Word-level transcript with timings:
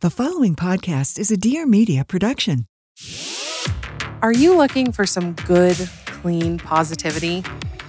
The 0.00 0.10
following 0.10 0.54
podcast 0.54 1.18
is 1.18 1.32
a 1.32 1.36
Dear 1.36 1.66
Media 1.66 2.04
production. 2.04 2.66
Are 4.22 4.32
you 4.32 4.56
looking 4.56 4.92
for 4.92 5.04
some 5.04 5.32
good, 5.32 5.76
clean 6.06 6.58
positivity? 6.58 7.42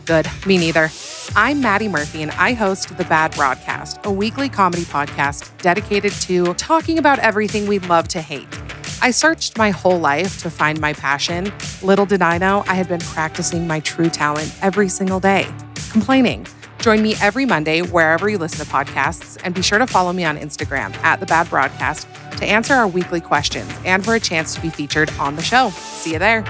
Good, 0.07 0.27
me 0.43 0.57
neither. 0.57 0.89
I'm 1.35 1.61
Maddie 1.61 1.87
Murphy, 1.87 2.23
and 2.23 2.31
I 2.31 2.53
host 2.53 2.97
The 2.97 3.03
Bad 3.03 3.35
Broadcast, 3.35 3.99
a 4.05 4.11
weekly 4.11 4.49
comedy 4.49 4.85
podcast 4.85 5.55
dedicated 5.61 6.11
to 6.13 6.55
talking 6.55 6.97
about 6.97 7.19
everything 7.19 7.67
we 7.67 7.77
love 7.77 8.07
to 8.07 8.23
hate. 8.23 8.59
I 9.03 9.11
searched 9.11 9.59
my 9.59 9.69
whole 9.69 9.99
life 9.99 10.41
to 10.41 10.49
find 10.49 10.81
my 10.81 10.93
passion. 10.93 11.53
Little 11.83 12.07
did 12.07 12.23
I 12.23 12.39
know 12.39 12.63
I 12.67 12.73
had 12.73 12.87
been 12.87 13.01
practicing 13.01 13.67
my 13.67 13.81
true 13.81 14.09
talent 14.09 14.51
every 14.63 14.89
single 14.89 15.19
day 15.19 15.47
complaining. 15.91 16.47
Join 16.81 17.01
me 17.01 17.15
every 17.21 17.45
Monday 17.45 17.81
wherever 17.81 18.29
you 18.29 18.37
listen 18.37 18.65
to 18.65 18.71
podcasts, 18.71 19.37
and 19.43 19.53
be 19.53 19.61
sure 19.61 19.79
to 19.79 19.87
follow 19.87 20.13
me 20.13 20.23
on 20.23 20.37
Instagram 20.37 20.95
at 21.03 21.19
The 21.19 21.25
Bad 21.25 21.49
Broadcast 21.49 22.07
to 22.37 22.45
answer 22.45 22.73
our 22.73 22.87
weekly 22.87 23.19
questions 23.19 23.71
and 23.85 24.03
for 24.03 24.15
a 24.15 24.19
chance 24.19 24.55
to 24.55 24.61
be 24.61 24.69
featured 24.69 25.11
on 25.19 25.35
the 25.35 25.41
show. 25.41 25.69
See 25.71 26.13
you 26.13 26.19
there. 26.19 26.41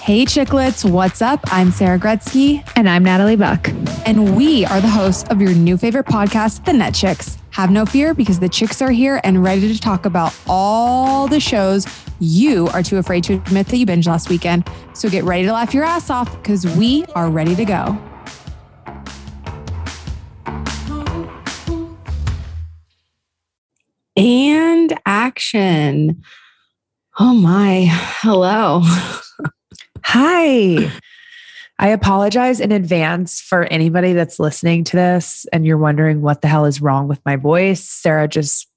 Hey, 0.00 0.24
chicklets, 0.24 0.90
what's 0.90 1.20
up? 1.20 1.40
I'm 1.52 1.70
Sarah 1.70 1.98
Gretzky. 1.98 2.66
And 2.76 2.88
I'm 2.88 3.04
Natalie 3.04 3.36
Buck. 3.36 3.68
And 4.06 4.36
we 4.36 4.64
are 4.64 4.80
the 4.80 4.88
hosts 4.88 5.28
of 5.28 5.40
your 5.40 5.52
new 5.52 5.76
favorite 5.76 6.06
podcast, 6.06 6.64
The 6.64 6.72
Net 6.72 6.94
Chicks. 6.94 7.36
Have 7.50 7.70
no 7.70 7.84
fear 7.84 8.14
because 8.14 8.38
the 8.38 8.48
chicks 8.48 8.80
are 8.80 8.90
here 8.90 9.20
and 9.24 9.42
ready 9.42 9.72
to 9.72 9.78
talk 9.78 10.06
about 10.06 10.34
all 10.46 11.26
the 11.26 11.40
shows 11.40 11.86
you 12.20 12.68
are 12.68 12.82
too 12.82 12.98
afraid 12.98 13.24
to 13.24 13.34
admit 13.34 13.68
that 13.68 13.76
you 13.76 13.86
binged 13.86 14.06
last 14.06 14.28
weekend. 14.28 14.68
So 14.94 15.08
get 15.08 15.24
ready 15.24 15.44
to 15.44 15.52
laugh 15.52 15.74
your 15.74 15.84
ass 15.84 16.10
off 16.10 16.30
because 16.42 16.66
we 16.76 17.04
are 17.14 17.30
ready 17.30 17.54
to 17.54 17.64
go. 17.64 17.98
And 24.16 24.98
action. 25.06 26.22
Oh 27.18 27.34
my. 27.34 27.86
Hello. 27.88 28.82
Hi. 30.04 30.90
I 31.80 31.88
apologize 31.88 32.58
in 32.58 32.72
advance 32.72 33.40
for 33.40 33.64
anybody 33.64 34.12
that's 34.12 34.40
listening 34.40 34.82
to 34.84 34.96
this 34.96 35.46
and 35.52 35.64
you're 35.64 35.78
wondering 35.78 36.22
what 36.22 36.42
the 36.42 36.48
hell 36.48 36.64
is 36.64 36.80
wrong 36.80 37.06
with 37.06 37.20
my 37.24 37.36
voice. 37.36 37.84
Sarah 37.84 38.26
just 38.26 38.67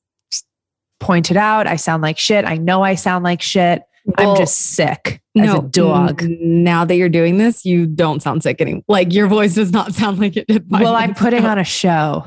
pointed 1.01 1.35
out 1.35 1.67
I 1.67 1.75
sound 1.75 2.01
like 2.01 2.17
shit. 2.17 2.45
I 2.45 2.55
know 2.55 2.83
I 2.83 2.95
sound 2.95 3.25
like 3.25 3.41
shit. 3.41 3.83
Well, 4.05 4.31
I'm 4.31 4.37
just 4.37 4.57
sick 4.57 5.21
as 5.37 5.45
no, 5.45 5.59
a 5.59 5.61
dog. 5.61 6.23
Now 6.23 6.85
that 6.85 6.95
you're 6.95 7.09
doing 7.09 7.37
this, 7.37 7.65
you 7.65 7.85
don't 7.85 8.21
sound 8.21 8.43
sick 8.43 8.61
anymore. 8.61 8.83
Like 8.87 9.13
your 9.13 9.27
voice 9.27 9.55
does 9.55 9.71
not 9.71 9.93
sound 9.95 10.19
like 10.19 10.37
it 10.37 10.47
did. 10.47 10.69
Well, 10.69 10.95
I'm 10.95 11.13
putting 11.13 11.45
on 11.45 11.59
a 11.59 11.63
show. 11.63 12.25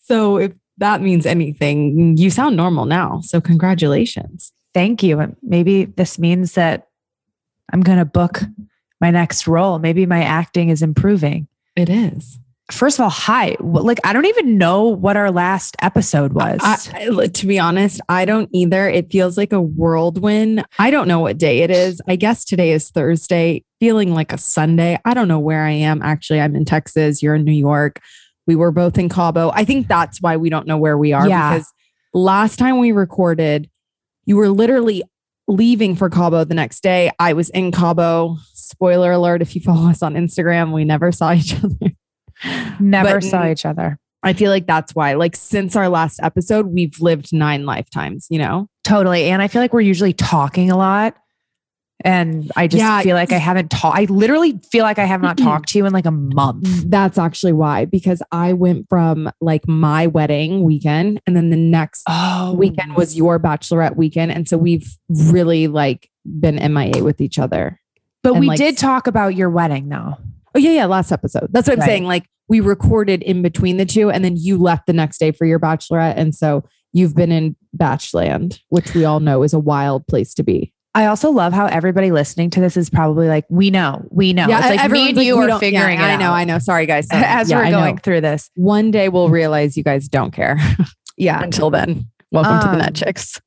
So 0.00 0.36
if 0.36 0.52
that 0.78 1.00
means 1.00 1.26
anything, 1.26 2.16
you 2.16 2.30
sound 2.30 2.56
normal 2.56 2.84
now. 2.84 3.20
So 3.22 3.40
congratulations. 3.40 4.52
Thank 4.74 5.02
you. 5.02 5.36
Maybe 5.42 5.86
this 5.86 6.18
means 6.18 6.52
that 6.52 6.88
I'm 7.72 7.80
going 7.80 7.98
to 7.98 8.04
book 8.04 8.42
my 9.00 9.10
next 9.10 9.46
role. 9.46 9.78
Maybe 9.78 10.06
my 10.06 10.22
acting 10.22 10.68
is 10.68 10.82
improving. 10.82 11.48
It 11.74 11.88
is. 11.88 12.38
First 12.70 12.98
of 12.98 13.04
all, 13.04 13.10
hi. 13.10 13.56
Like, 13.60 13.98
I 14.04 14.12
don't 14.12 14.26
even 14.26 14.58
know 14.58 14.84
what 14.84 15.16
our 15.16 15.30
last 15.30 15.76
episode 15.80 16.34
was. 16.34 16.60
I, 16.62 16.76
I, 16.94 17.26
to 17.26 17.46
be 17.46 17.58
honest, 17.58 18.00
I 18.08 18.26
don't 18.26 18.50
either. 18.52 18.88
It 18.88 19.10
feels 19.10 19.38
like 19.38 19.52
a 19.52 19.60
whirlwind. 19.60 20.64
I 20.78 20.90
don't 20.90 21.08
know 21.08 21.20
what 21.20 21.38
day 21.38 21.60
it 21.60 21.70
is. 21.70 22.02
I 22.06 22.16
guess 22.16 22.44
today 22.44 22.72
is 22.72 22.90
Thursday, 22.90 23.64
feeling 23.80 24.12
like 24.12 24.32
a 24.32 24.38
Sunday. 24.38 24.98
I 25.04 25.14
don't 25.14 25.28
know 25.28 25.38
where 25.38 25.64
I 25.64 25.70
am. 25.70 26.02
Actually, 26.02 26.40
I'm 26.40 26.54
in 26.54 26.66
Texas. 26.66 27.22
You're 27.22 27.36
in 27.36 27.44
New 27.44 27.52
York. 27.52 28.00
We 28.46 28.54
were 28.54 28.70
both 28.70 28.98
in 28.98 29.08
Cabo. 29.08 29.50
I 29.54 29.64
think 29.64 29.88
that's 29.88 30.20
why 30.20 30.36
we 30.36 30.50
don't 30.50 30.66
know 30.66 30.78
where 30.78 30.98
we 30.98 31.12
are 31.12 31.28
yeah. 31.28 31.54
because 31.54 31.72
last 32.12 32.58
time 32.58 32.78
we 32.78 32.92
recorded, 32.92 33.70
you 34.24 34.36
were 34.36 34.48
literally 34.50 35.02
leaving 35.46 35.96
for 35.96 36.10
Cabo 36.10 36.44
the 36.44 36.54
next 36.54 36.82
day. 36.82 37.10
I 37.18 37.32
was 37.32 37.48
in 37.50 37.72
Cabo. 37.72 38.36
Spoiler 38.52 39.12
alert 39.12 39.40
if 39.40 39.54
you 39.54 39.62
follow 39.62 39.88
us 39.88 40.02
on 40.02 40.14
Instagram, 40.14 40.72
we 40.72 40.84
never 40.84 41.10
saw 41.10 41.32
each 41.32 41.54
other. 41.64 41.92
Never 42.80 43.14
but 43.14 43.24
saw 43.24 43.46
each 43.46 43.66
other. 43.66 43.98
I 44.22 44.32
feel 44.32 44.50
like 44.50 44.66
that's 44.66 44.94
why, 44.94 45.14
like, 45.14 45.36
since 45.36 45.76
our 45.76 45.88
last 45.88 46.18
episode, 46.22 46.66
we've 46.66 47.00
lived 47.00 47.32
nine 47.32 47.64
lifetimes, 47.64 48.26
you 48.30 48.38
know? 48.38 48.68
Totally. 48.82 49.30
And 49.30 49.40
I 49.40 49.48
feel 49.48 49.62
like 49.62 49.72
we're 49.72 49.80
usually 49.80 50.12
talking 50.12 50.70
a 50.70 50.76
lot. 50.76 51.14
And 52.04 52.50
I 52.54 52.68
just 52.68 52.80
yeah, 52.80 53.00
feel 53.02 53.16
like 53.16 53.32
I 53.32 53.38
haven't 53.38 53.70
talked. 53.70 53.98
I 53.98 54.04
literally 54.04 54.60
feel 54.70 54.84
like 54.84 55.00
I 55.00 55.04
have 55.04 55.20
not 55.20 55.36
talked 55.36 55.70
to 55.70 55.78
you 55.78 55.86
in 55.86 55.92
like 55.92 56.06
a 56.06 56.12
month. 56.12 56.64
Mm, 56.64 56.90
that's 56.90 57.18
actually 57.18 57.52
why, 57.52 57.86
because 57.86 58.22
I 58.30 58.52
went 58.52 58.86
from 58.88 59.30
like 59.40 59.66
my 59.66 60.06
wedding 60.06 60.62
weekend 60.62 61.20
and 61.26 61.34
then 61.34 61.50
the 61.50 61.56
next 61.56 62.04
oh. 62.08 62.54
weekend 62.56 62.94
was 62.94 63.16
your 63.16 63.40
bachelorette 63.40 63.96
weekend. 63.96 64.30
And 64.30 64.48
so 64.48 64.56
we've 64.56 64.88
really 65.08 65.66
like 65.66 66.08
been 66.24 66.54
MIA 66.72 67.02
with 67.02 67.20
each 67.20 67.38
other. 67.38 67.80
But 68.22 68.34
and 68.34 68.40
we 68.40 68.46
like, 68.46 68.58
did 68.58 68.78
talk 68.78 69.08
about 69.08 69.34
your 69.34 69.50
wedding 69.50 69.88
though. 69.88 70.18
Oh 70.54 70.58
yeah, 70.58 70.70
yeah, 70.70 70.86
last 70.86 71.12
episode. 71.12 71.48
That's 71.50 71.68
what 71.68 71.74
I'm 71.74 71.80
right. 71.80 71.86
saying. 71.86 72.04
Like 72.04 72.26
we 72.48 72.60
recorded 72.60 73.22
in 73.22 73.42
between 73.42 73.76
the 73.76 73.86
two, 73.86 74.10
and 74.10 74.24
then 74.24 74.36
you 74.36 74.58
left 74.58 74.86
the 74.86 74.92
next 74.92 75.18
day 75.18 75.32
for 75.32 75.46
your 75.46 75.58
bachelorette, 75.58 76.14
and 76.16 76.34
so 76.34 76.64
you've 76.92 77.14
been 77.14 77.32
in 77.32 77.56
Batchland, 77.76 78.60
which 78.68 78.94
we 78.94 79.04
all 79.04 79.20
know 79.20 79.42
is 79.42 79.52
a 79.52 79.58
wild 79.58 80.06
place 80.06 80.34
to 80.34 80.42
be. 80.42 80.72
I 80.94 81.06
also 81.06 81.30
love 81.30 81.52
how 81.52 81.66
everybody 81.66 82.10
listening 82.10 82.50
to 82.50 82.60
this 82.60 82.76
is 82.76 82.90
probably 82.90 83.28
like, 83.28 83.44
we 83.48 83.70
know, 83.70 84.04
we 84.10 84.32
know. 84.32 84.48
Yeah, 84.48 84.58
it's 84.66 84.82
like 84.82 84.90
me 84.90 85.08
and 85.08 85.16
like, 85.16 85.26
you 85.26 85.36
are 85.36 85.58
figuring 85.60 85.98
yeah, 85.98 86.06
I 86.06 86.16
know, 86.16 86.32
I 86.32 86.44
know. 86.44 86.58
Sorry, 86.58 86.86
guys. 86.86 87.06
Sorry. 87.06 87.22
As 87.26 87.50
yeah, 87.50 87.58
we're 87.58 87.70
going 87.70 87.98
through 87.98 88.22
this. 88.22 88.50
One 88.54 88.90
day 88.90 89.08
we'll 89.08 89.28
realize 89.28 89.76
you 89.76 89.84
guys 89.84 90.08
don't 90.08 90.32
care. 90.32 90.56
yeah. 91.16 91.40
Until 91.42 91.70
then, 91.70 92.10
welcome 92.32 92.54
um, 92.54 92.60
to 92.62 92.66
the 92.66 92.72
um, 92.72 92.78
Net 92.78 92.94
Chicks. 92.94 93.40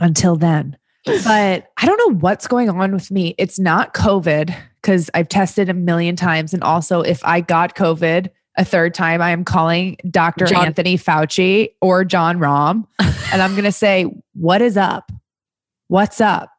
Until 0.00 0.36
then. 0.36 0.76
But 1.06 1.68
I 1.76 1.86
don't 1.86 1.98
know 1.98 2.18
what's 2.18 2.46
going 2.46 2.68
on 2.68 2.92
with 2.92 3.10
me. 3.10 3.34
It's 3.38 3.58
not 3.58 3.94
COVID 3.94 4.54
because 4.84 5.08
I've 5.14 5.30
tested 5.30 5.70
a 5.70 5.74
million 5.74 6.14
times. 6.14 6.52
And 6.52 6.62
also, 6.62 7.00
if 7.00 7.24
I 7.24 7.40
got 7.40 7.74
COVID 7.74 8.28
a 8.56 8.64
third 8.64 8.92
time, 8.92 9.22
I 9.22 9.30
am 9.30 9.42
calling 9.42 9.96
Dr. 10.10 10.44
John- 10.44 10.66
Anthony 10.66 10.98
Fauci 10.98 11.70
or 11.80 12.04
Jon 12.04 12.38
Rahm, 12.38 12.86
and 13.32 13.40
I'm 13.40 13.52
going 13.52 13.64
to 13.64 13.72
say, 13.72 14.06
What 14.34 14.60
is 14.60 14.76
up? 14.76 15.10
What's 15.88 16.20
up? 16.20 16.50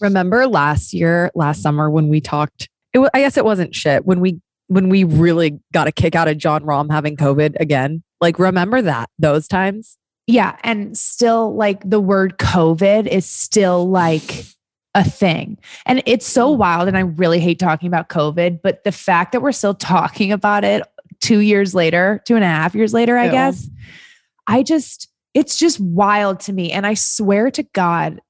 Remember 0.00 0.46
last 0.46 0.94
year, 0.94 1.32
last 1.34 1.60
summer 1.60 1.90
when 1.90 2.08
we 2.08 2.20
talked? 2.20 2.68
It 2.94 3.00
was, 3.00 3.10
I 3.12 3.20
guess 3.20 3.36
it 3.36 3.44
wasn't 3.44 3.74
shit 3.74 4.06
when 4.06 4.20
we 4.20 4.40
when 4.68 4.88
we 4.88 5.02
really 5.02 5.58
got 5.72 5.88
a 5.88 5.92
kick 5.92 6.14
out 6.14 6.28
of 6.28 6.38
Jon 6.38 6.62
Rahm 6.62 6.90
having 6.90 7.16
COVID 7.16 7.56
again. 7.58 8.02
Like, 8.20 8.38
remember 8.38 8.82
that 8.82 9.10
those 9.18 9.48
times? 9.48 9.96
Yeah. 10.26 10.56
And 10.62 10.96
still, 10.96 11.54
like, 11.56 11.88
the 11.88 12.00
word 12.00 12.38
COVID 12.38 13.06
is 13.06 13.24
still 13.24 13.88
like 13.88 14.44
a 14.94 15.04
thing. 15.04 15.58
And 15.86 16.02
it's 16.06 16.26
so 16.26 16.54
mm. 16.54 16.58
wild. 16.58 16.88
And 16.88 16.96
I 16.96 17.00
really 17.00 17.40
hate 17.40 17.58
talking 17.58 17.86
about 17.86 18.08
COVID, 18.08 18.60
but 18.62 18.84
the 18.84 18.92
fact 18.92 19.32
that 19.32 19.40
we're 19.40 19.52
still 19.52 19.74
talking 19.74 20.32
about 20.32 20.64
it 20.64 20.82
two 21.20 21.40
years 21.40 21.74
later, 21.74 22.22
two 22.26 22.34
and 22.34 22.44
a 22.44 22.48
half 22.48 22.74
years 22.74 22.92
later, 22.92 23.16
I 23.16 23.26
Ew. 23.26 23.32
guess, 23.32 23.68
I 24.46 24.62
just, 24.62 25.08
it's 25.34 25.58
just 25.58 25.78
wild 25.78 26.40
to 26.40 26.52
me. 26.52 26.72
And 26.72 26.86
I 26.86 26.94
swear 26.94 27.50
to 27.50 27.62
God, 27.62 28.20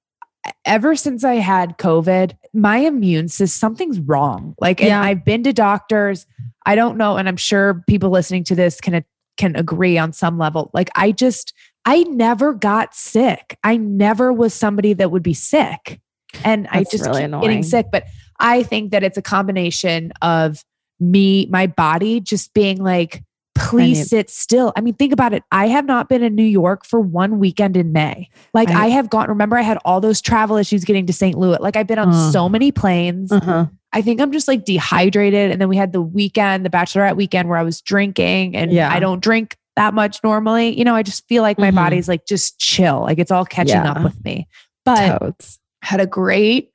ever 0.65 0.97
since 0.97 1.25
I 1.25 1.35
had 1.35 1.79
COVID, 1.79 2.37
my 2.53 2.79
immune 2.79 3.29
system, 3.29 3.59
something's 3.59 4.01
wrong. 4.01 4.55
Like, 4.61 4.81
yeah. 4.81 5.01
I've 5.01 5.25
been 5.25 5.45
to 5.45 5.53
doctors. 5.53 6.27
I 6.67 6.75
don't 6.75 6.97
know. 6.97 7.17
And 7.17 7.29
I'm 7.29 7.37
sure 7.37 7.85
people 7.87 8.11
listening 8.11 8.45
to 8.45 8.55
this 8.55 8.81
can, 8.81 9.05
can 9.37 9.55
agree 9.57 9.97
on 9.97 10.13
some 10.13 10.39
level. 10.39 10.71
Like, 10.75 10.91
I 10.95 11.13
just, 11.13 11.53
I 11.85 12.03
never 12.05 12.53
got 12.53 12.95
sick. 12.95 13.59
I 13.63 13.77
never 13.77 14.33
was 14.33 14.55
somebody 14.55 14.93
that 14.95 15.11
would 15.11 15.23
be 15.23 15.35
sick 15.35 16.01
and 16.45 16.65
That's 16.65 16.77
I 16.77 16.83
just 16.85 17.05
really 17.05 17.21
keep 17.21 17.25
annoying. 17.27 17.43
getting 17.43 17.63
sick. 17.63 17.87
But 17.91 18.05
I 18.39 18.63
think 18.63 18.93
that 18.93 19.03
it's 19.03 19.19
a 19.19 19.23
combination 19.23 20.13
of 20.23 20.65
me, 21.01 21.47
my 21.51 21.67
body 21.67 22.21
just 22.21 22.55
being 22.55 22.83
like, 22.83 23.23
please 23.55 24.09
sit 24.09 24.31
still. 24.31 24.73
I 24.77 24.81
mean, 24.81 24.95
think 24.95 25.13
about 25.13 25.33
it. 25.33 25.43
I 25.51 25.69
have 25.69 25.85
not 25.85 26.09
been 26.09 26.23
in 26.23 26.35
New 26.35 26.45
York 26.45 26.87
for 26.87 27.01
one 27.01 27.39
weekend 27.39 27.77
in 27.77 27.93
May. 27.93 28.29
Like 28.55 28.71
I, 28.71 28.85
I 28.85 28.89
have 28.89 29.11
gone, 29.11 29.29
remember, 29.29 29.57
I 29.57 29.63
had 29.63 29.79
all 29.85 30.01
those 30.01 30.21
travel 30.21 30.57
issues 30.57 30.85
getting 30.85 31.07
to 31.07 31.13
St. 31.13 31.37
Louis. 31.37 31.59
Like 31.61 31.77
I've 31.77 31.87
been 31.87 31.99
on 31.99 32.11
uh, 32.11 32.31
so 32.31 32.49
many 32.49 32.71
planes. 32.71 33.33
Uh-huh. 33.33 33.67
I 33.93 34.03
think 34.03 34.21
I'm 34.21 34.33
just 34.33 34.49
like 34.49 34.65
dehydrated. 34.65 35.51
And 35.51 35.61
then 35.61 35.69
we 35.69 35.77
had 35.77 35.93
the 35.93 36.03
weekend, 36.03 36.65
the 36.65 36.71
bachelorette 36.71 37.17
weekend 37.17 37.49
where 37.49 37.59
I 37.59 37.63
was 37.63 37.81
drinking 37.81 38.55
and 38.55 38.71
yeah. 38.73 38.93
I 38.93 39.01
don't 39.01 39.21
drink 39.21 39.57
that 39.77 39.95
much 39.95 40.21
normally. 40.23 40.77
You 40.77 40.85
know, 40.85 40.95
I 40.95 41.03
just 41.03 41.27
feel 41.27 41.43
like 41.43 41.59
my 41.59 41.69
mm-hmm. 41.69 41.77
body's 41.77 42.09
like 42.09 42.27
just 42.27 42.59
chill. 42.59 43.01
Like 43.01 43.19
it's 43.19 43.31
all 43.31 43.45
catching 43.45 43.77
yeah. 43.77 43.93
up 43.93 44.05
with 44.05 44.23
me. 44.25 44.47
But 44.85 45.19
Totes 45.19 45.59
had 45.89 46.01
a 46.01 46.07
great 46.07 46.71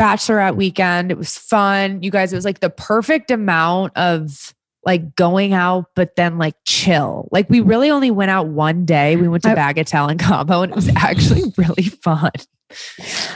bachelorette 0.00 0.56
weekend. 0.56 1.10
It 1.10 1.18
was 1.18 1.36
fun. 1.36 2.02
You 2.02 2.10
guys, 2.10 2.32
it 2.32 2.36
was 2.36 2.46
like 2.46 2.60
the 2.60 2.70
perfect 2.70 3.30
amount 3.30 3.94
of 3.98 4.54
like 4.82 5.14
going 5.14 5.52
out, 5.52 5.90
but 5.94 6.16
then 6.16 6.38
like 6.38 6.54
chill. 6.64 7.28
Like 7.32 7.50
we 7.50 7.60
really 7.60 7.90
only 7.90 8.10
went 8.10 8.30
out 8.30 8.46
one 8.46 8.86
day. 8.86 9.16
We 9.16 9.28
went 9.28 9.42
to 9.42 9.50
Bagatelle 9.50 10.10
and 10.10 10.18
Cabo, 10.18 10.62
and 10.62 10.72
it 10.72 10.76
was 10.76 10.88
actually 10.96 11.52
really 11.58 11.82
fun. 11.82 12.30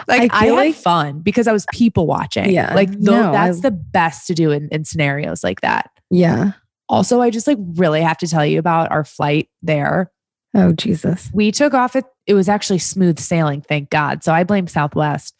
Like 0.09 0.33
I, 0.33 0.39
I 0.41 0.47
had 0.47 0.53
like, 0.55 0.75
fun 0.75 1.21
because 1.21 1.47
I 1.47 1.53
was 1.53 1.67
people 1.75 2.07
watching. 2.07 2.49
Yeah. 2.49 2.75
Like 2.75 2.89
no, 2.89 3.31
that's 3.31 3.59
I, 3.59 3.61
the 3.61 3.71
best 3.73 4.27
to 4.29 4.35
do 4.35 4.53
in, 4.53 4.71
in 4.71 4.87
scenarios 4.87 5.45
like 5.45 5.61
that. 5.61 5.91
Yeah. 6.11 6.53
Also, 6.89 7.21
I 7.21 7.29
just 7.29 7.47
like 7.47 7.59
really 7.75 8.01
have 8.01 8.17
to 8.19 8.27
tell 8.27 8.47
you 8.47 8.59
about 8.59 8.91
our 8.91 9.05
flight 9.05 9.51
there. 9.61 10.11
Oh, 10.55 10.73
Jesus. 10.73 11.31
We 11.35 11.51
took 11.51 11.75
off 11.75 11.97
it. 11.97 12.05
It 12.27 12.35
was 12.35 12.49
actually 12.49 12.79
smooth 12.79 13.19
sailing, 13.19 13.61
thank 13.63 13.91
God. 13.91 14.23
So 14.23 14.33
I 14.33 14.45
blame 14.45 14.69
Southwest. 14.69 15.35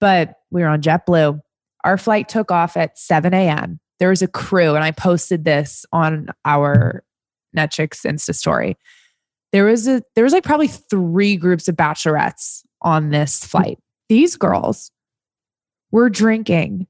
But 0.00 0.34
we 0.50 0.62
were 0.62 0.68
on 0.68 0.82
JetBlue. 0.82 1.40
Our 1.84 1.96
flight 1.96 2.28
took 2.28 2.50
off 2.50 2.76
at 2.76 2.98
7 2.98 3.32
a.m. 3.32 3.78
There 3.98 4.10
was 4.10 4.22
a 4.22 4.28
crew, 4.28 4.74
and 4.74 4.84
I 4.84 4.90
posted 4.90 5.44
this 5.44 5.86
on 5.92 6.28
our 6.44 7.02
Net 7.54 7.70
Chicks 7.70 8.02
Insta 8.02 8.34
story. 8.34 8.76
There 9.52 9.64
was 9.64 9.88
a 9.88 10.02
there 10.14 10.24
was 10.24 10.32
like 10.32 10.44
probably 10.44 10.66
three 10.66 11.36
groups 11.36 11.66
of 11.68 11.76
bachelorettes 11.76 12.62
on 12.82 13.10
this 13.10 13.44
flight. 13.44 13.78
These 14.08 14.36
girls 14.36 14.90
were 15.92 16.10
drinking 16.10 16.86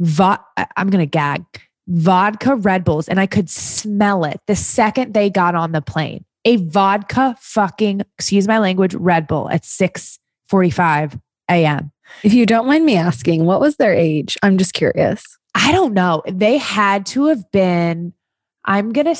vo- 0.00 0.38
I'm 0.76 0.90
gonna 0.90 1.06
gag 1.06 1.44
vodka 1.86 2.56
Red 2.56 2.82
Bulls, 2.82 3.08
and 3.08 3.20
I 3.20 3.26
could 3.26 3.48
smell 3.48 4.24
it 4.24 4.40
the 4.46 4.56
second 4.56 5.14
they 5.14 5.30
got 5.30 5.54
on 5.54 5.72
the 5.72 5.82
plane. 5.82 6.24
A 6.44 6.56
vodka 6.56 7.36
fucking 7.40 8.02
excuse 8.18 8.46
my 8.46 8.58
language 8.58 8.94
Red 8.94 9.26
Bull 9.26 9.48
at 9.50 9.62
6:45 10.50 11.20
a.m. 11.50 11.90
If 12.22 12.32
you 12.34 12.46
don't 12.46 12.66
mind 12.66 12.84
me 12.84 12.96
asking, 12.96 13.44
what 13.46 13.60
was 13.60 13.76
their 13.76 13.94
age? 13.94 14.36
I'm 14.42 14.58
just 14.58 14.74
curious. 14.74 15.24
I 15.54 15.72
don't 15.72 15.94
know. 15.94 16.22
They 16.30 16.58
had 16.58 17.06
to 17.06 17.26
have 17.26 17.50
been. 17.50 18.12
I'm 18.66 18.92
gonna. 18.92 19.14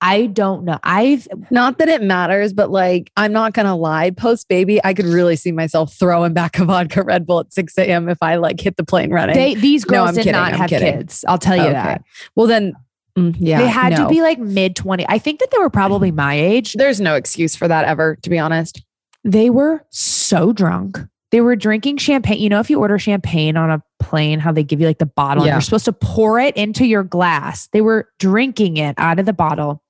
I 0.00 0.26
don't 0.26 0.64
know. 0.64 0.78
I've 0.82 1.28
Not 1.50 1.78
that 1.78 1.88
it 1.88 2.02
matters, 2.02 2.52
but 2.54 2.70
like, 2.70 3.10
I'm 3.16 3.30
not 3.32 3.52
going 3.52 3.66
to 3.66 3.74
lie. 3.74 4.10
Post 4.10 4.48
baby, 4.48 4.80
I 4.84 4.94
could 4.94 5.04
really 5.04 5.36
see 5.36 5.52
myself 5.52 5.92
throwing 5.94 6.32
back 6.32 6.58
a 6.58 6.64
vodka 6.64 7.02
Red 7.02 7.26
Bull 7.26 7.40
at 7.40 7.52
6 7.52 7.76
a.m. 7.78 8.08
if 8.08 8.18
I 8.22 8.36
like 8.36 8.58
hit 8.58 8.76
the 8.76 8.84
plane 8.84 9.10
running. 9.10 9.34
they 9.36 9.54
these 9.54 9.84
girls 9.84 10.08
I'm 10.10 10.14
did 10.14 10.20
kidding, 10.24 10.32
not 10.32 10.52
I'm 10.54 10.58
have 10.60 10.70
kidding. 10.70 10.92
kids. 10.94 11.24
I'll 11.28 11.36
tell 11.38 11.56
you 11.56 11.64
Okay. 11.64 11.72
that. 11.72 12.02
well, 12.36 12.46
then, 12.46 12.72
mm, 13.16 13.36
yeah. 13.38 13.60
they 13.60 13.68
had 13.68 13.92
no. 13.92 14.04
to 14.04 14.08
be 14.08 14.22
like 14.22 14.38
mid 14.38 14.76
20. 14.76 15.06
I 15.08 15.18
think 15.18 15.40
that 15.40 15.50
they 15.50 15.58
were 15.58 15.70
probably 15.70 16.10
my 16.10 16.34
age. 16.34 16.74
There's 16.74 17.00
no 17.00 17.14
excuse 17.14 17.56
for 17.56 17.68
that 17.68 17.84
ever, 17.84 18.16
to 18.22 18.30
be 18.30 18.38
honest. 18.38 18.82
They 19.24 19.50
were 19.50 19.84
so 19.90 20.52
drunk. 20.52 20.98
They 21.32 21.40
were 21.40 21.56
drinking 21.56 21.96
champagne. 21.96 22.38
You 22.40 22.48
know, 22.48 22.60
if 22.60 22.70
you 22.70 22.78
order 22.78 22.98
champagne 22.98 23.56
on 23.56 23.70
a 23.70 23.82
plane, 23.98 24.38
how 24.38 24.52
they 24.52 24.62
give 24.62 24.80
you 24.80 24.86
like 24.86 24.98
the 24.98 25.06
bottle 25.06 25.42
and 25.42 25.50
you're 25.50 25.60
supposed 25.60 25.84
to 25.86 25.92
pour 25.92 26.38
it 26.38 26.56
into 26.56 26.86
your 26.86 27.02
glass. 27.02 27.66
They 27.68 27.80
were 27.80 28.08
drinking 28.18 28.76
it 28.76 28.94
out 28.98 29.18
of 29.18 29.26
the 29.26 29.32
bottle. 29.32 29.82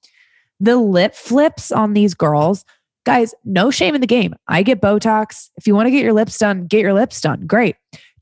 The 0.58 0.76
lip 0.76 1.14
flips 1.14 1.70
on 1.70 1.92
these 1.92 2.14
girls, 2.14 2.64
guys, 3.04 3.34
no 3.44 3.70
shame 3.70 3.94
in 3.94 4.00
the 4.00 4.06
game. 4.06 4.34
I 4.48 4.62
get 4.62 4.80
Botox. 4.80 5.50
If 5.56 5.66
you 5.66 5.74
want 5.74 5.86
to 5.86 5.90
get 5.90 6.02
your 6.02 6.14
lips 6.14 6.38
done, 6.38 6.66
get 6.66 6.80
your 6.80 6.94
lips 6.94 7.20
done. 7.20 7.46
Great. 7.46 7.76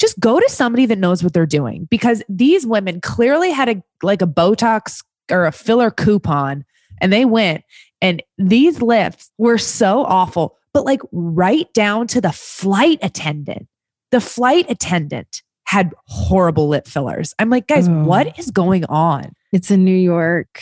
Just 0.05 0.21
go 0.21 0.39
to 0.39 0.49
somebody 0.51 0.85
that 0.85 0.99
knows 0.99 1.23
what 1.25 1.33
they're 1.33 1.47
doing 1.47 1.89
because 1.91 2.23
these 2.29 2.67
women 2.67 3.01
clearly 3.01 3.51
had 3.51 3.71
a 3.71 3.83
like 4.03 4.21
a 4.21 4.27
Botox 4.27 5.03
or 5.31 5.47
a 5.47 5.53
filler 5.53 5.91
coupon 5.91 6.63
and 7.01 7.11
they 7.11 7.25
went 7.25 7.65
and 8.03 8.23
these 8.37 8.83
lips 8.83 9.31
were 9.39 9.57
so 9.57 10.05
awful, 10.05 10.59
but 10.75 10.85
like 10.85 11.01
right 11.11 11.73
down 11.73 12.07
to 12.09 12.21
the 12.21 12.33
flight 12.33 12.99
attendant. 13.01 13.67
The 14.11 14.21
flight 14.21 14.67
attendant 14.69 15.43
had 15.65 15.95
horrible 16.05 16.69
lip 16.69 16.87
fillers. 16.87 17.35
I'm 17.39 17.49
like, 17.49 17.67
guys, 17.67 17.89
Oh. 17.89 18.05
what 18.05 18.39
is 18.39 18.51
going 18.51 18.85
on? 18.91 19.33
It's 19.53 19.71
a 19.71 19.79
New 19.79 19.97
York 19.97 20.61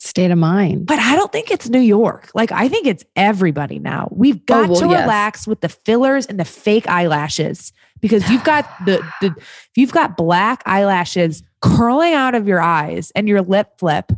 state 0.00 0.32
of 0.32 0.38
mind. 0.38 0.86
But 0.86 0.98
I 0.98 1.14
don't 1.14 1.30
think 1.30 1.52
it's 1.52 1.68
New 1.68 1.78
York. 1.78 2.32
Like, 2.34 2.50
I 2.50 2.66
think 2.68 2.88
it's 2.88 3.04
everybody 3.14 3.78
now. 3.78 4.08
We've 4.10 4.38
oh, 4.38 4.44
got 4.46 4.68
well, 4.68 4.80
to 4.80 4.88
yes. 4.88 5.02
relax 5.02 5.46
with 5.46 5.60
the 5.60 5.68
fillers 5.68 6.26
and 6.26 6.40
the 6.40 6.44
fake 6.44 6.88
eyelashes 6.88 7.72
because 8.00 8.28
you've 8.30 8.44
got 8.44 8.68
the, 8.86 9.02
the 9.20 9.34
if 9.38 9.70
you've 9.76 9.92
got 9.92 10.16
black 10.16 10.62
eyelashes 10.66 11.42
curling 11.60 12.14
out 12.14 12.34
of 12.34 12.48
your 12.48 12.60
eyes 12.60 13.12
and 13.14 13.28
your 13.28 13.42
lip 13.42 13.68
flip. 13.78 14.12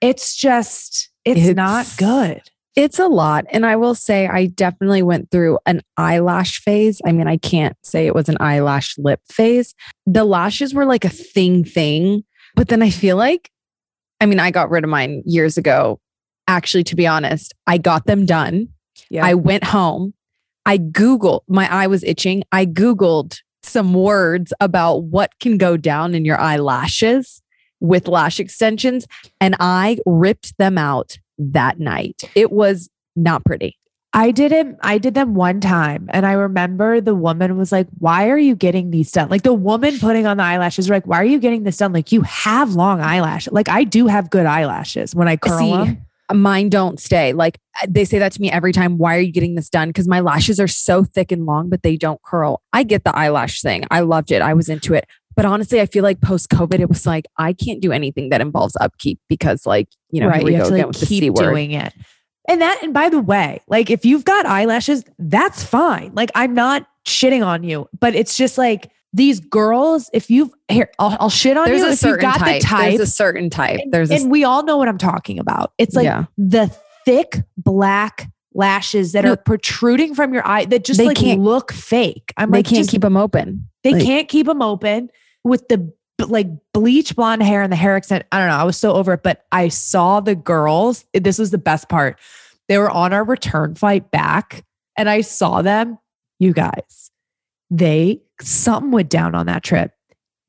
It's 0.00 0.34
just, 0.36 1.10
it's, 1.24 1.40
It's- 1.40 1.56
not 1.56 1.86
good. 1.96 2.42
It's 2.74 2.98
a 2.98 3.06
lot. 3.06 3.44
And 3.50 3.66
I 3.66 3.76
will 3.76 3.94
say, 3.94 4.26
I 4.26 4.46
definitely 4.46 5.02
went 5.02 5.30
through 5.30 5.58
an 5.66 5.82
eyelash 5.98 6.58
phase. 6.60 7.02
I 7.04 7.12
mean, 7.12 7.28
I 7.28 7.36
can't 7.36 7.76
say 7.84 8.06
it 8.06 8.14
was 8.14 8.30
an 8.30 8.38
eyelash 8.40 8.96
lip 8.96 9.20
phase. 9.30 9.74
The 10.06 10.24
lashes 10.24 10.72
were 10.72 10.86
like 10.86 11.04
a 11.04 11.10
thing 11.10 11.64
thing. 11.64 12.24
But 12.56 12.68
then 12.68 12.80
I 12.82 12.88
feel 12.88 13.16
like, 13.18 13.50
I 14.22 14.26
mean, 14.26 14.40
I 14.40 14.50
got 14.50 14.70
rid 14.70 14.84
of 14.84 14.90
mine 14.90 15.22
years 15.26 15.58
ago. 15.58 16.00
Actually, 16.48 16.84
to 16.84 16.96
be 16.96 17.06
honest, 17.06 17.52
I 17.66 17.76
got 17.76 18.06
them 18.06 18.24
done. 18.24 18.68
Yeah. 19.10 19.24
I 19.26 19.34
went 19.34 19.64
home. 19.64 20.14
I 20.64 20.78
Googled, 20.78 21.40
my 21.48 21.70
eye 21.72 21.86
was 21.86 22.04
itching. 22.04 22.44
I 22.52 22.66
Googled 22.66 23.40
some 23.62 23.94
words 23.94 24.52
about 24.60 25.04
what 25.04 25.38
can 25.40 25.58
go 25.58 25.76
down 25.76 26.14
in 26.14 26.24
your 26.24 26.40
eyelashes 26.40 27.42
with 27.80 28.08
lash 28.08 28.38
extensions, 28.38 29.06
and 29.40 29.56
I 29.58 29.98
ripped 30.06 30.56
them 30.58 30.78
out 30.78 31.18
that 31.38 31.80
night. 31.80 32.22
It 32.34 32.52
was 32.52 32.88
not 33.16 33.44
pretty. 33.44 33.76
I 34.14 34.30
did 34.30 34.52
it. 34.52 34.66
I 34.82 34.98
did 34.98 35.14
them 35.14 35.34
one 35.34 35.60
time, 35.60 36.08
and 36.12 36.26
I 36.26 36.32
remember 36.32 37.00
the 37.00 37.14
woman 37.14 37.56
was 37.56 37.72
like, 37.72 37.88
"Why 37.98 38.28
are 38.28 38.38
you 38.38 38.54
getting 38.54 38.90
these 38.90 39.10
done?" 39.10 39.30
Like 39.30 39.42
the 39.42 39.54
woman 39.54 39.98
putting 39.98 40.26
on 40.26 40.36
the 40.36 40.42
eyelashes, 40.42 40.88
were 40.88 40.96
like, 40.96 41.06
"Why 41.06 41.18
are 41.20 41.24
you 41.24 41.38
getting 41.38 41.62
this 41.62 41.78
done?" 41.78 41.94
Like 41.94 42.12
you 42.12 42.20
have 42.22 42.74
long 42.74 43.00
eyelashes. 43.00 43.52
Like 43.52 43.70
I 43.70 43.84
do 43.84 44.06
have 44.08 44.28
good 44.28 44.44
eyelashes 44.44 45.14
when 45.14 45.28
I 45.28 45.36
curl 45.36 45.58
See, 45.58 45.72
them. 45.72 46.06
Mine 46.34 46.68
don't 46.68 47.00
stay. 47.00 47.32
Like 47.32 47.58
uh, 47.82 47.86
they 47.88 48.04
say 48.04 48.18
that 48.18 48.32
to 48.32 48.40
me 48.40 48.50
every 48.50 48.72
time. 48.72 48.98
Why 48.98 49.16
are 49.16 49.20
you 49.20 49.32
getting 49.32 49.54
this 49.54 49.68
done? 49.68 49.88
Because 49.88 50.08
my 50.08 50.20
lashes 50.20 50.58
are 50.60 50.68
so 50.68 51.04
thick 51.04 51.32
and 51.32 51.46
long, 51.46 51.68
but 51.68 51.82
they 51.82 51.96
don't 51.96 52.20
curl. 52.22 52.62
I 52.72 52.82
get 52.82 53.04
the 53.04 53.16
eyelash 53.16 53.62
thing. 53.62 53.84
I 53.90 54.00
loved 54.00 54.30
it. 54.30 54.42
I 54.42 54.54
was 54.54 54.68
into 54.68 54.94
it. 54.94 55.06
But 55.34 55.44
honestly, 55.44 55.80
I 55.80 55.86
feel 55.86 56.02
like 56.02 56.20
post 56.20 56.50
COVID, 56.50 56.78
it 56.78 56.88
was 56.88 57.06
like 57.06 57.26
I 57.38 57.52
can't 57.52 57.80
do 57.80 57.92
anything 57.92 58.28
that 58.30 58.40
involves 58.40 58.76
upkeep 58.80 59.18
because, 59.28 59.66
like, 59.66 59.88
you 60.10 60.20
know, 60.20 60.28
we 60.28 60.52
you 60.52 60.58
go 60.58 60.64
have 60.64 60.68
to 60.68 60.86
like 60.86 60.96
keep 60.96 61.34
doing 61.34 61.72
it. 61.72 61.92
And 62.48 62.60
that, 62.60 62.82
and 62.82 62.92
by 62.92 63.08
the 63.08 63.20
way, 63.20 63.60
like 63.68 63.88
if 63.88 64.04
you've 64.04 64.24
got 64.24 64.46
eyelashes, 64.46 65.04
that's 65.18 65.62
fine. 65.62 66.12
Like 66.14 66.30
I'm 66.34 66.54
not 66.54 66.86
shitting 67.06 67.46
on 67.46 67.62
you, 67.62 67.88
but 67.98 68.14
it's 68.14 68.36
just 68.36 68.58
like 68.58 68.90
these 69.12 69.40
girls. 69.40 70.08
If 70.12 70.30
you've 70.30 70.50
here, 70.68 70.90
I'll, 70.98 71.16
I'll 71.20 71.30
shit 71.30 71.56
on 71.56 71.66
There's 71.66 71.80
you 71.80 71.86
a 71.88 71.92
if 71.92 72.02
you've 72.02 72.20
got 72.20 72.38
type. 72.38 72.60
the 72.62 72.66
type. 72.66 72.88
There's 72.96 73.08
a 73.08 73.12
certain 73.12 73.50
type. 73.50 73.80
and, 73.82 73.92
There's 73.92 74.10
a 74.10 74.14
and 74.14 74.30
we 74.30 74.44
all 74.44 74.64
know 74.64 74.76
what 74.76 74.88
I'm 74.88 74.98
talking 74.98 75.38
about. 75.38 75.72
It's 75.78 75.94
like 75.94 76.04
yeah. 76.04 76.24
the 76.38 76.74
thick 77.04 77.42
black 77.56 78.30
lashes 78.54 79.12
that 79.12 79.24
No. 79.24 79.32
are 79.32 79.36
protruding 79.36 80.14
from 80.14 80.32
your 80.34 80.46
eye 80.46 80.64
that 80.66 80.84
just 80.84 80.98
They 80.98 81.06
like 81.06 81.16
can't- 81.16 81.40
look 81.40 81.72
fake. 81.72 82.32
I'm 82.36 82.50
like 82.50 82.52
they 82.52 82.58
like, 82.58 82.66
can't 82.66 82.78
just- 82.84 82.90
keep 82.90 83.02
them 83.02 83.16
open. 83.16 83.68
They 83.82 83.92
like- 83.94 84.02
can't 84.04 84.28
keep 84.28 84.46
them 84.46 84.62
open 84.62 85.10
with 85.44 85.66
the 85.68 85.92
like 86.18 86.46
bleach 86.72 87.16
blonde 87.16 87.42
hair 87.42 87.62
and 87.62 87.72
the 87.72 87.76
hair 87.76 87.96
extent. 87.96 88.24
I 88.30 88.38
don't 88.38 88.48
know. 88.48 88.56
I 88.56 88.62
was 88.64 88.76
so 88.76 88.92
over 88.92 89.14
it, 89.14 89.22
but 89.24 89.44
I 89.50 89.68
saw 89.68 90.20
the 90.20 90.36
girls. 90.36 91.04
This 91.12 91.38
was 91.38 91.50
the 91.50 91.58
best 91.58 91.88
part. 91.88 92.18
They 92.68 92.78
were 92.78 92.90
on 92.90 93.12
our 93.12 93.24
return 93.24 93.74
flight 93.74 94.10
back, 94.12 94.64
and 94.96 95.10
I 95.10 95.22
saw 95.22 95.62
them. 95.62 95.98
You 96.38 96.52
guys, 96.52 97.10
they 97.70 98.20
something 98.42 98.90
went 98.90 99.10
down 99.10 99.34
on 99.34 99.46
that 99.46 99.62
trip, 99.62 99.92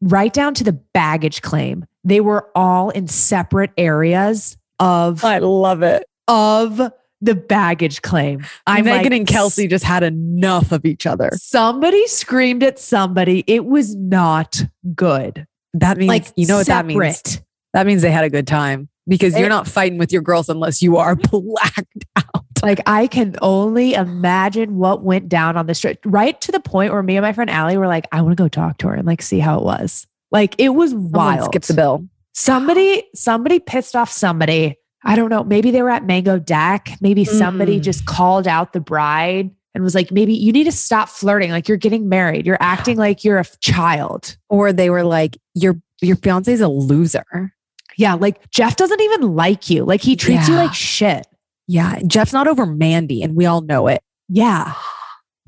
right 0.01 0.33
down 0.33 0.53
to 0.55 0.63
the 0.63 0.73
baggage 0.73 1.41
claim. 1.41 1.85
They 2.03 2.19
were 2.19 2.49
all 2.55 2.89
in 2.89 3.07
separate 3.07 3.71
areas 3.77 4.57
of 4.79 5.23
I 5.23 5.37
love 5.39 5.83
it. 5.83 6.05
of 6.27 6.81
the 7.21 7.35
baggage 7.35 8.01
claim. 8.01 8.45
I'm 8.67 8.83
Megan 8.83 9.03
like, 9.11 9.19
and 9.19 9.27
Kelsey 9.27 9.67
just 9.67 9.85
had 9.85 10.03
enough 10.03 10.73
of 10.73 10.85
each 10.85 11.05
other. 11.07 11.29
Somebody 11.35 12.05
screamed 12.07 12.63
at 12.63 12.79
somebody. 12.79 13.45
It 13.47 13.65
was 13.65 13.95
not 13.95 14.61
good. 14.93 15.47
That 15.73 15.97
means 15.97 16.09
Like 16.09 16.27
you 16.35 16.47
know 16.47 16.57
what 16.57 16.67
that 16.67 16.85
means. 16.85 17.41
That 17.73 17.87
means 17.87 18.01
they 18.01 18.11
had 18.11 18.25
a 18.25 18.29
good 18.29 18.45
time 18.45 18.89
because 19.07 19.33
They- 19.33 19.39
you're 19.39 19.49
not 19.49 19.67
fighting 19.67 19.97
with 19.97 20.11
your 20.11 20.21
girls 20.21 20.49
unless 20.49 20.81
you 20.81 20.97
are 20.97 21.15
blacked 21.31 22.05
out. 22.17 22.42
Like 22.63 22.79
I 22.87 23.07
can 23.07 23.35
only 23.41 23.93
imagine 23.93 24.77
what 24.77 25.03
went 25.03 25.27
down 25.29 25.57
on 25.57 25.67
the 25.67 25.75
street, 25.75 25.99
right 26.05 26.39
to 26.41 26.51
the 26.51 26.59
point 26.61 26.93
where 26.93 27.03
me 27.03 27.17
and 27.17 27.23
my 27.23 27.33
friend 27.33 27.49
Allie 27.49 27.77
were 27.77 27.87
like, 27.87 28.07
I 28.11 28.21
want 28.21 28.35
to 28.37 28.41
go 28.41 28.47
talk 28.47 28.77
to 28.79 28.87
her 28.87 28.93
and 28.95 29.05
like 29.05 29.21
see 29.21 29.39
how 29.39 29.59
it 29.59 29.63
was. 29.63 30.07
Like 30.31 30.55
it 30.57 30.69
was 30.69 30.91
Someone 30.91 31.11
wild. 31.11 31.45
Skip 31.51 31.63
the 31.63 31.73
bill. 31.73 32.07
Somebody, 32.33 33.03
somebody 33.13 33.59
pissed 33.59 33.95
off 33.95 34.09
somebody. 34.11 34.77
I 35.03 35.15
don't 35.15 35.29
know. 35.29 35.43
Maybe 35.43 35.69
they 35.71 35.81
were 35.81 35.89
at 35.89 36.05
Mango 36.05 36.39
Deck. 36.39 36.89
Maybe 37.01 37.25
somebody 37.25 37.79
Mm. 37.79 37.83
just 37.83 38.05
called 38.05 38.47
out 38.47 38.71
the 38.73 38.79
bride 38.79 39.51
and 39.75 39.83
was 39.83 39.93
like, 39.93 40.11
maybe 40.11 40.33
you 40.33 40.51
need 40.53 40.63
to 40.63 40.71
stop 40.71 41.09
flirting. 41.09 41.51
Like 41.51 41.67
you're 41.67 41.77
getting 41.77 42.07
married. 42.07 42.45
You're 42.45 42.57
acting 42.61 42.97
like 42.97 43.23
you're 43.23 43.39
a 43.39 43.45
child. 43.59 44.37
Or 44.49 44.71
they 44.71 44.89
were 44.89 45.03
like, 45.03 45.37
your 45.53 45.75
your 46.01 46.15
fiance's 46.15 46.61
a 46.61 46.67
loser. 46.69 47.53
Yeah. 47.97 48.13
Like 48.15 48.49
Jeff 48.49 48.77
doesn't 48.77 49.01
even 49.01 49.35
like 49.35 49.69
you. 49.69 49.83
Like 49.83 50.01
he 50.01 50.15
treats 50.15 50.47
you 50.47 50.55
like 50.55 50.73
shit. 50.73 51.27
Yeah, 51.67 51.99
Jeff's 52.05 52.33
not 52.33 52.47
over 52.47 52.65
Mandy, 52.65 53.21
and 53.23 53.35
we 53.35 53.45
all 53.45 53.61
know 53.61 53.87
it. 53.87 54.01
Yeah. 54.29 54.73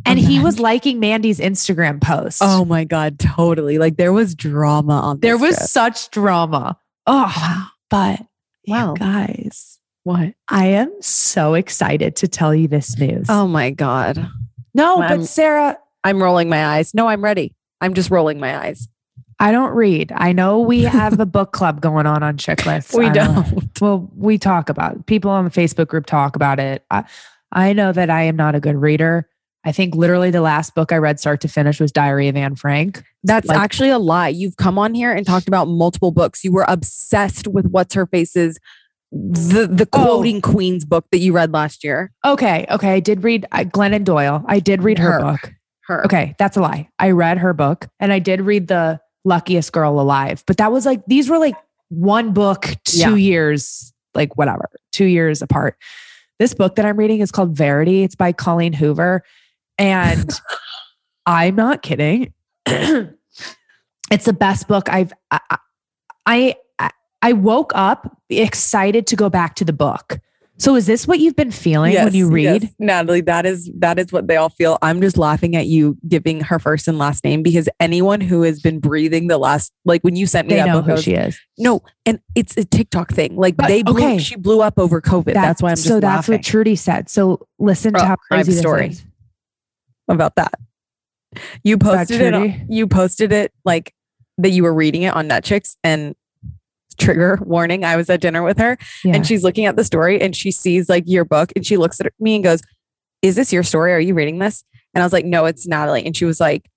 And 0.06 0.20
he 0.20 0.40
was 0.40 0.60
liking 0.60 1.00
Mandy's 1.00 1.40
Instagram 1.40 2.00
post. 2.02 2.40
Oh 2.44 2.64
my 2.64 2.84
god, 2.84 3.18
totally. 3.18 3.78
Like 3.80 3.98
there 3.98 4.14
was 4.14 4.36
drama 4.36 4.94
on. 4.94 5.20
there 5.20 5.38
was 5.38 5.56
trip. 5.56 5.68
such 5.70 6.12
drama. 6.12 6.78
Oh, 7.08 7.68
but 7.90 8.22
Wow. 8.68 8.94
you 8.94 9.00
guys, 9.00 9.80
what? 10.04 10.34
I 10.48 10.68
am 10.68 10.92
so 11.02 11.54
excited 11.56 12.16
to 12.18 12.28
tell 12.28 12.54
you 12.54 12.68
this 12.68 12.98
news. 13.00 13.26
Oh 13.30 13.48
my 13.48 13.72
god, 13.72 14.30
no, 14.74 15.02
I'm- 15.02 15.20
but 15.22 15.26
Sarah, 15.28 15.78
I'm 16.04 16.22
rolling 16.22 16.50
my 16.50 16.66
eyes. 16.66 16.94
No, 16.94 17.08
I'm 17.08 17.24
ready. 17.24 17.56
I'm 17.82 17.94
just 17.96 18.12
rolling 18.12 18.40
my 18.40 18.58
eyes. 18.58 18.88
I 19.40 19.52
don't 19.52 19.72
read. 19.74 20.12
I 20.16 20.32
know 20.32 20.60
we 20.62 20.82
have 20.84 21.20
a 21.20 21.26
book 21.26 21.52
club 21.52 21.82
going 21.82 22.06
on 22.06 22.24
on 22.24 22.38
Chicklets. 22.38 22.98
We 22.98 23.10
don't. 23.10 23.70
Well, 23.82 24.10
we 24.16 24.38
talk 24.38 24.70
about 24.70 24.96
it. 24.96 25.06
people 25.06 25.30
on 25.32 25.44
the 25.46 25.52
Facebook 25.52 25.88
group 25.88 26.06
talk 26.06 26.36
about 26.36 26.60
it. 26.60 26.86
I, 26.90 27.04
I 27.52 27.74
know 27.74 27.92
that 27.92 28.10
I 28.10 28.24
am 28.24 28.36
not 28.36 28.56
a 28.56 28.60
good 28.60 28.76
reader. 28.78 29.30
I 29.66 29.72
think 29.72 29.96
literally 29.96 30.30
the 30.32 30.42
last 30.42 30.76
book 30.76 30.92
I 30.92 30.98
read 30.98 31.20
start 31.20 31.42
to 31.42 31.48
finish 31.48 31.80
was 31.80 31.92
Diary 31.92 32.28
of 32.28 32.36
Anne 32.36 32.56
Frank. 32.56 33.04
That's 33.24 33.48
Like- 33.48 33.58
actually 33.60 33.90
a 33.90 33.98
lie. 33.98 34.28
You've 34.30 34.58
come 34.58 34.78
on 34.78 34.94
here 34.94 35.12
and 35.12 35.26
talked 35.26 35.48
about 35.48 35.68
multiple 35.68 36.12
books. 36.12 36.44
You 36.44 36.52
were 36.52 36.66
obsessed 36.68 37.48
with 37.48 37.66
what's 37.68 37.94
her 37.96 38.06
face's 38.06 38.60
the 39.12 39.68
the 39.68 39.88
Oh. 39.94 40.04
quoting 40.06 40.42
queens 40.42 40.84
book 40.86 41.06
that 41.12 41.20
you 41.20 41.34
read 41.34 41.52
last 41.54 41.84
year. 41.84 42.12
Okay, 42.26 42.66
okay. 42.70 42.94
I 42.94 43.00
did 43.00 43.24
read 43.24 43.46
uh, 43.52 43.60
Glennon 43.64 44.04
Doyle. 44.04 44.44
I 44.48 44.60
did 44.60 44.84
read 44.84 45.00
her, 45.00 45.14
Her. 45.14 45.20
book. 45.20 45.54
Her. 45.88 46.06
Okay, 46.06 46.36
that's 46.38 46.58
a 46.58 46.62
lie. 46.62 46.90
I 47.00 47.12
read 47.12 47.38
her 47.40 47.54
book 47.54 47.88
and 48.00 48.12
I 48.14 48.20
did 48.20 48.42
read 48.42 48.68
The 48.68 49.00
Luckiest 49.26 49.74
Girl 49.74 50.00
Alive, 50.00 50.44
but 50.48 50.58
that 50.58 50.72
was 50.72 50.86
like, 50.86 51.04
these 51.08 51.30
were 51.30 51.38
like 51.40 51.56
one 51.90 52.32
book, 52.34 52.68
two 52.86 52.98
Yeah. 53.00 53.16
years, 53.16 53.94
like 54.14 54.38
whatever, 54.38 54.70
two 54.92 55.06
years 55.06 55.42
apart. 55.42 55.78
This 56.40 56.54
book 56.54 56.76
that 56.76 56.86
I'm 56.86 56.98
reading 56.98 57.20
is 57.20 57.32
called 57.32 57.56
Verity. 57.56 58.04
It's 58.04 58.16
by 58.16 58.32
Colleen 58.32 58.74
Hoover. 58.74 59.24
And 59.78 60.32
I'm 61.26 61.56
not 61.56 61.82
kidding. 61.82 62.34
it's 62.66 64.26
the 64.26 64.34
best 64.34 64.68
book 64.68 64.90
I've, 64.90 65.14
I, 65.32 65.40
I, 66.26 66.56
I, 66.80 66.92
I 67.22 67.34
woke 67.34 67.72
up 67.76 68.18
excited 68.30 69.08
to 69.08 69.16
go 69.16 69.30
back 69.30 69.56
to 69.56 69.66
the 69.66 69.74
book. 69.74 70.20
So 70.58 70.76
is 70.76 70.86
this 70.86 71.06
what 71.06 71.20
you've 71.20 71.36
been 71.36 71.52
feeling 71.52 71.94
when 71.96 72.14
you 72.14 72.30
read? 72.30 72.64
yes. 72.64 72.74
Natalie, 72.80 73.20
that 73.22 73.46
is 73.46 73.70
that 73.78 74.00
is 74.00 74.12
what 74.14 74.28
they 74.28 74.38
all 74.38 74.48
feel. 74.50 74.78
I'm 74.82 75.02
just 75.02 75.18
laughing 75.18 75.56
at 75.56 75.66
you 75.68 75.98
giving 76.08 76.40
her 76.42 76.60
first 76.60 76.88
and 76.88 76.98
last 76.98 77.26
name 77.26 77.44
because 77.44 77.68
anyone 77.82 78.22
who 78.22 78.44
has 78.44 78.62
been 78.62 78.80
breathing 78.80 79.28
the 79.28 79.38
last 79.38 79.74
like 79.84 80.02
when 80.04 80.16
you 80.16 80.26
sent 80.26 80.48
me 80.48 80.54
They 80.54 80.62
that 80.62 80.68
know 80.68 80.76
book, 80.76 80.86
who 80.86 80.92
was- 80.94 81.04
she 81.04 81.14
is. 81.14 81.38
no, 81.58 81.82
and 82.06 82.20
it's 82.36 82.56
a 82.56 82.64
TikTok 82.64 83.12
thing. 83.12 83.36
Like 83.36 83.58
But, 83.58 83.68
they 83.68 83.84
blew, 83.84 83.98
okay. 84.02 84.18
she 84.18 84.38
blew 84.38 84.62
up 84.62 84.80
over 84.80 85.02
COVID. 85.02 85.34
that's 85.34 85.62
why 85.62 85.72
I'm 85.72 85.76
just 85.76 85.88
so 85.90 85.96
that's 86.00 86.04
laughing 86.30 86.36
what 86.36 86.44
Trudy 86.46 86.78
said. 86.78 87.10
So 87.10 87.46
listen 87.60 87.94
to 87.94 88.02
Oh, 88.02 88.06
how 88.06 88.16
crazy 88.16 88.52
this 88.54 88.60
story. 88.62 88.88
is. 88.90 89.04
about 90.08 90.36
that. 90.36 90.54
You 91.66 91.78
posted 91.78 92.22
it. 92.22 92.34
On- 92.34 92.66
You 92.70 92.88
posted 92.88 93.34
it 93.34 93.52
like 93.66 93.94
that 94.38 94.52
you 94.52 94.64
were 94.64 94.74
reading 94.74 95.02
it 95.02 95.14
on 95.14 95.28
Net 95.28 95.44
Chicks 95.44 95.76
and 95.84 96.16
trigger 96.98 97.40
warning. 97.44 97.84
I 97.84 97.96
was 97.96 98.10
at 98.10 98.22
dinner 98.22 98.44
with 98.44 98.58
her 98.58 98.78
Yeah. 99.04 99.16
and 99.16 99.26
she's 99.28 99.44
looking 99.44 99.66
at 99.66 99.76
the 99.76 99.84
story 99.84 100.22
and 100.22 100.36
she 100.36 100.52
sees 100.52 100.90
like 100.90 101.04
your 101.06 101.26
book 101.26 101.52
and 101.56 101.66
she 101.66 101.78
looks 101.78 102.00
at 102.02 102.12
me 102.20 102.36
and 102.36 102.44
goes, 102.44 102.62
"Is 103.22 103.36
this 103.36 103.52
your 103.54 103.64
story? 103.64 103.94
Are 103.94 104.00
you 104.00 104.14
reading 104.14 104.40
this?" 104.40 104.64
And 104.94 105.02
I 105.04 105.06
was 105.06 105.14
like, 105.14 105.26
"No, 105.26 105.46
it's 105.46 105.68
Natalie." 105.68 106.06
And 106.06 106.16
she 106.16 106.26
was 106.26 106.40
like 106.40 106.70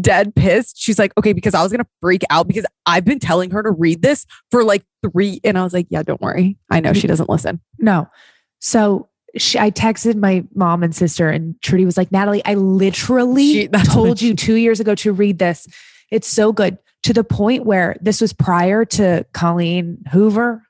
dead 0.00 0.34
pissed. 0.34 0.80
She's 0.80 0.98
like, 0.98 1.12
"Okay, 1.18 1.32
because 1.32 1.54
I 1.54 1.62
was 1.62 1.70
going 1.70 1.82
to 1.84 1.90
freak 2.00 2.22
out 2.30 2.48
because 2.48 2.66
I've 2.86 3.04
been 3.04 3.18
telling 3.20 3.50
her 3.50 3.62
to 3.62 3.70
read 3.70 4.02
this 4.02 4.26
for 4.50 4.64
like 4.64 4.82
3 5.12 5.40
and 5.44 5.56
I 5.58 5.62
was 5.62 5.72
like, 5.72 5.86
"Yeah, 5.90 6.02
don't 6.02 6.20
worry. 6.20 6.56
I 6.70 6.80
know 6.80 6.92
she 6.92 7.06
doesn't 7.06 7.28
listen." 7.30 7.60
no. 7.78 8.08
So 8.62 9.08
she, 9.38 9.58
I 9.58 9.70
texted 9.70 10.16
my 10.16 10.44
mom 10.54 10.82
and 10.82 10.94
sister, 10.94 11.28
and 11.30 11.54
Trudy 11.62 11.84
was 11.84 11.96
like, 11.96 12.10
Natalie, 12.12 12.44
I 12.44 12.54
literally 12.54 13.52
She- 13.52 13.68
told 13.68 14.18
she- 14.18 14.26
you 14.28 14.34
two 14.34 14.56
years 14.56 14.80
ago 14.80 14.94
to 14.96 15.12
read 15.12 15.38
this. 15.38 15.66
It's 16.10 16.26
so 16.28 16.52
good 16.52 16.76
to 17.02 17.12
the 17.12 17.24
point 17.24 17.64
where 17.64 17.96
this 18.00 18.20
was 18.20 18.32
prior 18.32 18.84
to 18.84 19.24
Colleen 19.32 19.98
Hoover. 20.12 20.62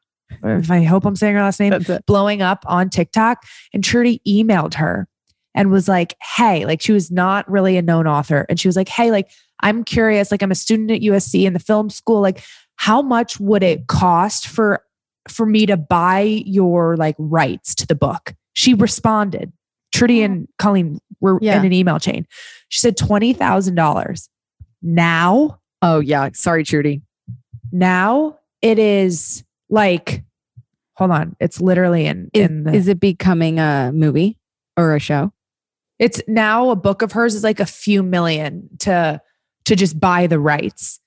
If 0.45 0.71
I 0.71 0.85
hope 0.85 1.05
I'm 1.05 1.17
saying 1.17 1.35
her 1.35 1.43
last 1.43 1.59
name, 1.59 1.75
blowing 2.07 2.41
up 2.41 2.65
on 2.67 2.89
TikTok. 2.89 3.43
And 3.75 3.83
Trudy 3.83 4.21
emailed 4.27 4.75
her 4.75 5.09
and 5.55 5.71
was 5.73 5.89
like, 5.89 6.15
Hey, 6.23 6.65
like 6.65 6.81
she 6.81 6.93
was 6.93 7.11
not 7.11 7.51
really 7.51 7.77
a 7.77 7.83
known 7.83 8.07
author. 8.07 8.47
And 8.49 8.59
she 8.59 8.69
was 8.69 8.77
like, 8.77 8.89
Hey, 8.89 9.11
like 9.11 9.29
I'm 9.63 9.83
curious, 9.85 10.31
like 10.31 10.43
I'm 10.43 10.53
a 10.53 10.55
student 10.57 10.91
at 10.93 11.01
USC 11.01 11.45
in 11.45 11.53
the 11.53 11.59
film 11.59 11.91
school. 11.91 12.21
Like, 12.21 12.45
how 12.77 13.03
much 13.03 13.39
would 13.41 13.63
it 13.63 13.89
cost 13.89 14.47
for 14.47 14.83
for 15.29 15.45
me 15.47 15.67
to 15.67 15.77
buy 15.77 16.21
your 16.47 16.97
like 16.97 17.17
rights 17.19 17.75
to 17.75 17.87
the 17.87 17.95
book? 17.97 18.35
She 18.55 18.73
responded. 18.73 19.53
Trudy 19.93 20.23
and 20.23 20.47
Colleen 20.59 21.01
were 21.21 21.39
Yeah. 21.43 21.59
in 21.59 21.67
an 21.67 21.73
email 21.73 21.99
chain. 21.99 22.27
She 22.69 22.81
said 22.81 22.97
twenty 22.97 23.33
thousand 23.33 23.75
dollars. 23.75 24.29
Now, 24.81 25.60
Oh 25.83 26.01
yeah, 26.01 26.31
sorry 26.35 26.65
Trudy. 26.65 27.03
now 27.73 28.39
it 28.63 28.79
is 28.79 29.45
like, 29.69 30.23
hold 30.95 31.11
on, 31.11 31.37
it's 31.41 31.61
literally 31.61 32.07
in 32.07 32.31
Is, 32.35 32.49
in 32.49 32.65
the 32.65 32.73
is 32.75 32.89
it 32.89 33.01
becoming 33.01 33.59
a 33.59 33.91
movie 33.95 34.39
or 34.77 34.95
a 34.95 35.01
show? 35.01 35.33
It's 35.99 36.21
now 36.27 36.71
a 36.71 36.77
book 36.77 37.03
of 37.03 37.13
hers 37.13 37.35
is 37.35 37.45
like 37.45 37.61
a 37.61 37.67
few 37.67 38.03
million 38.03 38.69
to 38.81 39.21
to 39.67 39.77
just 39.77 40.01
buy 40.01 40.27
the 40.27 40.39
rights. 40.39 41.01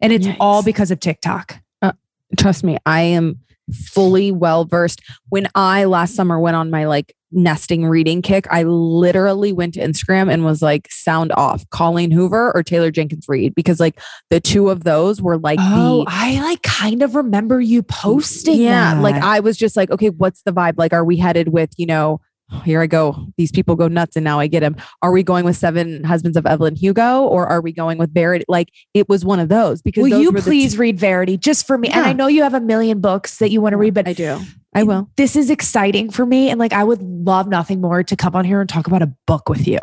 And 0.00 0.12
it's 0.12 0.28
all 0.38 0.62
because 0.62 0.90
of 0.90 1.00
TikTok. 1.00 1.56
Uh, 1.82 1.92
trust 2.38 2.62
me, 2.62 2.78
I 2.86 3.00
am 3.00 3.40
fully 3.72 4.30
well 4.32 4.64
versed. 4.64 5.00
When 5.28 5.48
I 5.54 5.84
last 5.84 6.14
summer 6.14 6.38
went 6.38 6.56
on 6.56 6.70
my 6.70 6.86
like 6.86 7.14
nesting 7.30 7.86
reading 7.86 8.22
kick, 8.22 8.46
I 8.50 8.62
literally 8.62 9.52
went 9.52 9.74
to 9.74 9.80
Instagram 9.80 10.32
and 10.32 10.44
was 10.44 10.62
like, 10.62 10.88
sound 10.90 11.32
off 11.32 11.68
Colleen 11.70 12.10
Hoover 12.10 12.52
or 12.54 12.62
Taylor 12.62 12.90
Jenkins 12.90 13.26
Reid 13.28 13.54
because 13.54 13.80
like 13.80 14.00
the 14.30 14.40
two 14.40 14.70
of 14.70 14.84
those 14.84 15.20
were 15.20 15.38
like 15.38 15.58
oh, 15.60 16.04
the 16.04 16.04
I 16.08 16.40
like 16.40 16.62
kind 16.62 17.02
of 17.02 17.14
remember 17.14 17.60
you 17.60 17.82
posting. 17.82 18.60
yeah, 18.60 18.98
like. 19.00 19.14
I 19.28 19.40
was 19.40 19.56
just 19.56 19.76
like, 19.76 19.90
okay, 19.90 20.08
what's 20.10 20.42
the 20.42 20.52
vibe? 20.52 20.74
Like, 20.78 20.92
are 20.92 21.04
we 21.04 21.16
headed 21.16 21.48
with, 21.48 21.70
you 21.76 21.86
know, 21.86 22.20
here 22.64 22.80
I 22.80 22.86
go. 22.86 23.26
These 23.36 23.52
people 23.52 23.76
go 23.76 23.88
nuts 23.88 24.16
and 24.16 24.24
now 24.24 24.38
I 24.38 24.46
get 24.46 24.62
him. 24.62 24.76
Are 25.02 25.12
we 25.12 25.22
going 25.22 25.44
with 25.44 25.56
Seven 25.56 26.02
Husbands 26.02 26.36
of 26.36 26.46
Evelyn 26.46 26.76
Hugo 26.76 27.24
or 27.24 27.46
are 27.46 27.60
we 27.60 27.72
going 27.72 27.98
with 27.98 28.14
Verity? 28.14 28.46
Like 28.48 28.70
it 28.94 29.06
was 29.08 29.22
one 29.24 29.38
of 29.38 29.50
those 29.50 29.82
because 29.82 30.02
Will 30.02 30.18
you 30.18 30.32
please 30.32 30.72
two- 30.72 30.80
read 30.80 30.98
Verity 30.98 31.36
just 31.36 31.66
for 31.66 31.76
me? 31.76 31.88
And 31.88 32.06
I 32.06 32.14
know 32.14 32.26
you 32.26 32.42
have 32.42 32.54
a 32.54 32.60
million 32.60 33.00
books 33.00 33.38
that 33.38 33.50
you 33.50 33.60
want 33.60 33.74
to 33.74 33.76
read, 33.76 33.92
but 33.92 34.08
I 34.08 34.14
do. 34.14 34.40
I 34.78 34.84
will. 34.84 35.10
This 35.16 35.34
is 35.34 35.50
exciting 35.50 36.08
for 36.08 36.24
me. 36.24 36.50
And 36.50 36.60
like 36.60 36.72
I 36.72 36.84
would 36.84 37.02
love 37.02 37.48
nothing 37.48 37.80
more 37.80 38.04
to 38.04 38.14
come 38.14 38.36
on 38.36 38.44
here 38.44 38.60
and 38.60 38.68
talk 38.70 38.86
about 38.86 39.02
a 39.02 39.12
book 39.26 39.48
with 39.48 39.66
you. 39.66 39.80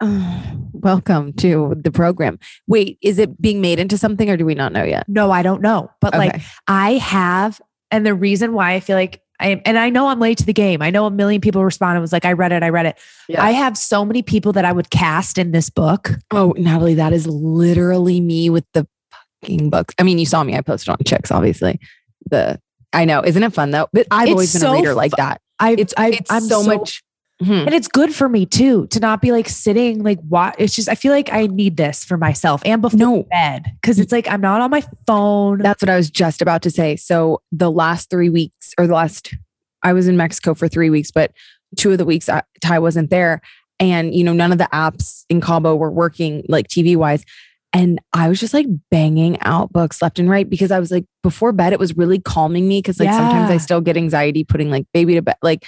Oh, 0.00 0.42
welcome 0.72 1.34
to 1.34 1.74
the 1.76 1.92
program. 1.92 2.38
Wait, 2.66 2.98
is 3.02 3.18
it 3.18 3.40
being 3.42 3.60
made 3.60 3.78
into 3.78 3.98
something 3.98 4.30
or 4.30 4.38
do 4.38 4.46
we 4.46 4.54
not 4.54 4.72
know 4.72 4.84
yet? 4.84 5.06
No, 5.06 5.30
I 5.30 5.42
don't 5.42 5.60
know. 5.60 5.90
But 6.00 6.14
like 6.14 6.40
I 6.66 6.92
have, 6.94 7.60
and 7.90 8.06
the 8.06 8.14
reason 8.14 8.54
why 8.54 8.72
I 8.72 8.80
feel 8.80 8.96
like 8.96 9.20
I 9.38 9.48
am, 9.48 9.60
and 9.66 9.78
I 9.78 9.90
know 9.90 10.08
I'm 10.08 10.18
late 10.18 10.38
to 10.38 10.46
the 10.46 10.54
game. 10.54 10.80
I 10.80 10.88
know 10.88 11.04
a 11.04 11.10
million 11.10 11.42
people 11.42 11.62
responded 11.62 12.00
was 12.00 12.12
like, 12.12 12.24
I 12.24 12.32
read 12.32 12.50
it, 12.50 12.62
I 12.62 12.70
read 12.70 12.86
it. 12.86 12.98
Yeah. 13.28 13.44
I 13.44 13.50
have 13.50 13.76
so 13.76 14.02
many 14.02 14.22
people 14.22 14.54
that 14.54 14.64
I 14.64 14.72
would 14.72 14.88
cast 14.88 15.36
in 15.36 15.52
this 15.52 15.68
book. 15.68 16.12
oh, 16.30 16.54
Natalie, 16.56 16.94
that 16.94 17.12
is 17.12 17.26
literally 17.26 18.22
me 18.22 18.48
with 18.48 18.66
the 18.72 18.88
fucking 19.42 19.68
books. 19.68 19.94
I 19.98 20.04
mean, 20.04 20.18
you 20.18 20.26
saw 20.26 20.42
me. 20.42 20.56
I 20.56 20.62
posted 20.62 20.88
on 20.88 20.96
Chicks, 21.04 21.30
obviously. 21.30 21.78
The 22.30 22.58
I 22.92 23.04
know, 23.04 23.22
isn't 23.22 23.42
it 23.42 23.52
fun 23.52 23.70
though? 23.70 23.88
But 23.92 24.06
I've 24.10 24.28
It's 24.28 24.32
always 24.32 24.52
been 24.52 24.60
so 24.60 24.72
a 24.72 24.76
reader 24.76 24.94
like 24.94 25.12
that. 25.12 25.40
I, 25.58 25.72
It's 25.72 25.94
I, 25.96 26.10
it's 26.10 26.30
I'm 26.30 26.42
so, 26.42 26.62
much. 26.62 27.02
Mhm. 27.42 27.66
and 27.66 27.72
it's 27.74 27.86
good 27.86 28.12
for 28.12 28.28
me 28.28 28.46
too 28.46 28.88
to 28.88 28.98
not 28.98 29.20
be 29.22 29.30
like 29.30 29.48
sitting 29.48 30.02
like 30.02 30.18
what. 30.28 30.56
It's 30.58 30.74
just 30.74 30.88
I 30.88 30.94
feel 30.96 31.12
like 31.12 31.32
I 31.32 31.46
need 31.46 31.76
this 31.76 32.04
for 32.04 32.16
myself 32.16 32.60
and 32.64 32.82
before 32.82 32.98
No, 32.98 33.22
bed 33.30 33.64
because 33.80 34.00
it's 34.00 34.10
like 34.10 34.28
I'm 34.28 34.40
not 34.40 34.60
on 34.60 34.70
my 34.70 34.82
phone. 35.06 35.58
That's 35.58 35.80
what 35.80 35.88
I 35.88 35.96
was 35.96 36.10
just 36.10 36.42
about 36.42 36.62
to 36.62 36.70
say. 36.70 36.96
So 36.96 37.40
the 37.52 37.70
last 37.70 38.10
three 38.10 38.28
weeks, 38.28 38.72
or 38.76 38.88
the 38.88 38.94
last, 38.94 39.34
I 39.84 39.92
was 39.92 40.08
in 40.08 40.16
Mexico 40.16 40.52
for 40.54 40.66
three 40.66 40.90
weeks, 40.90 41.12
but 41.12 41.30
two 41.76 41.92
of 41.92 41.98
the 41.98 42.04
weeks 42.04 42.28
I, 42.28 42.42
Ty 42.60 42.80
wasn't 42.80 43.10
there, 43.10 43.40
and 43.78 44.12
you 44.16 44.24
know 44.24 44.32
none 44.32 44.50
of 44.50 44.58
the 44.58 44.68
apps 44.72 45.24
in 45.28 45.40
Cabo 45.40 45.76
were 45.76 45.92
working 45.92 46.44
like 46.48 46.66
TV 46.66 46.96
wise, 46.96 47.22
and 47.72 48.00
I 48.12 48.28
was 48.28 48.40
just 48.40 48.54
like 48.54 48.66
banging 48.90 49.38
out 49.42 49.72
books 49.72 50.00
left 50.00 50.18
and 50.18 50.28
right 50.30 50.48
because 50.48 50.70
I 50.70 50.78
was 50.80 50.90
like 50.90 51.04
before 51.22 51.52
bed 51.52 51.72
it 51.72 51.78
was 51.78 51.96
really 51.96 52.18
calming 52.18 52.66
me 52.66 52.78
because 52.78 52.98
like 52.98 53.10
sometimes 53.12 53.50
I 53.50 53.58
still 53.58 53.80
get 53.80 53.96
anxiety 53.96 54.44
putting 54.44 54.70
like 54.70 54.86
baby 54.94 55.14
to 55.14 55.22
bed, 55.22 55.36
like, 55.42 55.64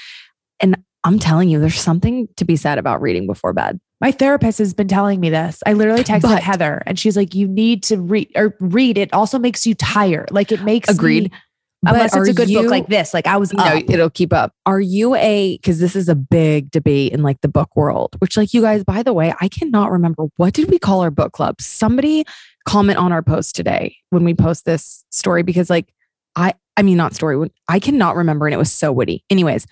and 0.61 0.83
I'm 1.05 1.19
telling 1.19 1.49
you, 1.49 1.61
there's 1.61 1.81
something 1.81 2.29
to 2.37 2.45
be 2.45 2.57
said 2.57 2.79
about 2.79 3.01
reading 3.01 3.27
before 3.27 3.53
bed. 3.53 3.81
My 4.01 4.13
therapist 4.13 4.59
has 4.59 4.73
been 4.73 4.89
telling 4.89 5.21
me 5.21 5.29
this. 5.29 5.63
I 5.67 5.75
literally 5.75 6.03
texted 6.05 6.23
But- 6.23 6.43
Heather 6.43 6.83
and 6.87 6.99
she's 6.99 7.17
like, 7.17 7.35
you 7.35 7.47
need 7.47 7.83
to 7.85 7.99
read 7.99 8.31
or 8.35 8.57
read. 8.61 8.97
It 8.97 9.13
also 9.13 9.39
makes 9.39 9.67
you 9.67 9.75
tired. 9.75 10.31
Like 10.31 10.53
it 10.53 10.63
makes 10.63 10.89
Agreed. 10.89 11.31
me- 11.33 11.39
unless 11.87 12.15
it's 12.15 12.29
a 12.29 12.33
good 12.33 12.49
you- 12.51 12.61
book 12.63 12.71
like 12.71 12.87
this. 12.89 13.15
Like 13.15 13.27
I 13.27 13.37
was 13.37 13.53
no, 13.53 13.63
up. 13.63 13.83
it'll 13.89 14.11
keep 14.11 14.33
up. 14.33 14.53
Are 14.67 14.81
you 14.81 15.15
a 15.15 15.57
because 15.57 15.79
this 15.81 15.97
is 15.97 16.09
a 16.09 16.15
big 16.15 16.71
debate 16.71 17.13
in 17.13 17.23
like 17.23 17.41
the 17.41 17.49
book 17.49 17.75
world, 17.77 18.17
which 18.19 18.37
like 18.37 18.53
you 18.55 18.61
guys, 18.63 18.85
by 18.85 19.03
the 19.03 19.13
way, 19.13 19.33
I 19.41 19.49
cannot 19.49 19.91
remember 19.91 20.25
what 20.37 20.55
did 20.55 20.71
we 20.71 20.79
call 20.79 21.01
our 21.01 21.11
book 21.11 21.33
club? 21.33 21.61
Somebody 21.61 22.25
comment 22.67 22.99
on 22.99 23.13
our 23.13 23.23
post 23.23 23.57
today 23.57 23.97
when 24.11 24.25
we 24.25 24.35
post 24.35 24.65
this 24.65 25.05
story 25.11 25.43
because 25.43 25.71
like 25.71 25.93
I 26.37 26.55
I 26.77 26.83
mean 26.83 26.97
not 26.97 27.15
story, 27.15 27.51
I 27.69 27.79
cannot 27.79 28.17
remember 28.17 28.47
and 28.47 28.55
it 28.55 28.59
was 28.59 28.73
so 28.73 28.93
witty. 28.93 29.25
Anyways, 29.31 29.67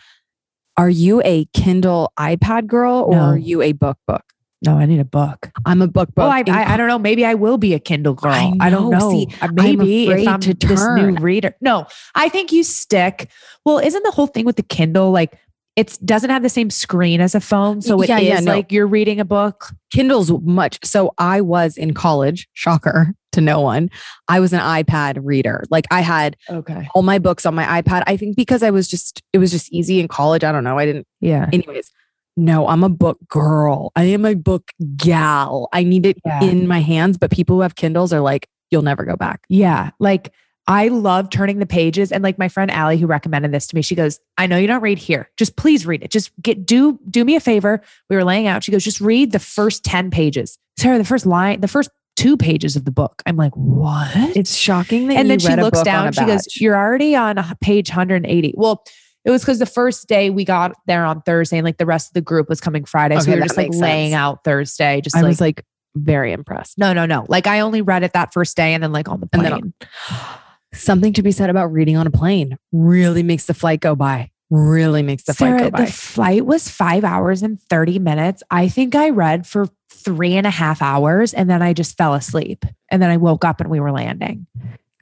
are 0.76 0.90
you 0.90 1.20
a 1.24 1.44
Kindle 1.52 2.12
iPad 2.18 2.66
girl 2.66 3.02
or 3.02 3.16
No. 3.16 3.22
are 3.22 3.38
you 3.38 3.62
a 3.62 3.72
book 3.72 3.98
book? 4.06 4.22
No, 4.64 4.76
I 4.76 4.86
need 4.86 4.98
a 4.98 5.04
book. 5.04 5.50
I'm 5.64 5.82
a 5.82 5.86
book 5.86 6.08
oh, 6.12 6.14
book. 6.16 6.24
Oh, 6.24 6.28
I, 6.30 6.42
I, 6.48 6.74
I 6.74 6.76
don't 6.76 6.88
know. 6.88 6.98
Maybe 6.98 7.24
I 7.24 7.34
will 7.34 7.58
be 7.58 7.74
a 7.74 7.78
Kindle 7.78 8.14
girl. 8.14 8.32
I 8.32 8.52
I, 8.60 8.70
don't 8.70 8.90
know. 8.90 8.98
know. 8.98 9.10
See, 9.10 9.28
maybe 9.52 10.06
afraid 10.08 10.22
if 10.22 10.28
I'm 10.28 10.40
to 10.40 10.54
this 10.54 10.80
new 10.80 11.12
turn. 11.12 11.14
reader. 11.16 11.54
No, 11.60 11.86
I 12.14 12.28
think 12.28 12.50
you 12.50 12.64
stick. 12.64 13.30
Well, 13.64 13.78
isn't 13.78 14.02
the 14.02 14.10
whole 14.10 14.26
thing 14.26 14.44
with 14.44 14.56
the 14.56 14.62
Kindle 14.64 15.10
like 15.12 15.38
it 15.76 15.96
doesn't 16.04 16.30
have 16.30 16.42
the 16.42 16.48
same 16.48 16.70
screen 16.70 17.20
as 17.20 17.36
a 17.36 17.40
phone, 17.40 17.80
so 17.82 18.00
it 18.00 18.04
is 18.04 18.08
Yeah, 18.08 18.18
yeah, 18.18 18.40
no. 18.40 18.52
like 18.56 18.72
you're 18.72 18.88
reading 18.88 19.20
a 19.20 19.24
book. 19.24 19.70
Kindle's 19.92 20.32
much. 20.42 20.80
So 20.84 21.14
I 21.18 21.40
was 21.40 21.76
in 21.76 21.94
college, 21.94 22.48
shocker 22.52 23.14
to 23.32 23.40
no 23.40 23.60
one. 23.60 23.90
I 24.26 24.40
was 24.40 24.52
an 24.52 24.58
iPad 24.58 25.20
reader. 25.22 25.62
Like 25.70 25.84
I 25.92 26.00
had 26.00 26.36
Okay. 26.50 26.88
all 26.96 27.02
my 27.02 27.20
books 27.20 27.46
on 27.46 27.54
my 27.54 27.80
iPad. 27.80 28.02
I 28.08 28.16
think 28.16 28.34
because 28.34 28.64
I 28.64 28.70
was 28.70 28.88
just, 28.88 29.22
it 29.32 29.38
was 29.38 29.52
just 29.52 29.72
easy 29.72 30.00
in 30.00 30.08
college. 30.08 30.42
I 30.42 30.50
don't 30.50 30.64
know. 30.64 30.76
I 30.78 30.84
didn't, 30.84 31.06
Yeah. 31.20 31.48
anyways. 31.52 31.92
No, 32.38 32.68
I'm 32.68 32.84
a 32.84 32.88
book 32.88 33.18
girl. 33.28 33.92
I 33.96 34.04
am 34.04 34.24
a 34.24 34.34
book 34.34 34.70
gal. 34.96 35.68
I 35.72 35.82
need 35.82 36.06
it 36.06 36.18
Yeah. 36.24 36.44
in 36.44 36.66
my 36.66 36.80
hands. 36.80 37.18
But 37.18 37.30
people 37.30 37.56
who 37.56 37.62
have 37.62 37.74
Kindles 37.74 38.12
are 38.12 38.20
like, 38.20 38.48
you'll 38.70 38.82
never 38.82 39.04
go 39.04 39.16
back. 39.16 39.44
Yeah. 39.48 39.90
Like 39.98 40.32
I 40.66 40.88
love 40.88 41.30
turning 41.30 41.58
the 41.58 41.66
pages. 41.66 42.12
And 42.12 42.22
like 42.22 42.38
my 42.38 42.48
friend 42.48 42.70
Allie, 42.70 42.98
who 42.98 43.06
recommended 43.06 43.52
this 43.52 43.66
to 43.68 43.74
me, 43.74 43.82
she 43.82 43.94
goes, 43.94 44.20
I 44.36 44.46
know 44.46 44.56
you 44.58 44.66
don't 44.66 44.82
read 44.82 44.98
here. 44.98 45.30
Just 45.36 45.56
please 45.56 45.86
read 45.86 46.02
it. 46.02 46.10
Just 46.10 46.30
get 46.42 46.64
do 46.66 47.00
do 47.10 47.24
me 47.24 47.36
a 47.36 47.40
favor. 47.40 47.80
We 48.10 48.16
were 48.16 48.24
laying 48.24 48.46
out. 48.46 48.62
She 48.62 48.70
goes, 48.72 48.84
just 48.84 49.00
read 49.00 49.32
the 49.32 49.38
first 49.38 49.82
10 49.84 50.10
pages. 50.10 50.58
Sarah, 50.78 50.98
the 50.98 51.04
first 51.04 51.26
line, 51.26 51.60
the 51.60 51.68
first 51.68 51.90
two 52.16 52.36
pages 52.36 52.76
of 52.76 52.84
the 52.84 52.90
book. 52.90 53.22
I'm 53.26 53.36
like, 53.36 53.52
what? 53.54 54.36
It's 54.36 54.54
shocking 54.54 55.08
that 55.08 55.16
and 55.16 55.30
then 55.30 55.38
she 55.38 55.54
looks 55.56 55.82
down. 55.82 56.12
She 56.12 56.24
goes. 56.24 56.46
You're 56.60 56.76
already 56.76 57.16
on 57.16 57.36
page 57.60 57.88
180. 57.90 58.54
Well, 58.56 58.84
it 59.28 59.30
was 59.30 59.42
because 59.42 59.58
the 59.58 59.66
first 59.66 60.08
day 60.08 60.30
we 60.30 60.42
got 60.46 60.74
there 60.86 61.04
on 61.04 61.20
Thursday, 61.20 61.58
and 61.58 61.64
like 61.66 61.76
the 61.76 61.84
rest 61.84 62.08
of 62.08 62.14
the 62.14 62.22
group 62.22 62.48
was 62.48 62.62
coming 62.62 62.86
Friday. 62.86 63.14
so 63.16 63.20
Okay, 63.20 63.32
we 63.34 63.36
were 63.40 63.44
just 63.46 63.58
like 63.58 63.74
laying 63.74 64.12
sense. 64.12 64.18
out 64.18 64.42
Thursday. 64.42 65.02
Just 65.02 65.14
I 65.14 65.20
like, 65.20 65.28
was 65.28 65.40
like 65.40 65.64
very 65.96 66.32
impressed. 66.32 66.78
no, 66.78 66.94
no, 66.94 67.04
no. 67.04 67.26
Like 67.28 67.46
I 67.46 67.60
only 67.60 67.82
read 67.82 68.02
it 68.04 68.14
that 68.14 68.32
first 68.32 68.56
day 68.56 68.72
and 68.72 68.82
then 68.82 68.90
like 68.90 69.06
on 69.06 69.20
the 69.20 69.26
plane. 69.26 69.74
Something 70.72 71.12
to 71.12 71.22
be 71.22 71.30
said 71.30 71.50
about 71.50 71.72
reading 71.72 71.98
on 71.98 72.06
a 72.06 72.10
plane 72.10 72.56
really 72.72 73.22
makes 73.22 73.44
the 73.44 73.54
flight 73.54 73.80
go 73.80 73.94
by. 73.94 74.30
Really 74.50 75.02
makes 75.02 75.24
the 75.24 75.34
flight 75.34 75.58
go 75.58 75.70
by. 75.70 75.84
the 75.84 75.92
flight 75.92 76.46
was 76.46 76.70
five 76.70 77.04
hours 77.04 77.42
and 77.42 77.60
30 77.64 77.98
minutes. 77.98 78.42
I 78.50 78.68
think 78.68 78.94
I 78.94 79.10
read 79.10 79.46
for 79.46 79.66
three 79.92 80.36
and 80.36 80.46
a 80.46 80.50
half 80.50 80.80
hours 80.80 81.34
and 81.34 81.50
then 81.50 81.60
I 81.60 81.74
just 81.74 81.98
fell 81.98 82.14
asleep. 82.14 82.64
And 82.90 83.02
then 83.02 83.10
I 83.10 83.18
woke 83.18 83.44
up 83.44 83.60
and 83.60 83.68
we 83.68 83.78
were 83.78 83.92
landing. 83.92 84.46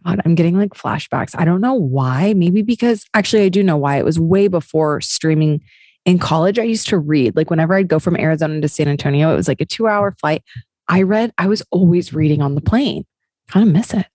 God, 0.07 0.21
I'm 0.25 0.35
getting 0.35 0.57
like 0.59 0.71
flashbacks. 0.75 1.35
I 1.39 1.45
don't 1.45 1.61
know 1.61 1.75
why. 1.75 2.33
Maybe 2.35 2.63
because 2.63 3.05
actually, 3.15 3.43
I 3.43 3.49
do 3.49 3.63
know 3.63 3.77
why. 3.77 3.99
It 3.99 4.05
was 4.05 4.19
way 4.21 4.49
before 4.49 5.01
streaming. 5.01 5.63
In 6.05 6.21
college, 6.21 6.57
I 6.61 6.63
used 6.63 6.87
to 6.91 6.99
read. 6.99 7.35
Like 7.35 7.51
whenever 7.51 7.75
I'd 7.75 7.89
go 7.89 7.99
from 7.99 8.17
Arizona 8.17 8.61
to 8.61 8.69
San 8.69 8.87
Antonio, 8.87 9.33
it 9.33 9.37
was 9.37 9.49
like 9.49 9.61
a 9.61 9.65
two 9.65 9.89
hour 9.89 10.15
flight. 10.21 10.45
I 10.87 11.03
read, 11.03 11.33
I 11.37 11.49
was 11.49 11.65
always 11.73 12.15
reading 12.15 12.43
on 12.43 12.55
the 12.55 12.61
plane. 12.61 13.05
Kind 13.49 13.67
of 13.67 13.73
miss 13.75 13.93
it. 13.93 14.07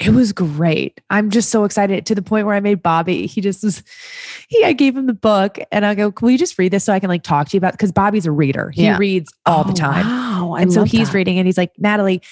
It 0.00 0.10
was 0.10 0.32
great. 0.32 0.98
I'm 1.10 1.28
just 1.30 1.50
so 1.50 1.64
excited 1.64 2.04
to 2.06 2.14
the 2.14 2.22
point 2.22 2.46
where 2.46 2.54
I 2.54 2.60
made 2.60 2.82
Bobby. 2.82 3.26
He 3.26 3.40
just 3.42 3.62
was, 3.62 3.82
he, 4.48 4.62
I 4.64 4.72
gave 4.72 4.96
him 4.96 5.06
the 5.06 5.12
book 5.14 5.58
and 5.72 5.84
I 5.86 5.94
go, 5.94 6.10
Can 6.12 6.24
we 6.26 6.36
just 6.38 6.58
read 6.58 6.70
this 6.72 6.84
so 6.84 6.92
I 6.94 7.00
can 7.00 7.08
like 7.10 7.22
talk 7.22 7.48
to 7.48 7.54
you 7.54 7.58
about 7.58 7.72
Because 7.72 7.92
Bobby's 7.92 8.24
a 8.26 8.32
reader. 8.32 8.70
He 8.70 8.84
Yeah. 8.84 8.96
reads 8.98 9.30
all 9.44 9.64
the 9.64 9.72
Oh, 9.72 9.74
time. 9.74 10.06
Wow. 10.06 10.54
I 10.56 10.62
and 10.62 10.72
so 10.72 10.84
he's 10.84 11.08
that. 11.08 11.14
reading 11.14 11.38
and 11.38 11.46
he's 11.46 11.56
like, 11.58 11.72
Natalie, 11.78 12.22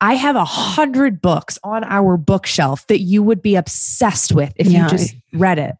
I 0.00 0.14
have 0.14 0.36
a 0.36 0.44
hundred 0.44 1.20
books 1.22 1.58
on 1.64 1.82
our 1.84 2.16
bookshelf 2.16 2.86
that 2.88 3.00
you 3.00 3.22
would 3.22 3.40
be 3.42 3.56
obsessed 3.56 4.32
with 4.32 4.52
if 4.56 4.66
Yeah, 4.66 4.84
you 4.84 4.90
just 4.90 5.14
read 5.32 5.58
it. 5.58 5.74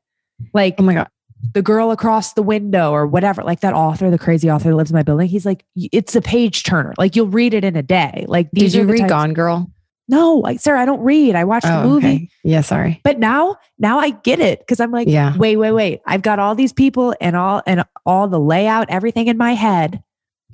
Like 0.54 0.76
Oh 0.78 0.82
my 0.82 0.94
God. 0.94 1.08
the 1.54 1.62
girl 1.62 1.90
across 1.90 2.32
the 2.32 2.42
window 2.42 2.92
or 2.92 3.06
whatever, 3.06 3.42
like 3.42 3.60
that 3.60 3.74
author, 3.74 4.10
the 4.10 4.18
crazy 4.18 4.50
author 4.50 4.70
that 4.70 4.76
lives 4.76 4.90
in 4.90 4.94
my 4.96 5.02
building. 5.02 5.28
He's 5.28 5.44
like, 5.46 5.64
it's 5.76 6.16
a 6.16 6.22
page 6.22 6.62
turner. 6.62 6.94
Like 6.98 7.14
you'll 7.14 7.28
read 7.28 7.52
it 7.54 7.62
in 7.64 7.76
a 7.76 7.82
day. 7.82 8.24
Like 8.28 8.50
Did 8.52 8.72
you 8.72 8.86
the 8.86 8.92
read 8.92 8.98
types- 9.00 9.10
Gone 9.10 9.34
Girl? 9.34 9.70
No, 10.08 10.34
like 10.34 10.60
Sarah, 10.60 10.80
I 10.80 10.84
don't 10.86 11.00
read. 11.02 11.34
I 11.34 11.42
watch 11.44 11.64
the 11.64 11.80
Oh, 11.82 11.88
movie. 11.88 12.06
okay. 12.06 12.28
Yeah, 12.44 12.60
sorry. 12.60 13.00
But 13.02 13.18
now, 13.18 13.56
now 13.78 13.98
I 13.98 14.10
get 14.10 14.38
it 14.38 14.60
because 14.60 14.78
I'm 14.78 14.92
like, 14.92 15.08
Yeah. 15.08 15.36
wait, 15.36 15.56
wait, 15.56 15.72
wait. 15.72 16.00
I've 16.06 16.22
got 16.22 16.38
all 16.38 16.54
these 16.54 16.72
people 16.72 17.12
and 17.20 17.34
all 17.34 17.60
and 17.66 17.84
all 18.06 18.28
the 18.28 18.38
layout, 18.38 18.88
everything 18.88 19.26
in 19.26 19.36
my 19.36 19.54
head, 19.54 20.00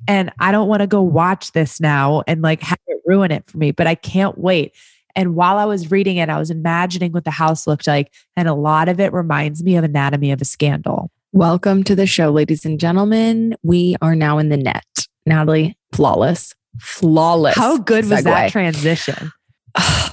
and 0.08 0.32
I 0.38 0.52
don't 0.52 0.68
want 0.68 0.80
to 0.80 0.86
go 0.86 1.02
watch 1.02 1.52
this 1.52 1.80
now 1.80 2.22
and 2.26 2.40
like 2.40 2.62
have 2.62 2.78
ruin 3.06 3.30
it 3.30 3.46
for 3.46 3.58
me. 3.58 3.70
But 3.72 3.86
I 3.86 3.94
can't 3.94 4.38
wait. 4.38 4.72
And 5.14 5.34
while 5.34 5.58
I 5.58 5.66
was 5.66 5.90
reading 5.90 6.16
it, 6.16 6.28
I 6.30 6.38
was 6.38 6.50
imagining 6.50 7.12
what 7.12 7.24
the 7.24 7.30
house 7.30 7.66
looked 7.66 7.86
like, 7.86 8.12
and 8.36 8.48
a 8.48 8.54
lot 8.54 8.88
of 8.88 8.98
it 8.98 9.12
reminds 9.12 9.62
me 9.62 9.76
of 9.76 9.84
Anatomy 9.84 10.30
of 10.32 10.40
a 10.40 10.44
Scandal. 10.46 11.10
Welcome 11.32 11.82
to 11.84 11.94
the 11.94 12.06
show, 12.06 12.30
ladies 12.30 12.64
and 12.64 12.80
gentlemen. 12.80 13.54
We 13.62 13.96
are 14.00 14.14
now 14.14 14.38
in 14.38 14.48
the 14.48 14.56
net. 14.56 14.84
Natalie, 15.26 15.76
flawless, 15.92 16.54
flawless. 16.80 17.56
How 17.56 17.76
good 17.78 18.08
was 18.08 18.24
that 18.24 18.50
transition? 18.50 19.32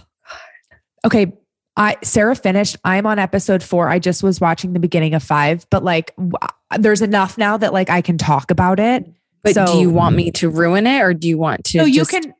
Okay. 1.05 1.31
I 1.77 1.95
Sarah 2.03 2.35
finished. 2.35 2.75
I'm 2.83 3.05
on 3.05 3.19
episode 3.19 3.63
four. 3.63 3.87
I 3.87 3.99
just 3.99 4.21
was 4.21 4.41
watching 4.41 4.73
the 4.73 4.79
beginning 4.79 5.13
of 5.13 5.23
five, 5.23 5.65
but 5.69 5.81
like 5.81 6.13
w- 6.17 6.33
uh, 6.41 6.77
there's 6.77 7.01
enough 7.01 7.37
now 7.37 7.55
that 7.55 7.71
like 7.71 7.89
I 7.89 8.01
can 8.01 8.17
talk 8.17 8.51
about 8.51 8.81
it. 8.81 9.05
But 9.43 9.53
So- 9.53 9.65
do 9.65 9.79
you 9.79 9.89
want 9.89 10.15
me 10.17 10.31
to 10.31 10.49
ruin 10.49 10.85
it 10.85 11.01
or 11.01 11.13
do 11.13 11.29
you 11.29 11.37
want 11.37 11.63
to? 11.65 11.77
No, 11.77 11.85
you 11.85 12.03
can 12.03 12.33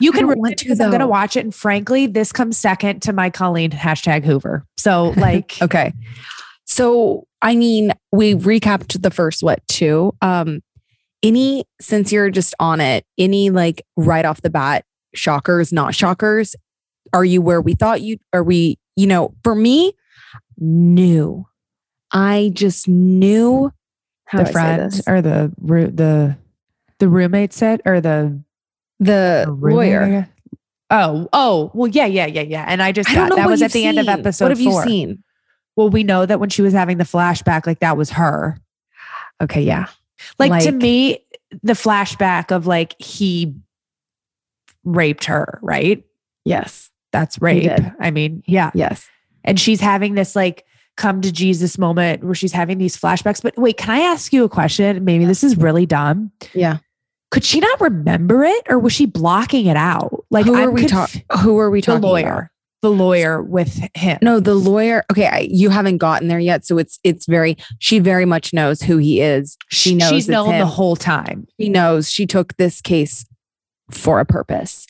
you 0.00 0.12
can 0.12 0.26
don't 0.26 0.38
want 0.38 0.58
to, 0.58 0.70
I'm 0.70 0.90
gonna 0.90 1.06
watch 1.06 1.36
it. 1.36 1.40
And 1.40 1.54
frankly, 1.54 2.06
this 2.06 2.32
comes 2.32 2.56
second 2.56 3.00
to 3.02 3.12
my 3.12 3.30
Colleen 3.30 3.70
hashtag 3.70 4.24
Hoover. 4.24 4.64
So 4.76 5.10
like 5.16 5.60
Okay. 5.62 5.92
So, 6.64 7.26
I 7.42 7.56
mean, 7.56 7.92
we 8.12 8.34
recapped 8.34 9.02
the 9.02 9.10
first 9.10 9.42
what 9.42 9.66
two. 9.66 10.14
Um, 10.22 10.60
any 11.22 11.64
since 11.80 12.12
you're 12.12 12.30
just 12.30 12.54
on 12.60 12.80
it, 12.80 13.04
any 13.18 13.50
like 13.50 13.84
right 13.96 14.24
off 14.24 14.42
the 14.42 14.50
bat 14.50 14.84
shockers, 15.14 15.72
not 15.72 15.94
shockers? 15.94 16.54
Are 17.12 17.24
you 17.24 17.42
where 17.42 17.60
we 17.60 17.74
thought 17.74 18.02
you? 18.02 18.18
Are 18.32 18.44
we? 18.44 18.78
You 18.96 19.06
know, 19.06 19.34
for 19.42 19.54
me, 19.54 19.92
knew. 20.58 21.46
I 22.12 22.50
just 22.54 22.88
knew 22.88 23.72
how 24.26 24.38
the 24.38 24.44
do 24.44 24.52
friend 24.52 25.00
or 25.06 25.22
the 25.22 25.52
roo- 25.60 25.90
the 25.90 26.36
the 26.98 27.08
roommate 27.08 27.52
said 27.52 27.80
or 27.84 28.00
the, 28.00 28.40
the 29.00 29.44
the 29.46 29.52
roommate, 29.52 29.92
I 29.92 29.98
lawyer. 29.98 30.28
Oh, 30.92 31.28
oh, 31.32 31.70
well, 31.74 31.88
yeah, 31.88 32.06
yeah, 32.06 32.26
yeah, 32.26 32.42
yeah. 32.42 32.64
And 32.66 32.82
I 32.82 32.92
just 32.92 33.10
I 33.10 33.14
got 33.14 33.36
that 33.36 33.48
was 33.48 33.62
at 33.62 33.72
the 33.72 33.84
end 33.86 33.98
of 33.98 34.06
seen. 34.06 34.18
episode 34.18 34.44
What 34.46 34.50
have 34.56 34.64
four. 34.64 34.82
you 34.84 34.88
seen? 34.88 35.24
Well, 35.76 35.88
we 35.88 36.02
know 36.02 36.26
that 36.26 36.40
when 36.40 36.50
she 36.50 36.62
was 36.62 36.72
having 36.72 36.98
the 36.98 37.04
flashback, 37.04 37.66
like 37.66 37.80
that 37.80 37.96
was 37.96 38.10
her. 38.10 38.58
Okay, 39.40 39.62
yeah. 39.62 39.86
Like, 40.38 40.64
to 40.64 40.72
me, 40.72 41.24
the 41.62 41.72
flashback 41.72 42.50
of 42.50 42.66
like 42.66 43.00
he 43.00 43.54
raped 44.84 45.24
her, 45.26 45.58
right? 45.62 46.04
Yes. 46.44 46.90
That's 47.12 47.40
rape. 47.40 47.70
I 48.00 48.10
mean, 48.10 48.42
yeah. 48.46 48.70
Yes. 48.74 49.08
And 49.44 49.58
she's 49.58 49.80
having 49.80 50.14
this 50.14 50.36
like 50.36 50.64
come 50.96 51.20
to 51.22 51.32
Jesus 51.32 51.78
moment 51.78 52.22
where 52.22 52.34
she's 52.34 52.52
having 52.52 52.78
these 52.78 52.96
flashbacks. 52.96 53.42
But 53.42 53.56
wait, 53.56 53.76
can 53.76 53.90
I 53.90 54.00
ask 54.00 54.32
you 54.32 54.44
a 54.44 54.48
question? 54.48 55.04
Maybe 55.04 55.24
this 55.24 55.42
is 55.42 55.56
really 55.56 55.86
dumb. 55.86 56.30
Yeah. 56.52 56.78
Could 57.30 57.44
she 57.44 57.60
not 57.60 57.80
remember 57.80 58.44
it 58.44 58.64
or 58.68 58.78
was 58.78 58.92
she 58.92 59.06
blocking 59.06 59.66
it 59.66 59.76
out? 59.76 60.24
Like, 60.30 60.46
who 60.46 60.54
I'm 60.56 60.68
are 60.68 60.70
we 60.72 60.80
conf- 60.82 60.90
talking? 60.90 61.22
Who 61.40 61.58
are 61.58 61.70
we 61.70 61.80
talking? 61.80 62.00
The 62.00 62.06
lawyer. 62.06 62.28
about? 62.32 62.46
The 62.82 62.90
lawyer 62.90 63.42
with 63.42 63.78
him. 63.94 64.18
No, 64.22 64.40
the 64.40 64.54
lawyer. 64.54 65.04
Okay, 65.12 65.26
I, 65.26 65.46
you 65.50 65.68
haven't 65.68 65.98
gotten 65.98 66.28
there 66.28 66.38
yet, 66.38 66.64
so 66.64 66.78
it's 66.78 66.98
it's 67.04 67.26
very. 67.26 67.58
She 67.78 67.98
very 67.98 68.24
much 68.24 68.54
knows 68.54 68.80
who 68.82 68.96
he 68.96 69.20
is. 69.20 69.58
She 69.68 69.94
knows 69.94 70.08
she's 70.08 70.28
known 70.28 70.58
the 70.58 70.64
whole 70.66 70.96
time. 70.96 71.46
She 71.60 71.68
knows 71.68 72.10
she 72.10 72.26
took 72.26 72.56
this 72.56 72.80
case 72.80 73.26
for 73.90 74.18
a 74.18 74.24
purpose. 74.24 74.86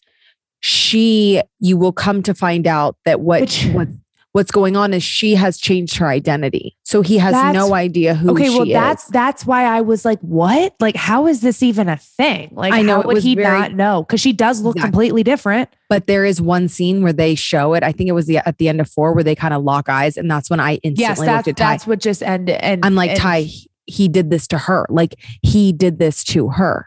She, 0.61 1.42
you 1.59 1.76
will 1.76 1.92
come 1.92 2.22
to 2.22 2.35
find 2.35 2.66
out 2.66 2.96
that 3.05 3.20
what 3.20 3.40
Which- 3.40 3.64
what 3.72 3.88
what's 4.33 4.51
going 4.51 4.77
on 4.77 4.95
is 4.95 5.03
she 5.03 5.35
has 5.35 5.59
changed 5.59 5.97
her 5.97 6.07
identity, 6.07 6.77
so 6.85 7.03
he 7.03 7.19
has 7.19 7.33
That's- 7.33 7.55
no 7.55 7.75
idea 7.75 8.14
who. 8.14 8.31
okay, 8.33 8.49
well, 8.51 8.64
she 8.64 8.73
that's 8.73 9.05
is. 9.05 9.11
that's 9.11 9.45
why 9.47 9.64
I 9.64 9.81
was 9.81 10.05
like, 10.05 10.21
what? 10.21 10.75
Like, 10.81 10.97
how 10.97 11.27
is 11.27 11.40
this 11.40 11.62
even 11.62 11.88
a 11.88 11.97
thing? 11.97 12.51
Like, 12.53 12.73
I 12.73 12.83
know, 12.83 13.03
how 13.03 13.09
would 13.09 13.23
he 13.23 13.35
very- 13.35 13.59
not 13.59 13.75
know? 13.75 14.03
Because 14.03 14.21
she 14.21 14.33
does 14.33 14.61
look 14.61 14.77
Exactly. 14.77 14.90
completely 14.90 15.23
different. 15.25 15.69
But 15.88 16.07
there 16.07 16.25
is 16.25 16.40
one 16.40 16.69
scene 16.69 17.03
where 17.03 17.12
they 17.12 17.35
show 17.35 17.75
it. 17.75 17.83
I 17.83 17.93
think 17.93 18.09
it 18.09 18.12
was 18.12 18.27
the 18.27 18.38
at 18.47 18.59
the 18.59 18.69
end 18.69 18.81
of 18.81 18.88
four 18.88 19.12
where 19.12 19.25
they 19.25 19.35
kind 19.35 19.53
of 19.55 19.62
lock 19.64 19.88
eyes, 19.88 20.16
and 20.16 20.31
that's 20.31 20.49
when 20.49 20.61
I 20.61 20.75
instantly 20.83 21.03
Yes, 21.03 21.19
looked 21.19 21.27
that's 21.27 21.49
at 21.49 21.57
Ty. 21.57 21.64
that's 21.73 21.87
what 21.87 21.99
just 22.01 22.23
ended. 22.23 22.57
And 22.61 22.85
I'm 22.85 22.95
like, 22.95 23.11
and 23.11 23.19
Ty, 23.19 23.47
he 23.87 24.09
did 24.09 24.31
this 24.31 24.47
to 24.49 24.59
her. 24.59 24.87
Like 24.88 25.16
he 25.43 25.73
did 25.73 25.99
this 25.99 26.23
to 26.25 26.51
her. 26.51 26.87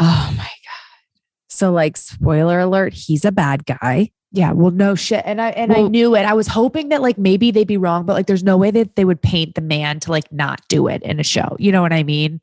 Oh 0.00 0.32
my 0.36 0.44
God. 0.44 0.48
So, 1.48 1.70
like, 1.70 1.98
spoiler 1.98 2.60
alert, 2.60 2.94
he's 2.94 3.26
a 3.26 3.30
bad 3.32 3.66
guy. 3.66 4.10
Yeah, 4.34 4.52
well, 4.52 4.70
no 4.70 4.94
shit. 4.94 5.22
And 5.26 5.42
I 5.42 5.50
and 5.50 5.72
I 5.72 5.82
knew 5.82 6.16
it. 6.16 6.22
I 6.22 6.32
was 6.32 6.46
hoping 6.46 6.88
that 6.88 7.02
like 7.02 7.18
maybe 7.18 7.50
they'd 7.50 7.66
be 7.66 7.76
wrong, 7.76 8.06
but 8.06 8.14
like 8.14 8.26
there's 8.26 8.42
no 8.42 8.56
way 8.56 8.70
that 8.70 8.96
they 8.96 9.04
would 9.04 9.20
paint 9.20 9.54
the 9.54 9.60
man 9.60 10.00
to 10.00 10.10
like 10.10 10.32
not 10.32 10.62
do 10.68 10.88
it 10.88 11.02
in 11.02 11.20
a 11.20 11.22
show. 11.22 11.54
You 11.58 11.70
know 11.70 11.82
what 11.82 11.92
I 11.92 12.02
mean? 12.02 12.40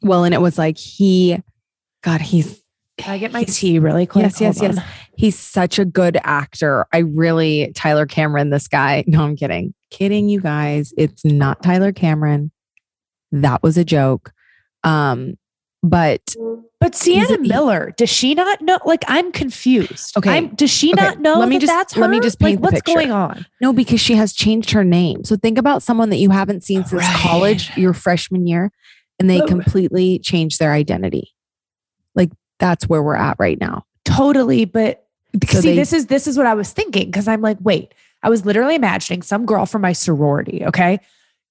Well, 0.00 0.24
and 0.24 0.34
it 0.34 0.40
was 0.40 0.56
like 0.56 0.78
he, 0.78 1.38
God, 2.02 2.22
he's 2.22 2.62
Can 2.96 3.12
I 3.12 3.18
get 3.18 3.30
my 3.30 3.44
tea 3.44 3.78
really 3.78 4.06
quick? 4.06 4.22
Yes, 4.22 4.40
yes, 4.40 4.62
yes. 4.62 4.78
He's 5.14 5.38
such 5.38 5.78
a 5.78 5.84
good 5.84 6.18
actor. 6.24 6.86
I 6.94 6.98
really, 6.98 7.72
Tyler 7.74 8.06
Cameron, 8.06 8.48
this 8.48 8.66
guy. 8.66 9.04
No, 9.12 9.22
I'm 9.22 9.36
kidding. 9.36 9.74
Kidding, 9.90 10.30
you 10.30 10.40
guys. 10.40 10.94
It's 10.96 11.24
not 11.26 11.62
Tyler 11.62 11.92
Cameron. 11.92 12.50
That 13.32 13.62
was 13.62 13.76
a 13.76 13.84
joke. 13.84 14.32
Um, 14.82 15.34
but 15.82 16.34
But 16.80 16.94
Sienna 16.94 17.38
Miller, 17.38 17.92
does 17.96 18.08
she 18.10 18.34
not 18.34 18.60
know? 18.60 18.78
Like, 18.84 19.04
I'm 19.08 19.32
confused. 19.32 20.16
Okay, 20.16 20.30
I'm, 20.30 20.48
does 20.54 20.70
she 20.70 20.92
okay, 20.92 21.02
not 21.02 21.20
know 21.20 21.38
let 21.38 21.48
me 21.48 21.56
that 21.56 21.60
just- 21.60 21.72
that's 21.72 21.96
let 21.96 22.10
me 22.10 22.16
her? 22.18 22.22
just 22.22 22.40
like, 22.40 22.50
paint 22.50 22.60
the 22.60 22.62
what's 22.62 22.74
picture. 22.76 22.94
going 22.94 23.10
on? 23.10 23.46
No, 23.60 23.72
because 23.72 24.00
she 24.00 24.14
has 24.14 24.32
changed 24.32 24.70
her 24.70 24.84
name. 24.84 25.24
So 25.24 25.36
think 25.36 25.58
about 25.58 25.82
someone 25.82 26.10
that 26.10 26.16
you 26.18 26.30
haven't 26.30 26.62
seen 26.64 26.84
since 26.84 27.02
Right. 27.02 27.16
college, 27.16 27.76
your 27.76 27.92
freshman 27.94 28.46
year, 28.46 28.70
and 29.18 29.28
they 29.28 29.40
Oh. 29.40 29.46
completely 29.46 30.18
change 30.20 30.58
their 30.58 30.72
identity. 30.72 31.32
Like 32.14 32.30
that's 32.58 32.88
where 32.88 33.02
we're 33.02 33.16
at 33.16 33.36
right 33.38 33.60
now. 33.60 33.84
Totally, 34.04 34.64
but 34.64 35.04
So 35.48 35.60
see, 35.60 35.70
they- 35.70 35.76
this 35.76 35.92
is 35.92 36.06
this 36.06 36.26
is 36.26 36.36
what 36.36 36.46
I 36.46 36.54
was 36.54 36.70
thinking 36.72 37.06
because 37.06 37.26
I'm 37.28 37.40
like, 37.40 37.58
wait, 37.60 37.92
I 38.22 38.28
was 38.30 38.44
literally 38.44 38.74
imagining 38.76 39.22
some 39.22 39.46
girl 39.46 39.66
from 39.66 39.82
my 39.82 39.92
sorority. 39.92 40.62
Okay, 40.66 41.00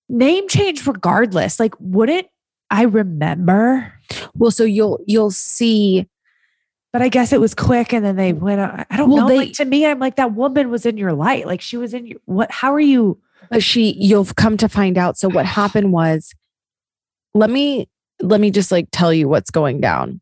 name 0.08 0.48
change 0.48 0.86
regardless. 0.88 1.60
Like, 1.60 1.74
wouldn't 1.80 2.28
I 2.74 2.84
remember, 2.84 3.92
Well, 4.36 4.52
so 4.52 4.64
you'll 4.64 5.00
you'll 5.08 5.32
see 5.32 6.08
but 6.94 7.02
I 7.02 7.08
guess 7.08 7.32
it 7.32 7.40
was 7.40 7.56
quick 7.56 7.94
and 7.94 8.04
then 8.04 8.18
they 8.18 8.34
went. 8.34 8.60
I 8.60 8.98
don't 8.98 9.10
Well, 9.10 9.22
know. 9.24 9.28
they- 9.30 9.38
like 9.38 9.54
to 9.54 9.66
me, 9.66 9.86
I'm 9.86 10.00
like, 10.00 10.18
that 10.18 10.34
woman 10.34 10.70
was 10.70 10.86
in 10.86 10.98
your 10.98 11.14
light. 11.14 11.46
Like 11.48 11.62
she 11.62 11.78
was 11.78 11.94
in 11.94 12.06
your 12.06 12.20
what 12.26 12.52
how 12.52 12.74
are 12.74 12.80
you? 12.82 13.18
but 13.50 13.64
she 13.64 13.94
you'll 13.94 14.26
come 14.26 14.56
to 14.56 14.70
find 14.70 14.98
out 14.98 15.18
so 15.18 15.28
what 15.28 15.46
happened 15.46 15.92
was 15.92 16.34
let 17.34 17.50
me 17.50 17.90
let 18.22 18.40
me 18.40 18.52
just 18.52 18.72
like 18.72 18.88
tell 18.92 19.12
you 19.12 19.28
what's 19.28 19.50
going 19.50 19.82
down 19.82 20.22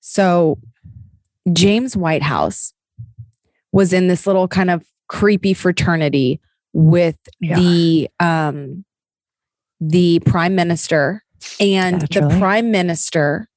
so 0.00 0.58
james 1.52 1.96
whitehouse 1.96 2.74
was 3.70 3.92
in 3.92 4.08
this 4.08 4.26
little 4.26 4.48
kind 4.48 4.70
of 4.70 4.84
creepy 5.06 5.54
fraternity 5.54 6.40
with 6.72 7.16
Yeah. 7.40 7.56
the 7.60 8.08
um 8.18 8.84
the 9.80 10.18
prime 10.26 10.54
minister 10.56 11.22
and 11.60 12.00
Naturally. 12.00 12.34
the 12.34 12.38
prime 12.38 12.70
minister 12.70 13.48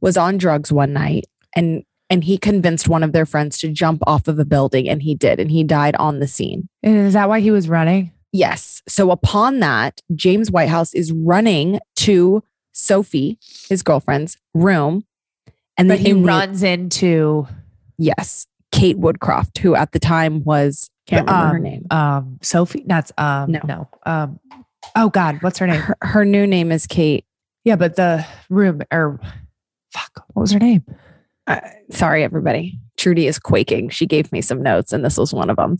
was 0.00 0.16
on 0.16 0.36
drugs 0.38 0.72
one 0.72 0.92
night 0.92 1.24
and 1.54 1.84
and 2.10 2.24
he 2.24 2.36
convinced 2.36 2.88
one 2.88 3.02
of 3.02 3.12
their 3.12 3.24
friends 3.24 3.58
to 3.58 3.68
jump 3.68 4.02
off 4.06 4.28
of 4.28 4.38
a 4.38 4.44
building 4.44 4.88
and 4.88 5.02
he 5.02 5.14
did 5.14 5.40
and 5.40 5.50
he 5.50 5.64
died 5.64 5.96
on 5.96 6.18
the 6.20 6.26
scene 6.26 6.68
is 6.82 7.14
that 7.14 7.28
why 7.28 7.40
he 7.40 7.50
was 7.50 7.68
running? 7.68 8.12
Yes. 8.32 8.82
So 8.88 9.10
upon 9.10 9.60
that, 9.60 10.00
James 10.14 10.50
Whitehouse 10.50 10.94
is 10.94 11.12
running 11.12 11.78
to 11.96 12.42
Sophie, 12.72 13.38
his 13.68 13.82
girlfriend's 13.82 14.38
room. 14.54 15.04
And 15.76 15.88
But 15.88 15.98
then 15.98 16.06
he 16.06 16.12
runs 16.14 16.62
into 16.62 17.46
yes, 17.98 18.46
Kate 18.72 18.98
Woodcroft, 18.98 19.58
who 19.58 19.74
at 19.74 19.92
the 19.92 19.98
time 19.98 20.42
was 20.44 20.88
can't 21.06 21.26
remember 21.26 21.48
her 21.48 21.56
um, 21.56 21.62
name. 21.62 21.86
Um, 21.90 22.38
Sophie. 22.42 22.84
That's 22.86 23.12
um 23.18 23.52
No. 23.52 23.60
no. 23.64 23.88
Um, 24.06 24.40
oh 24.96 25.08
God, 25.10 25.42
what's 25.42 25.58
her 25.58 25.66
name? 25.66 25.80
Her, 25.80 25.96
her 26.02 26.24
new 26.24 26.46
name 26.46 26.72
is 26.72 26.86
Kate. 26.86 27.24
Yeah, 27.64 27.76
but 27.76 27.96
the 27.96 28.24
room 28.50 28.82
or 28.92 29.20
fuck, 29.92 30.24
what 30.32 30.42
was 30.42 30.52
her 30.52 30.58
name? 30.58 30.84
Uh, 31.46 31.60
sorry, 31.90 32.22
everybody. 32.24 32.78
Trudy 32.96 33.26
is 33.26 33.38
quaking. 33.38 33.88
She 33.88 34.06
gave 34.06 34.30
me 34.32 34.40
some 34.40 34.62
notes, 34.62 34.92
and 34.92 35.04
this 35.04 35.16
was 35.18 35.32
one 35.34 35.50
of 35.50 35.56
them. 35.56 35.78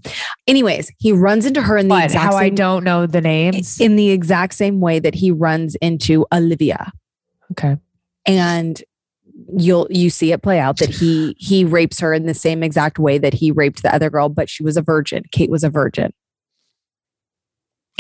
Anyways, 0.48 0.90
he 0.98 1.12
runs 1.12 1.46
into 1.46 1.62
her 1.62 1.76
in 1.76 1.88
the 1.88 1.94
But 1.94 2.04
exact 2.04 2.24
how 2.32 2.36
I 2.38 2.46
same, 2.46 2.54
don't 2.56 2.84
know 2.84 3.06
the 3.06 3.20
names. 3.20 3.80
in 3.80 3.96
the 3.96 4.10
exact 4.10 4.54
same 4.54 4.80
way 4.80 4.98
that 4.98 5.14
he 5.14 5.30
runs 5.30 5.74
into 5.76 6.26
Olivia. 6.32 6.90
okay. 7.52 7.76
and 8.26 8.82
you'll 9.58 9.86
you 9.90 10.08
see 10.08 10.32
it 10.32 10.42
play 10.42 10.58
out 10.60 10.78
that 10.78 10.88
he 10.88 11.34
he 11.38 11.64
rapes 11.64 11.98
her 12.00 12.14
in 12.14 12.26
the 12.26 12.34
same 12.34 12.62
exact 12.62 12.98
way 12.98 13.18
that 13.18 13.34
he 13.34 13.50
raped 13.50 13.82
the 13.82 13.92
other 13.94 14.08
girl 14.08 14.28
but 14.28 14.48
she 14.48 14.62
was 14.62 14.76
a 14.76 14.82
virgin 14.82 15.22
kate 15.32 15.50
was 15.50 15.64
a 15.64 15.68
virgin 15.68 16.12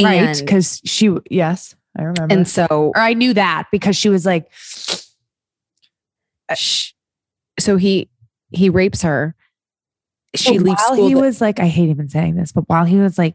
Right. 0.00 0.38
Because 0.38 0.80
she 0.84 1.14
yes, 1.30 1.74
I 1.98 2.02
remember. 2.02 2.34
and 2.34 2.48
so 2.48 2.92
or 2.94 2.98
I 2.98 3.14
knew 3.14 3.34
that 3.34 3.68
because 3.70 3.96
she 3.96 4.08
was 4.08 4.24
like, 4.26 4.46
sh- 6.54 6.92
so 7.58 7.76
he 7.76 8.08
he 8.50 8.68
rapes 8.68 9.02
her 9.02 9.34
she 10.34 10.56
But 10.56 10.64
leaves 10.64 10.82
while 10.88 11.08
he 11.08 11.14
was 11.14 11.42
like, 11.42 11.60
I 11.60 11.66
hate 11.66 11.90
even 11.90 12.08
saying 12.08 12.36
this, 12.36 12.52
but 12.52 12.66
while 12.66 12.86
he 12.86 12.96
was 12.96 13.18
like 13.18 13.34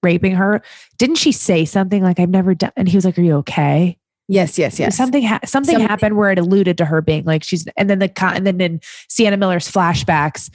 raping 0.00 0.36
her, 0.36 0.62
didn't 0.96 1.16
she 1.16 1.32
say 1.32 1.64
something 1.64 2.04
like, 2.04 2.20
I've 2.20 2.28
never 2.30 2.54
done? 2.54 2.70
And 2.76 2.88
he 2.88 2.96
was 2.96 3.04
like, 3.04 3.18
Are 3.18 3.22
you 3.22 3.34
okay? 3.38 3.96
yes 4.28 4.56
yes 4.56 4.78
yes 4.78 4.96
Something 4.96 5.24
ha- 5.24 5.40
something 5.44 5.72
Something- 5.72 5.88
happened 5.88 6.16
where 6.16 6.30
it 6.30 6.38
alluded 6.38 6.78
to 6.78 6.84
her 6.84 7.02
being 7.02 7.24
like 7.24 7.42
she's 7.42 7.66
and 7.76 7.90
then 7.90 7.98
the 7.98 8.08
con- 8.08 8.36
and 8.36 8.46
then 8.46 8.60
in 8.60 8.80
Sienna 9.08 9.36
Miller's 9.36 9.68
flashbacks 9.68 10.50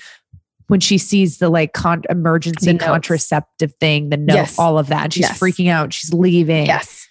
when 0.67 0.80
she 0.80 0.97
sees 0.97 1.38
the 1.38 1.49
like 1.49 1.73
con- 1.73 2.04
emergency 2.10 2.71
The 2.71 2.78
contraceptive 2.80 3.73
thing, 3.80 4.10
the 4.10 4.17
note, 4.17 4.34
Yes. 4.36 4.60
all 4.60 4.78
of 4.80 4.88
that, 4.88 5.04
and 5.06 5.13
she's 5.13 5.21
Yes. 5.21 5.39
freaking 5.39 5.69
out. 5.69 5.93
She's 5.93 6.13
leaving. 6.13 6.65
yes 6.65 7.08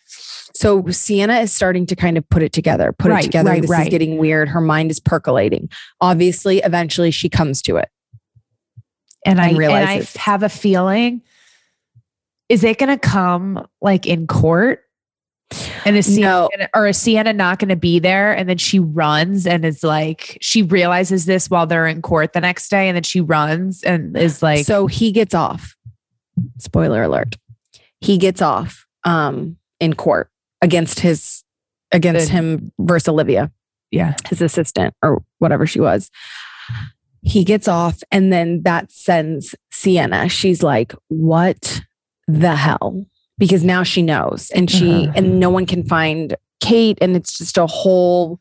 so 0.57 0.87
sienna 0.89 1.41
is 1.41 1.53
starting 1.53 1.85
to 1.85 1.97
kind 1.97 2.17
of 2.17 2.29
put 2.29 2.41
it 2.41 2.53
together 2.53 2.93
put 2.93 3.11
Right, 3.11 3.25
it 3.25 3.27
together 3.27 3.51
right, 3.51 3.61
this 3.61 3.69
right. 3.71 3.89
is 3.89 3.91
getting 3.91 4.19
weird 4.19 4.49
her 4.51 4.61
mind 4.61 4.89
is 4.93 5.01
percolating 5.01 5.69
obviously 6.01 6.59
eventually 6.59 7.11
she 7.11 7.29
comes 7.29 7.61
to 7.63 7.77
it 7.77 7.89
and 9.27 9.41
I 9.41 9.49
and 9.49 9.57
and 9.65 9.73
I 9.89 10.07
have 10.17 10.43
a 10.45 10.49
feeling. 10.49 11.23
Is 12.49 12.63
it 12.63 12.79
going 12.79 12.91
to 12.91 12.99
come 12.99 13.67
like 13.81 14.07
in 14.07 14.27
court? 14.27 14.81
And 15.85 15.97
is 15.97 16.07
Sienna 16.07 16.27
No. 16.27 16.49
gonna- 16.57 16.69
or 16.75 16.87
is 16.89 16.97
Sienna 16.99 17.33
not 17.33 17.59
going 17.59 17.69
to 17.69 17.77
be 17.77 17.99
there? 17.99 18.33
And 18.33 18.49
then 18.49 18.59
she 18.59 18.79
runs 18.79 19.47
and 19.47 19.65
is 19.65 19.83
like, 19.85 20.39
she 20.41 20.63
realizes 20.63 21.27
this 21.27 21.51
while 21.51 21.67
they're 21.67 21.87
in 21.87 22.01
court 22.03 22.33
the 22.33 22.41
next 22.41 22.69
day, 22.71 22.89
and 22.89 22.97
then 22.97 23.03
she 23.03 23.21
runs 23.21 23.83
and 23.83 24.17
is 24.17 24.43
like, 24.43 24.65
so 24.65 24.87
he 24.87 25.13
gets 25.13 25.35
off. 25.35 25.75
Spoiler 26.59 27.03
alert. 27.03 27.37
He 28.01 28.19
gets 28.19 28.43
off 28.43 28.87
um 29.05 29.57
in 29.81 29.95
court 29.95 30.31
against 30.63 31.01
his 31.01 31.43
against 31.93 32.27
Good. 32.29 32.33
him 32.33 32.73
versus 32.81 33.09
Olivia, 33.09 33.53
yeah, 33.91 34.15
his 34.29 34.41
assistant 34.43 34.95
or 35.03 35.23
whatever 35.39 35.67
she 35.67 35.81
was. 35.81 36.11
He 37.23 37.45
gets 37.45 37.69
off 37.69 38.03
and 38.11 38.33
then 38.33 38.63
that 38.65 38.91
sends 38.91 39.55
Sienna. 39.71 40.29
She's 40.29 40.63
like, 40.63 40.93
"What 41.09 41.83
the 42.27 42.57
hell?" 42.57 43.07
Because 43.39 43.65
now 43.65 43.83
she 43.83 44.03
knows 44.03 44.51
and 44.51 44.71
she 44.71 45.05
Uh-huh. 45.05 45.13
and 45.17 45.41
no 45.41 45.51
one 45.51 45.67
can 45.67 45.85
find 45.85 46.37
Kate 46.61 46.99
and 47.01 47.17
it's 47.17 47.37
just 47.39 47.59
a 47.59 47.67
whole 47.67 48.39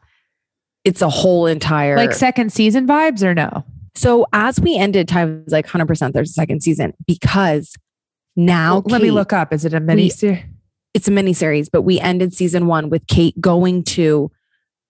it's 0.84 1.02
a 1.02 1.10
whole 1.10 1.48
entire 1.48 1.96
like 1.98 2.12
second 2.14 2.52
season 2.52 2.86
vibes 2.86 3.24
or 3.24 3.34
no? 3.34 3.64
so 3.96 4.26
as 4.34 4.60
we 4.60 4.76
ended, 4.76 5.08
Ty 5.08 5.26
was 5.26 5.52
like 5.54 5.68
100% 5.68 6.14
there's 6.14 6.32
a 6.32 6.34
second 6.34 6.62
season 6.64 6.94
because 7.08 7.76
now 8.36 8.76
Well, 8.80 8.84
let 8.94 9.02
me 9.02 9.12
look 9.12 9.32
up. 9.34 9.54
Is 9.54 9.66
it 9.66 9.74
a 9.74 9.80
mini 9.80 10.10
series? 10.10 10.44
It's 10.94 11.08
a 11.08 11.12
mini 11.12 11.34
series, 11.34 11.70
but 11.70 11.82
we 11.84 12.00
ended 12.00 12.34
season 12.34 12.68
one 12.68 12.90
with 12.90 13.06
Kate 13.08 13.40
going 13.42 13.84
to, 13.84 14.32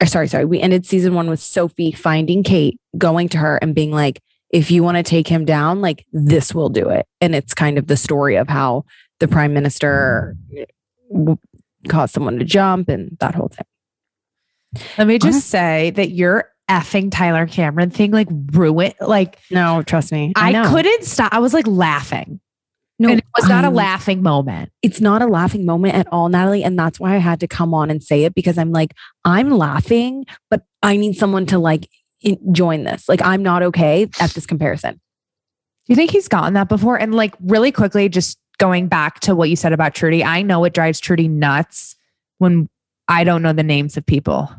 or 0.02 0.06
sorry, 0.08 0.28
sorry. 0.28 0.46
We 0.46 0.60
ended 0.62 0.86
season 0.86 1.14
one 1.16 1.30
with 1.30 1.40
Sophie 1.42 1.92
finding 1.92 2.44
Kate, 2.44 2.80
going 2.98 3.30
to 3.30 3.38
her 3.38 3.58
and 3.58 3.74
being 3.76 3.92
like, 3.92 4.22
if 4.50 4.70
you 4.72 4.84
want 4.84 4.98
to 4.98 5.04
take 5.04 5.28
him 5.28 5.46
down, 5.46 5.82
like 5.82 6.06
this 6.14 6.54
will 6.54 6.70
do 6.70 6.90
it. 6.90 7.06
And 7.22 7.34
it's 7.36 7.54
kind 7.54 7.78
of 7.78 7.88
the 7.88 7.98
story 7.98 8.36
of 8.36 8.48
how 8.48 8.86
the 9.24 9.28
prime 9.30 9.54
minister 9.54 10.36
caused 11.88 12.14
someone 12.14 12.38
to 12.40 12.46
jump 12.46 12.90
and 12.90 13.16
that 13.22 13.36
whole 13.36 13.48
thing. 13.48 13.66
Let 14.98 15.08
me 15.08 15.18
just 15.18 15.48
say 15.48 15.92
that 15.92 16.12
your 16.12 16.50
effing 16.70 17.10
Tyler 17.10 17.46
Cameron 17.48 17.90
thing 17.90 18.12
like 18.12 18.28
ruined. 18.52 18.96
Like 19.00 19.38
No, 19.50 19.82
trust 19.82 20.12
me. 20.12 20.34
I, 20.36 20.52
know. 20.52 20.70
couldn't 20.70 21.04
stop. 21.06 21.32
I 21.34 21.40
was 21.40 21.54
like 21.54 21.68
laughing. 21.68 22.42
No, 23.00 23.10
and 23.10 23.20
it 23.20 23.26
was 23.38 23.48
not 23.48 23.64
a 23.64 23.68
I'm- 23.68 23.74
laughing 23.76 24.22
moment. 24.22 24.72
it's 24.82 25.00
not 25.00 25.22
a 25.22 25.28
laughing 25.28 25.66
moment 25.66 25.96
at 25.96 26.08
all, 26.12 26.28
Natalie. 26.30 26.64
And 26.64 26.78
that's 26.78 27.00
why 27.00 27.16
I 27.16 27.20
had 27.20 27.40
to 27.40 27.48
come 27.48 27.74
on 27.74 27.90
and 27.90 28.04
say 28.04 28.24
it 28.26 28.36
because 28.36 28.58
I'm 28.58 28.72
like, 28.72 28.94
I'm 29.24 29.50
laughing, 29.52 30.26
but 30.50 30.64
I 30.82 30.98
need 30.98 31.16
someone 31.16 31.46
to 31.48 31.60
like 31.60 31.90
in- 32.22 32.54
join 32.54 32.84
this. 32.84 33.08
Like, 33.08 33.22
I'm 33.22 33.42
not 33.42 33.64
okay 33.64 34.04
at 34.20 34.32
this 34.32 34.46
comparison. 34.46 34.94
Do 34.96 35.92
you 35.92 35.96
think 35.96 36.12
he's 36.12 36.28
gotten 36.28 36.54
that 36.56 36.70
before? 36.70 36.98
And 36.98 37.14
like 37.16 37.36
really 37.42 37.72
quickly, 37.72 38.10
just 38.10 38.38
going 38.64 38.88
back 38.88 39.20
to 39.20 39.36
what 39.36 39.50
you 39.50 39.58
said 39.58 39.74
about 39.74 39.94
Trudy, 39.94 40.24
I 40.24 40.42
know 40.42 40.64
it 40.64 40.74
drives 40.74 41.02
Trudy 41.02 41.28
nuts 41.28 41.98
when 42.38 42.70
I 43.10 43.26
don't 43.26 43.42
know 43.42 43.52
the 43.52 43.62
names 43.62 43.98
of 43.98 44.06
people. 44.06 44.50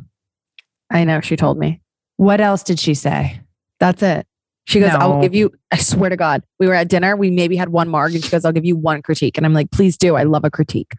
I 0.91 1.05
know. 1.05 1.23
She 1.23 1.37
told 1.37 1.57
me. 1.57 1.81
What 2.19 2.39
else 2.39 2.63
did 2.63 2.79
she 2.79 2.93
say? 2.93 3.41
That's 3.81 4.03
it. 4.03 4.27
She 4.67 4.79
goes, 4.79 4.91
I'll 4.91 5.23
give 5.23 5.35
you, 5.35 5.53
I 5.73 5.79
swear 5.79 6.11
to 6.11 6.19
God, 6.19 6.43
we 6.59 6.67
were 6.67 6.75
at 6.75 6.89
dinner. 6.89 7.17
We 7.17 7.31
maybe 7.31 7.57
had 7.57 7.71
one 7.71 7.89
marg 7.89 8.15
and 8.15 8.23
she 8.23 8.31
goes, 8.31 8.45
I'll 8.45 8.53
give 8.53 8.67
you 8.67 8.77
one 8.77 9.01
critique. 9.01 9.39
And 9.39 9.47
I'm 9.47 9.55
like, 9.55 9.71
please 9.71 9.97
do. 9.97 10.17
I 10.17 10.25
love 10.25 10.45
a 10.45 10.51
critique. 10.51 10.93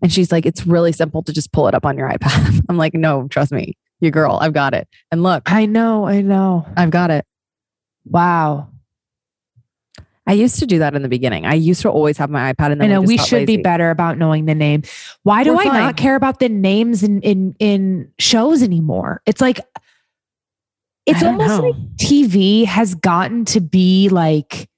And 0.00 0.12
she's 0.12 0.30
like, 0.30 0.46
it's 0.46 0.68
really 0.68 0.92
simple 0.92 1.24
to 1.24 1.32
just 1.32 1.50
pull 1.50 1.66
it 1.66 1.74
up 1.74 1.84
on 1.84 1.98
your 1.98 2.08
iPad. 2.12 2.64
I'm 2.68 2.76
like, 2.76 2.94
no, 2.94 3.26
trust 3.26 3.50
me. 3.50 3.76
You 3.98 4.12
girl, 4.12 4.38
I've 4.40 4.52
got 4.52 4.72
it. 4.72 4.86
And 5.10 5.24
look, 5.24 5.50
I 5.50 5.66
know, 5.66 6.06
I 6.06 6.20
know. 6.20 6.64
I've 6.76 6.90
got 6.90 7.10
it. 7.10 7.26
Wow. 8.04 8.68
I 10.26 10.32
used 10.32 10.58
to 10.58 10.66
do 10.66 10.78
that 10.80 10.94
in 10.94 11.02
the 11.02 11.08
beginning. 11.08 11.46
I 11.46 11.54
used 11.54 11.82
to 11.82 11.90
always 11.90 12.18
have 12.18 12.30
my 12.30 12.52
iPad 12.52 12.72
and 12.72 12.82
I 12.82 12.86
then 12.86 12.90
know 12.90 13.00
we 13.02 13.16
should 13.16 13.46
be 13.46 13.56
better 13.58 13.90
about 13.90 14.18
knowing 14.18 14.46
the 14.46 14.54
name. 14.54 14.82
Why 15.22 15.44
do 15.44 15.54
We're 15.54 15.62
I 15.62 15.64
fine. 15.64 15.74
not 15.74 15.96
care 15.96 16.16
about 16.16 16.40
the 16.40 16.48
names 16.48 17.02
in 17.02 17.20
in 17.22 17.54
in 17.58 18.12
shows 18.18 18.62
anymore? 18.62 19.22
It's 19.26 19.40
like 19.40 19.60
it's 21.06 21.22
almost 21.22 21.48
know. 21.48 21.68
like 21.68 21.76
TV 21.96 22.64
has 22.64 22.94
gotten 22.96 23.44
to 23.46 23.60
be 23.60 24.08
like 24.08 24.68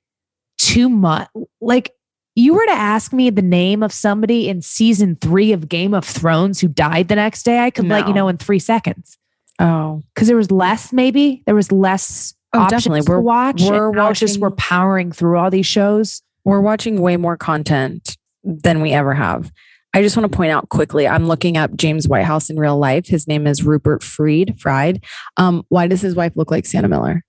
too 0.59 0.91
much. 0.91 1.29
Like 1.61 1.93
you 2.35 2.55
were 2.55 2.67
to 2.67 2.73
ask 2.73 3.13
me 3.13 3.31
the 3.31 3.43
name 3.43 3.83
of 3.83 3.93
somebody 3.93 4.49
in 4.49 4.61
season 4.63 5.17
three 5.17 5.53
of 5.53 5.69
Game 5.69 5.95
of 5.95 6.05
Thrones 6.05 6.61
who 6.61 6.69
died 6.69 7.09
the 7.09 7.17
next 7.17 7.43
day, 7.45 7.61
I 7.61 7.71
could 7.71 7.89
let 7.89 8.07
you 8.07 8.15
know 8.15 8.29
in 8.29 8.37
three 8.37 8.59
seconds 8.59 9.19
Oh, 9.59 10.03
because 10.15 10.29
there 10.29 10.37
was 10.37 10.51
less. 10.51 10.93
Maybe 10.93 11.43
there 11.47 11.55
was 11.55 11.73
less. 11.73 12.35
Oh, 12.53 12.67
definitely. 12.69 13.03
We're- 13.07 13.21
watch. 13.23 13.63
we're 13.63 14.11
it's 14.11 14.21
just 14.21 14.39
we're 14.39 14.51
powering 14.53 15.13
through 15.13 15.39
all 15.39 15.51
these 15.51 15.67
shows. 15.67 16.23
we're 16.45 16.61
watching 16.61 17.01
way 17.01 17.17
more 17.17 17.37
content 17.37 18.17
than 18.43 18.81
we 18.81 18.93
ever 18.93 19.13
have. 19.15 19.53
I 19.95 20.03
just 20.03 20.17
want 20.17 20.31
to 20.31 20.37
point 20.37 20.51
out 20.51 20.69
quickly. 20.69 21.07
I'm 21.09 21.27
looking 21.27 21.57
up 21.57 21.75
James 21.77 22.07
Whitehouse 22.09 22.49
in 22.51 22.59
real 22.59 22.79
life. 22.79 23.07
His 23.07 23.27
name 23.27 23.47
is 23.47 23.63
Rupert 23.65 24.03
Friend. 24.03 24.59
Friend. 24.61 25.03
Um, 25.37 25.65
why 25.69 25.89
does 25.89 26.01
his 26.01 26.15
wife 26.15 26.33
look 26.37 26.51
like 26.51 26.65
Sienna 26.67 26.89
Miller? 26.89 27.23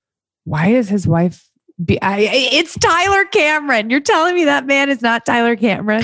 Why 0.45 0.67
is 0.67 0.87
his 0.89 1.07
wife? 1.07 1.45
Be, 1.83 2.01
I- 2.01 2.19
it's 2.19 2.77
Tyler 2.77 3.25
Cameron. 3.25 3.89
You're 3.89 3.99
telling 4.01 4.35
me 4.35 4.45
that 4.45 4.65
man 4.65 4.89
is 4.89 5.01
not 5.01 5.25
Tyler 5.25 5.55
Cameron? 5.55 6.03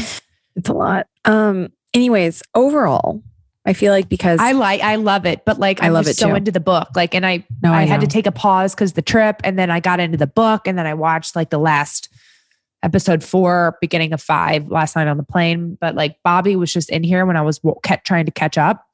It's 0.58 0.70
a 0.70 0.74
lot. 0.74 1.08
Um, 1.26 1.70
anyways, 1.94 2.42
overall, 2.54 3.22
I 3.66 3.74
feel 3.74 3.92
like 3.92 4.10
because 4.10 4.40
I 4.40 4.52
like, 4.52 4.82
I 4.82 4.96
love 4.96 5.26
it, 5.26 5.44
but 5.44 5.60
like, 5.60 5.82
I 5.82 5.88
I'm 5.88 5.94
love 5.94 6.06
just 6.06 6.20
it 6.20 6.22
so 6.22 6.30
too. 6.30 6.36
into 6.36 6.52
the 6.52 6.60
book. 6.60 6.90
Like, 6.96 7.16
and 7.16 7.26
I, 7.26 7.46
no, 7.64 7.74
I, 7.74 7.82
I, 7.82 7.86
had 7.86 8.02
to 8.02 8.08
take 8.08 8.28
a 8.28 8.32
pause 8.32 8.76
because 8.76 8.94
the 8.94 9.02
trip, 9.02 9.42
and 9.44 9.58
then 9.58 9.72
I 9.72 9.80
got 9.80 10.00
into 10.00 10.18
the 10.18 10.28
book, 10.28 10.68
and 10.68 10.78
then 10.78 10.86
I 10.86 10.94
watched 10.94 11.36
like 11.36 11.50
the 11.50 11.58
last 11.58 12.10
episode 12.84 13.24
four, 13.24 13.78
beginning 13.82 14.14
of 14.14 14.22
five 14.22 14.70
last 14.70 14.96
night 14.96 15.08
on 15.08 15.18
the 15.18 15.24
plane. 15.24 15.78
But 15.82 15.96
like, 15.96 16.18
Bobby 16.24 16.56
was 16.56 16.72
just 16.72 16.92
in 16.92 17.04
here 17.04 17.26
when 17.26 17.36
I 17.36 17.42
was 17.42 17.60
kept 17.84 18.06
trying 18.06 18.26
to 18.26 18.32
catch 18.32 18.58
up. 18.58 18.86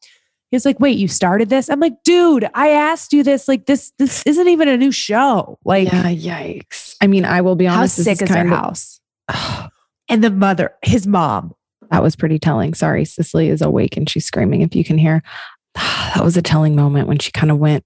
He 0.52 0.56
was 0.56 0.66
like, 0.66 0.80
"Wait, 0.80 0.98
you 0.98 1.08
started 1.08 1.50
this?" 1.50 1.70
I'm 1.70 1.80
like, 1.80 2.04
"Dude, 2.04 2.50
I 2.54 2.70
asked 2.70 3.14
you 3.14 3.24
this. 3.24 3.48
Like, 3.48 3.66
this, 3.66 3.92
this 4.00 4.24
isn't 4.26 4.48
even 4.48 4.68
a 4.68 4.78
new 4.78 4.92
show. 4.92 5.60
Like, 5.66 5.92
yeah, 5.92 6.04
yikes. 6.04 6.96
I 7.02 7.08
mean, 7.08 7.26
I 7.26 7.42
will 7.42 7.56
be 7.56 7.66
how 7.66 7.80
honest. 7.80 7.98
this 7.98 8.06
sick 8.06 8.14
is, 8.14 8.20
their 8.20 8.28
kind 8.28 8.52
of- 8.52 8.58
house?" 8.58 9.00
And 10.10 10.22
the 10.22 10.30
mother, 10.30 10.74
his 10.82 11.08
mom, 11.08 11.56
That 11.92 12.02
was 12.02 12.16
pretty 12.16 12.40
telling. 12.40 12.74
Sorry, 12.74 13.06
Cicely 13.06 13.50
is 13.50 13.62
awake 13.62 13.98
and 13.98 14.10
she's 14.10 14.26
screaming. 14.26 14.62
If 14.62 14.76
you 14.76 14.84
can 14.84 14.98
hear, 14.98 15.22
that 15.76 16.24
was 16.24 16.38
a 16.38 16.42
telling 16.42 16.76
moment 16.76 17.08
when 17.08 17.20
she 17.20 17.32
kind 17.32 17.52
of 17.52 17.58
went. 17.58 17.86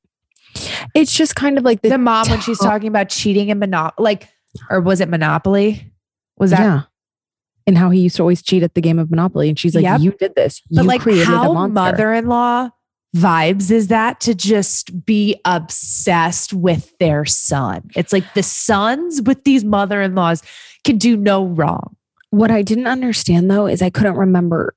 It's 0.93 1.13
just 1.13 1.35
kind 1.35 1.57
of 1.57 1.65
like 1.65 1.81
the, 1.81 1.89
the, 1.89 1.97
mom 1.97 2.29
when 2.29 2.39
she's 2.39 2.59
talking 2.59 2.87
about 2.87 3.09
cheating 3.09 3.51
and 3.51 3.59
monopoly, 3.59 4.03
like, 4.03 4.29
or 4.69 4.79
was 4.79 5.01
it 5.01 5.09
Monopoly? 5.09 5.91
Was 6.37 6.51
that 6.51 6.61
yeah, 6.61 6.81
and 7.67 7.77
how 7.77 7.89
he 7.89 7.99
used 7.99 8.15
to 8.17 8.21
always 8.21 8.41
cheat 8.41 8.63
at 8.63 8.73
the 8.73 8.81
game 8.81 8.99
of 8.99 9.09
Monopoly, 9.09 9.49
and 9.49 9.59
she's 9.59 9.75
like, 9.75 9.83
Yep. 9.83 9.99
"You 9.99 10.11
did 10.11 10.35
this. 10.35 10.61
But 10.71 10.83
you 10.83 10.87
like 10.87 11.01
created 11.01 11.27
how 11.27 11.67
mother-in-law 11.67 12.69
vibes 13.15 13.71
is 13.71 13.87
that 13.87 14.19
to 14.21 14.35
just 14.35 15.05
be 15.05 15.39
obsessed 15.43 16.53
with 16.53 16.97
their 16.99 17.25
son? 17.25 17.89
It's 17.95 18.13
like 18.13 18.33
the 18.33 18.43
sons 18.43 19.21
with 19.21 19.43
these 19.43 19.65
mother-in-laws 19.65 20.41
can 20.85 20.97
do 20.97 21.17
no 21.17 21.45
wrong. 21.45 21.97
What 22.31 22.51
I 22.51 22.61
didn't 22.61 22.87
understand 22.87 23.49
though 23.49 23.67
is 23.67 23.81
I 23.81 23.89
couldn't 23.89 24.15
remember. 24.17 24.75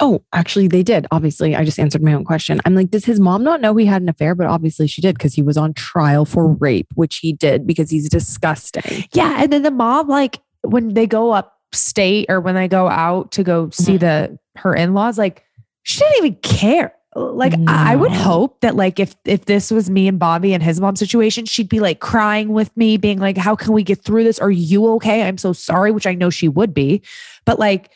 Oh, 0.00 0.24
actually, 0.32 0.66
they 0.66 0.82
did. 0.82 1.06
Obviously, 1.12 1.54
I 1.54 1.64
just 1.64 1.78
answered 1.78 2.02
my 2.02 2.12
own 2.12 2.24
question. 2.24 2.60
I'm 2.64 2.74
like, 2.74 2.90
does 2.90 3.04
his 3.04 3.20
mom 3.20 3.44
not 3.44 3.60
know 3.60 3.76
he 3.76 3.86
had 3.86 4.02
an 4.02 4.08
affair? 4.08 4.34
But 4.34 4.48
obviously, 4.48 4.88
she 4.88 5.00
did 5.00 5.16
because 5.16 5.34
he 5.34 5.42
was 5.42 5.56
on 5.56 5.74
trial 5.74 6.24
for 6.24 6.48
rape, 6.54 6.88
which 6.94 7.18
he 7.18 7.32
did 7.32 7.64
because 7.66 7.88
he's 7.90 8.08
disgusting. 8.08 9.04
Yeah, 9.12 9.40
and 9.42 9.52
then 9.52 9.62
the 9.62 9.70
mom 9.70 10.08
like 10.08 10.40
when 10.62 10.94
they 10.94 11.06
go 11.06 11.30
upstate 11.32 12.26
or 12.28 12.40
when 12.40 12.56
they 12.56 12.66
go 12.66 12.88
out 12.88 13.30
to 13.32 13.44
go 13.44 13.70
see 13.70 13.94
Mhm. 13.96 14.00
the 14.00 14.38
her 14.56 14.74
in-laws 14.74 15.18
like 15.18 15.44
she 15.84 16.00
didn't 16.00 16.16
even 16.26 16.34
care. 16.42 16.92
Like 17.18 17.54
I 17.66 17.92
I 17.92 17.96
would 17.96 18.12
hope 18.12 18.60
that 18.60 18.76
like 18.76 18.98
if 18.98 19.14
if 19.24 19.44
this 19.46 19.70
was 19.70 19.90
me 19.90 20.08
and 20.08 20.18
Bobby 20.18 20.54
and 20.54 20.62
his 20.62 20.80
mom 20.80 20.96
situation, 20.96 21.44
she'd 21.46 21.68
be 21.68 21.80
like 21.80 22.00
crying 22.00 22.50
with 22.50 22.74
me, 22.76 22.96
being 22.96 23.18
like, 23.18 23.36
"How 23.36 23.56
can 23.56 23.72
we 23.72 23.82
get 23.82 24.02
through 24.02 24.24
this? 24.24 24.38
Are 24.38 24.50
you 24.50 24.86
okay? 24.94 25.22
I'm 25.22 25.38
so 25.38 25.52
sorry," 25.52 25.90
which 25.90 26.06
I 26.06 26.14
know 26.14 26.30
she 26.30 26.48
would 26.48 26.74
be, 26.74 27.02
but 27.44 27.58
like, 27.58 27.90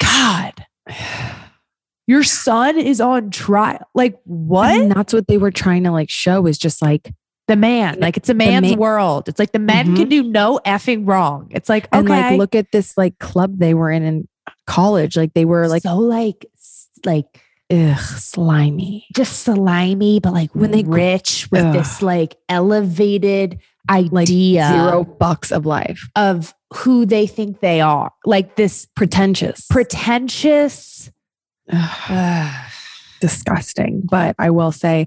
God, 0.00 0.66
your 2.06 2.22
son 2.22 2.78
is 2.78 3.00
on 3.00 3.30
trial. 3.30 3.86
Like 3.94 4.18
what? 4.24 4.70
And 4.70 4.92
that's 4.92 5.12
what 5.12 5.26
they 5.26 5.38
were 5.38 5.50
trying 5.50 5.84
to 5.84 5.90
like 5.90 6.10
show 6.10 6.46
is 6.46 6.58
just 6.58 6.82
like 6.82 7.12
the 7.48 7.56
man, 7.56 7.98
like 8.00 8.16
it's 8.16 8.28
a 8.28 8.34
man's 8.34 8.70
man- 8.70 8.78
world. 8.78 9.28
It's 9.28 9.38
like 9.38 9.52
the 9.52 9.58
men 9.58 9.86
mm-hmm. 9.86 9.96
can 9.96 10.08
do 10.08 10.22
no 10.22 10.60
effing 10.64 11.06
wrong. 11.06 11.48
It's 11.50 11.68
like 11.68 11.86
okay, 11.86 11.98
and 11.98 12.08
like 12.08 12.38
look 12.38 12.54
at 12.54 12.72
this 12.72 12.96
like 12.96 13.18
club 13.18 13.58
they 13.58 13.74
were 13.74 13.90
in 13.90 14.02
in 14.02 14.28
college. 14.66 15.16
Like 15.16 15.34
they 15.34 15.44
were 15.44 15.68
like 15.68 15.82
so 15.82 15.96
like 15.96 16.46
like 17.04 17.41
ugh, 17.72 17.98
slimy. 17.98 19.06
just 19.14 19.40
slimy, 19.44 20.20
but 20.20 20.32
like 20.32 20.54
When 20.54 20.70
they 20.70 20.82
rich 20.84 21.48
with 21.50 21.62
Ugh. 21.64 21.72
this 21.74 22.02
like 22.02 22.36
elevated 22.48 23.58
Like 23.90 24.12
idea 24.12 24.68
Zero 24.68 25.04
bucks 25.04 25.50
of 25.50 25.66
life. 25.66 26.08
of 26.16 26.54
who 26.74 27.04
they 27.06 27.26
think 27.26 27.60
they 27.60 27.80
are. 27.80 28.12
Like 28.24 28.56
this 28.56 28.86
Pretentious. 28.96 29.66
pretentious. 29.68 31.10
Ugh, 31.72 31.90
Ugh. 32.10 32.70
disgusting. 33.20 34.02
But 34.10 34.34
I 34.38 34.50
will 34.50 34.72
say, 34.72 35.06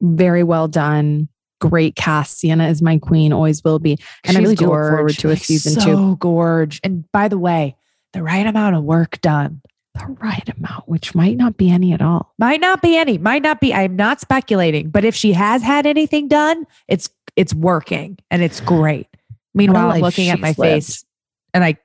very 0.00 0.42
well 0.44 0.68
done. 0.68 1.28
Great 1.60 1.96
cast. 1.96 2.38
Sienna 2.38 2.68
is 2.68 2.80
my 2.80 2.98
queen, 2.98 3.32
always 3.32 3.64
will 3.64 3.80
be. 3.80 3.98
And 4.24 4.36
I 4.36 4.40
She's 4.40 4.42
really 4.42 4.54
do 4.54 4.66
look 4.66 4.74
forward 4.74 5.18
to 5.18 5.28
a 5.28 5.30
Like, 5.30 5.38
season 5.42 5.72
so 5.80 5.84
two. 5.96 6.16
gorge. 6.18 6.78
And 6.84 7.04
by 7.12 7.26
the 7.26 7.38
way, 7.38 7.74
the 8.12 8.22
right 8.22 8.46
amount 8.46 8.76
of 8.76 8.84
work 8.84 9.20
done. 9.20 9.60
The 9.98 10.16
right 10.20 10.48
amount, 10.56 10.88
which 10.88 11.14
might 11.14 11.36
not 11.36 11.56
be 11.56 11.70
any 11.70 11.92
at 11.92 12.02
all. 12.02 12.34
Might 12.38 12.60
not 12.60 12.82
be 12.82 12.96
any, 12.96 13.18
might 13.18 13.42
not 13.42 13.60
be. 13.60 13.74
I'm 13.74 13.96
not 13.96 14.20
speculating, 14.20 14.90
but 14.90 15.04
if 15.04 15.14
she 15.14 15.32
has 15.32 15.62
had 15.62 15.86
anything 15.86 16.28
done, 16.28 16.66
it's 16.86 17.10
it's 17.36 17.54
working 17.54 18.18
and 18.30 18.42
it's 18.42 18.60
great. 18.60 19.08
Meanwhile, 19.54 19.92
I'm 19.92 20.00
looking 20.00 20.28
at 20.28 20.40
my 20.40 20.48
lived. 20.48 20.56
face 20.58 21.04
and 21.52 21.64
I 21.64 21.76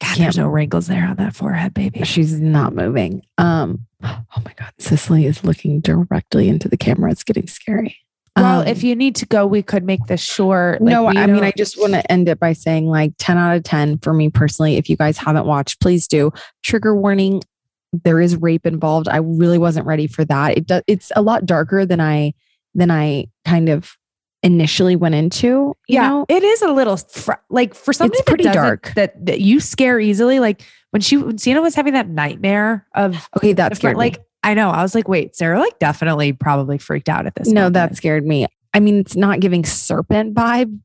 God, 0.00 0.08
Can't- 0.08 0.18
there's 0.20 0.38
no 0.38 0.48
wrinkles 0.48 0.86
there 0.86 1.04
on 1.06 1.16
that 1.16 1.34
forehead, 1.34 1.74
baby. 1.74 2.04
She's 2.04 2.40
not 2.40 2.74
moving. 2.74 3.22
Um, 3.36 3.86
oh 4.02 4.22
my 4.44 4.52
God. 4.56 4.72
Cicely 4.78 5.26
is 5.26 5.44
looking 5.44 5.80
directly 5.80 6.48
into 6.48 6.68
the 6.68 6.76
camera. 6.76 7.10
It's 7.10 7.24
getting 7.24 7.48
scary. 7.48 7.96
Well, 8.36 8.60
Um, 8.60 8.66
if 8.66 8.82
you 8.82 8.94
need 8.94 9.16
to 9.16 9.26
go, 9.26 9.46
we 9.46 9.62
could 9.62 9.84
make 9.84 10.06
this 10.06 10.20
short. 10.20 10.80
Like, 10.80 10.90
no, 10.90 11.06
I 11.06 11.26
mean, 11.26 11.42
I 11.44 11.52
just 11.56 11.78
want 11.80 11.92
to 11.94 12.12
end 12.12 12.28
it 12.28 12.38
by 12.38 12.52
saying 12.52 12.86
like 12.86 13.12
10 13.18 13.36
out 13.36 13.56
of 13.56 13.62
10 13.64 13.98
for 13.98 14.12
me 14.14 14.30
personally. 14.30 14.76
If 14.76 14.88
you 14.88 14.96
guys 14.96 15.18
haven't 15.18 15.46
watched, 15.46 15.80
please 15.80 16.06
do. 16.06 16.32
Trigger 16.62 16.94
warning. 16.94 17.42
There 18.04 18.20
is 18.20 18.36
rape 18.36 18.66
involved. 18.66 19.08
I 19.08 19.16
really 19.18 19.58
wasn't 19.58 19.86
ready 19.86 20.06
for 20.06 20.24
that. 20.26 20.56
It 20.58 20.66
does, 20.66 20.82
it's 20.86 21.10
a 21.16 21.22
lot 21.22 21.46
darker 21.46 21.84
than 21.86 22.00
I, 22.00 22.34
than 22.74 22.90
I 22.90 23.28
kind 23.44 23.68
of 23.68 23.96
initially 24.42 24.94
went 24.94 25.14
into. 25.14 25.74
Yeah, 25.88 26.08
know? 26.08 26.26
it 26.28 26.42
is 26.44 26.62
a 26.62 26.70
little 26.72 26.96
fr- 26.96 27.32
like 27.50 27.74
for 27.74 27.92
something 27.92 28.16
It's 28.18 28.28
pretty 28.28 28.44
dark. 28.44 28.92
that 28.94 29.26
that 29.26 29.40
you 29.40 29.58
scare 29.58 29.98
easily. 29.98 30.38
Like 30.38 30.62
when 30.90 31.00
she 31.02 31.16
when 31.16 31.38
Sienna 31.38 31.60
was 31.60 31.74
having 31.74 31.94
that 31.94 32.08
nightmare 32.08 32.86
of 32.94 33.28
Okay. 33.36 33.52
that's 33.54 33.82
like 33.82 34.18
me. 34.18 34.24
I 34.42 34.54
know 34.54 34.70
I 34.70 34.82
was 34.82 34.94
like, 34.94 35.08
wait, 35.08 35.34
Sarah 35.34 35.58
like 35.58 35.78
definitely 35.78 36.32
probably 36.32 36.78
freaked 36.78 37.08
out 37.08 37.26
at 37.26 37.34
this. 37.34 37.48
No, 37.48 37.62
moment. 37.62 37.74
that 37.74 37.96
scared 37.96 38.26
me. 38.26 38.46
I 38.74 38.80
mean, 38.80 38.98
it's 38.98 39.16
not 39.16 39.40
giving 39.40 39.64
serpent 39.64 40.34
vibes. 40.34 40.78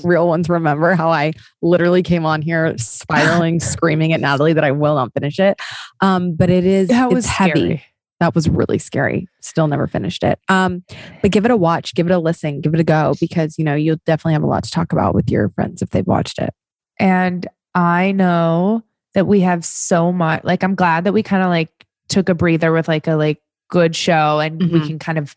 Real 0.04 0.28
ones 0.28 0.48
remember 0.48 0.94
how 0.94 1.10
I 1.10 1.32
literally 1.62 2.02
came 2.02 2.26
on 2.26 2.42
here 2.42 2.76
spiraling, 2.76 3.60
screaming 3.60 4.12
at 4.12 4.20
Natalie 4.20 4.52
that 4.52 4.64
I 4.64 4.72
will 4.72 4.94
not 4.94 5.12
finish 5.14 5.38
it. 5.38 5.60
Um, 6.00 6.34
but 6.34 6.50
it 6.50 6.64
is 6.64 6.88
that 6.88 7.06
it's 7.06 7.14
was 7.14 7.26
heavy. 7.26 7.50
scary. 7.50 7.84
That 8.20 8.34
was 8.34 8.48
really 8.48 8.78
scary. 8.78 9.28
Still 9.40 9.68
never 9.68 9.86
finished 9.86 10.22
it. 10.22 10.38
Um, 10.48 10.84
but 11.22 11.30
give 11.30 11.44
it 11.44 11.50
a 11.50 11.56
watch, 11.56 11.94
give 11.94 12.06
it 12.06 12.12
a 12.12 12.18
listen, 12.18 12.60
give 12.60 12.72
it 12.74 12.80
a 12.80 12.84
go 12.84 13.14
because 13.20 13.58
you 13.58 13.64
know 13.64 13.74
you'll 13.74 14.00
definitely 14.06 14.32
have 14.32 14.42
a 14.42 14.46
lot 14.46 14.64
to 14.64 14.70
talk 14.70 14.92
about 14.92 15.14
with 15.14 15.30
your 15.30 15.50
friends 15.50 15.82
if 15.82 15.90
they've 15.90 16.06
watched 16.06 16.38
it. 16.38 16.50
And 16.98 17.46
I 17.74 18.12
know 18.12 18.82
that 19.14 19.26
we 19.26 19.40
have 19.40 19.64
so 19.64 20.12
much. 20.12 20.44
Like 20.44 20.62
I'm 20.62 20.74
glad 20.74 21.04
that 21.04 21.12
we 21.12 21.22
kind 21.22 21.42
of 21.42 21.48
like 21.48 21.70
took 22.08 22.28
a 22.28 22.34
breather 22.34 22.72
with 22.72 22.88
like 22.88 23.06
a 23.06 23.14
like 23.14 23.40
good 23.68 23.94
show, 23.96 24.40
and 24.40 24.60
we 24.60 24.80
Mhm. 24.80 24.86
can 24.86 24.98
kind 24.98 25.18
of 25.18 25.34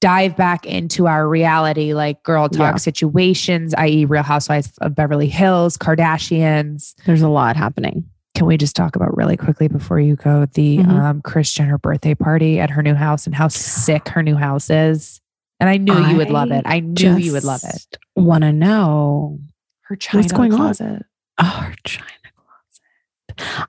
dive 0.00 0.36
back 0.36 0.66
into 0.66 1.06
our 1.06 1.26
reality, 1.28 1.94
like 1.94 2.22
girl 2.24 2.48
talk 2.48 2.74
Yeah. 2.74 2.76
situations, 2.76 3.74
i.e., 3.78 4.04
Real 4.04 4.22
Housewives 4.22 4.70
of 4.82 4.94
Beverly 4.94 5.28
Hills, 5.28 5.78
Kardashians. 5.78 6.94
There's 7.06 7.22
a 7.22 7.28
lot 7.28 7.56
happening. 7.56 8.04
Can 8.34 8.46
we 8.46 8.56
just 8.56 8.74
talk 8.76 8.96
about 8.96 9.16
really 9.16 9.36
quickly 9.36 9.68
before 9.68 10.00
you 10.00 10.16
go 10.16 10.44
the 10.54 10.78
Mhm. 10.78 10.88
um, 10.88 11.22
Kris 11.22 11.54
Jenner 11.54 11.78
birthday 11.78 12.14
party 12.14 12.58
at 12.60 12.68
her 12.70 12.82
new 12.82 12.94
house 12.94 13.26
and 13.26 13.34
how 13.34 13.48
sick 13.48 14.08
her 14.10 14.22
new 14.22 14.34
house 14.36 14.68
is? 14.68 15.20
And 15.60 15.70
I 15.70 15.76
knew 15.76 15.96
you 16.08 16.16
would 16.16 16.30
love 16.30 16.50
it. 16.50 16.62
I 16.66 16.80
knew 16.80 17.16
you 17.16 17.32
would 17.32 17.44
love 17.44 17.62
it. 17.64 17.96
Want 18.16 18.42
to 18.42 18.52
know 18.52 19.38
Her 19.82 19.94
china 19.96 20.20
what's 20.22 20.32
going 20.32 20.52
on? 20.52 20.58
closet. 20.58 21.06
Oh, 21.38 21.44
her 21.44 21.74
China. 21.84 22.08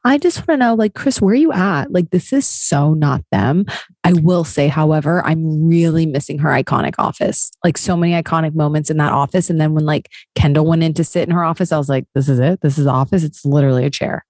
I 0.03 0.17
just 0.17 0.39
want 0.39 0.59
to 0.59 0.65
know, 0.65 0.73
like, 0.75 0.93
Kris, 0.93 1.21
where 1.21 1.33
are 1.33 1.35
you 1.35 1.51
at? 1.51 1.91
Like, 1.91 2.09
this 2.11 2.33
is 2.33 2.47
so 2.47 2.93
not 2.93 3.23
them. 3.31 3.65
I 4.03 4.13
will 4.13 4.43
say, 4.43 4.67
however, 4.67 5.25
I'm 5.25 5.67
really 5.67 6.05
missing 6.05 6.39
her 6.39 6.49
iconic 6.49 6.95
office. 6.97 7.51
Like, 7.63 7.77
so 7.77 7.97
many 7.97 8.13
iconic 8.13 8.55
moments 8.55 8.89
in 8.89 8.97
that 8.97 9.11
office. 9.11 9.49
And 9.49 9.59
then 9.59 9.73
when 9.73 9.85
like 9.85 10.09
Kendall 10.35 10.65
went 10.65 10.83
in 10.83 10.93
to 10.95 11.03
sit 11.03 11.27
in 11.27 11.33
her 11.33 11.43
office, 11.43 11.71
I 11.71 11.77
was 11.77 11.89
like, 11.89 12.05
this 12.13 12.29
is 12.29 12.39
it. 12.39 12.61
This 12.61 12.77
is 12.77 12.85
the 12.85 12.91
office. 12.91 13.23
It's 13.23 13.45
literally 13.45 13.85
a 13.85 13.89
chair. 13.89 14.25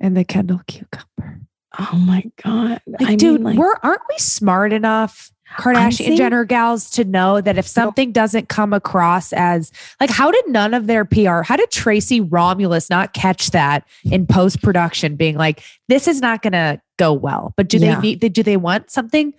And 0.00 0.16
the 0.16 0.24
Kendall 0.24 0.60
cucumber. 0.66 1.40
Oh 1.78 1.96
my 1.96 2.24
God. 2.44 2.80
Like, 2.86 3.08
I 3.08 3.16
dude, 3.16 3.40
mean, 3.40 3.44
like, 3.44 3.58
we're 3.58 3.76
aren't 3.82 4.02
we 4.08 4.18
smart 4.18 4.72
enough, 4.72 5.30
Kardashian 5.56 6.16
Jenner 6.16 6.44
gals, 6.44 6.90
to 6.90 7.04
know 7.04 7.40
that 7.40 7.58
if 7.58 7.66
something 7.66 8.12
doesn't 8.12 8.48
come 8.48 8.72
across 8.72 9.32
as 9.32 9.72
like, 10.00 10.10
how 10.10 10.30
did 10.30 10.46
none 10.48 10.74
of 10.74 10.86
their 10.86 11.04
PR, 11.04 11.42
how 11.42 11.56
did 11.56 11.70
Tracy 11.70 12.20
Romulus 12.20 12.90
not 12.90 13.12
catch 13.14 13.50
that 13.50 13.86
in 14.04 14.26
post 14.26 14.62
production, 14.62 15.16
being 15.16 15.36
like, 15.36 15.62
this 15.88 16.08
is 16.08 16.20
not 16.20 16.42
going 16.42 16.52
to 16.52 16.80
go 16.98 17.12
well? 17.12 17.52
But 17.56 17.68
do 17.68 17.78
Yeah. 17.78 17.96
they 17.96 18.00
need? 18.16 18.32
Do 18.32 18.42
they 18.42 18.56
want 18.56 18.90
something 18.90 19.32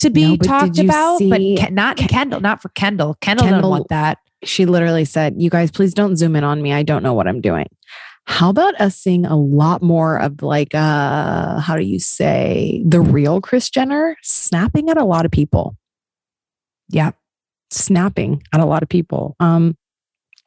to 0.00 0.10
be 0.10 0.30
No, 0.30 0.36
but 0.36 0.46
talked 0.46 0.78
about? 0.78 1.18
see- 1.18 1.30
but 1.30 1.40
Ken- 1.64 1.74
not 1.74 1.96
Ken- 1.96 2.08
Kendall, 2.08 2.40
not 2.40 2.60
for 2.62 2.68
Kendall. 2.70 3.16
Kendall, 3.20 3.46
doesn't 3.48 3.68
want 3.68 3.88
that. 3.88 4.18
she 4.42 4.66
literally 4.66 5.04
said, 5.04 5.34
You 5.38 5.48
guys, 5.50 5.70
please 5.70 5.94
don't 5.94 6.16
zoom 6.16 6.36
in 6.36 6.44
on 6.44 6.60
me. 6.60 6.72
I 6.72 6.82
don't 6.82 7.02
know 7.02 7.14
what 7.14 7.26
I'm 7.26 7.40
doing. 7.40 7.66
How 8.26 8.50
about 8.50 8.80
us 8.80 8.96
seeing 8.96 9.26
a 9.26 9.36
lot 9.36 9.82
more 9.82 10.18
of 10.18 10.42
like 10.42 10.74
uh 10.74 11.58
how 11.58 11.76
do 11.76 11.84
you 11.84 11.98
say 11.98 12.82
the 12.86 13.00
real 13.00 13.40
Kris 13.40 13.70
Jenner 13.70 14.16
snapping 14.22 14.88
at 14.90 14.96
a 14.96 15.04
lot 15.04 15.24
of 15.24 15.30
people. 15.30 15.76
Yeah. 16.88 17.12
Snapping 17.70 18.42
at 18.52 18.60
a 18.60 18.66
lot 18.66 18.82
of 18.82 18.88
people. 18.88 19.36
Um 19.40 19.76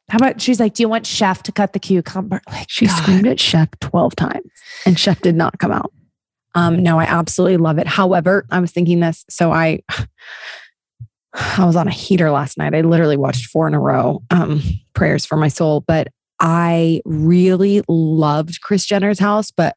How 0.08 0.16
about 0.16 0.40
she's 0.40 0.60
like, 0.60 0.74
do 0.74 0.82
you 0.82 0.88
want 0.88 1.06
Chef 1.06 1.42
to 1.44 1.52
cut 1.52 1.72
the 1.72 1.78
cucumber? 1.78 2.40
Like 2.48 2.66
she 2.68 2.86
God. 2.86 3.02
screamed 3.02 3.26
at 3.26 3.40
Chef 3.40 3.68
12 3.80 4.16
times 4.16 4.50
and 4.84 4.98
Chef 4.98 5.20
did 5.20 5.36
not 5.36 5.58
come 5.58 5.72
out. 5.72 5.92
Um, 6.54 6.82
no, 6.82 6.98
I 6.98 7.04
absolutely 7.04 7.58
love 7.58 7.78
it. 7.78 7.86
However, 7.86 8.44
I 8.50 8.58
was 8.58 8.72
thinking 8.72 9.00
this. 9.00 9.24
So 9.30 9.52
I 9.52 9.80
I 11.34 11.64
was 11.64 11.76
on 11.76 11.86
a 11.86 11.92
heater 11.92 12.30
last 12.30 12.58
night. 12.58 12.74
I 12.74 12.80
literally 12.80 13.16
watched 13.16 13.46
four 13.46 13.68
in 13.68 13.74
a 13.74 13.80
row. 13.80 14.22
Um, 14.30 14.62
prayers 14.94 15.24
for 15.24 15.36
my 15.36 15.48
soul. 15.48 15.84
But 15.86 16.08
I 16.40 17.00
really 17.04 17.82
loved 17.88 18.60
Kris 18.60 18.86
Jenner's 18.86 19.18
house, 19.18 19.50
but 19.50 19.76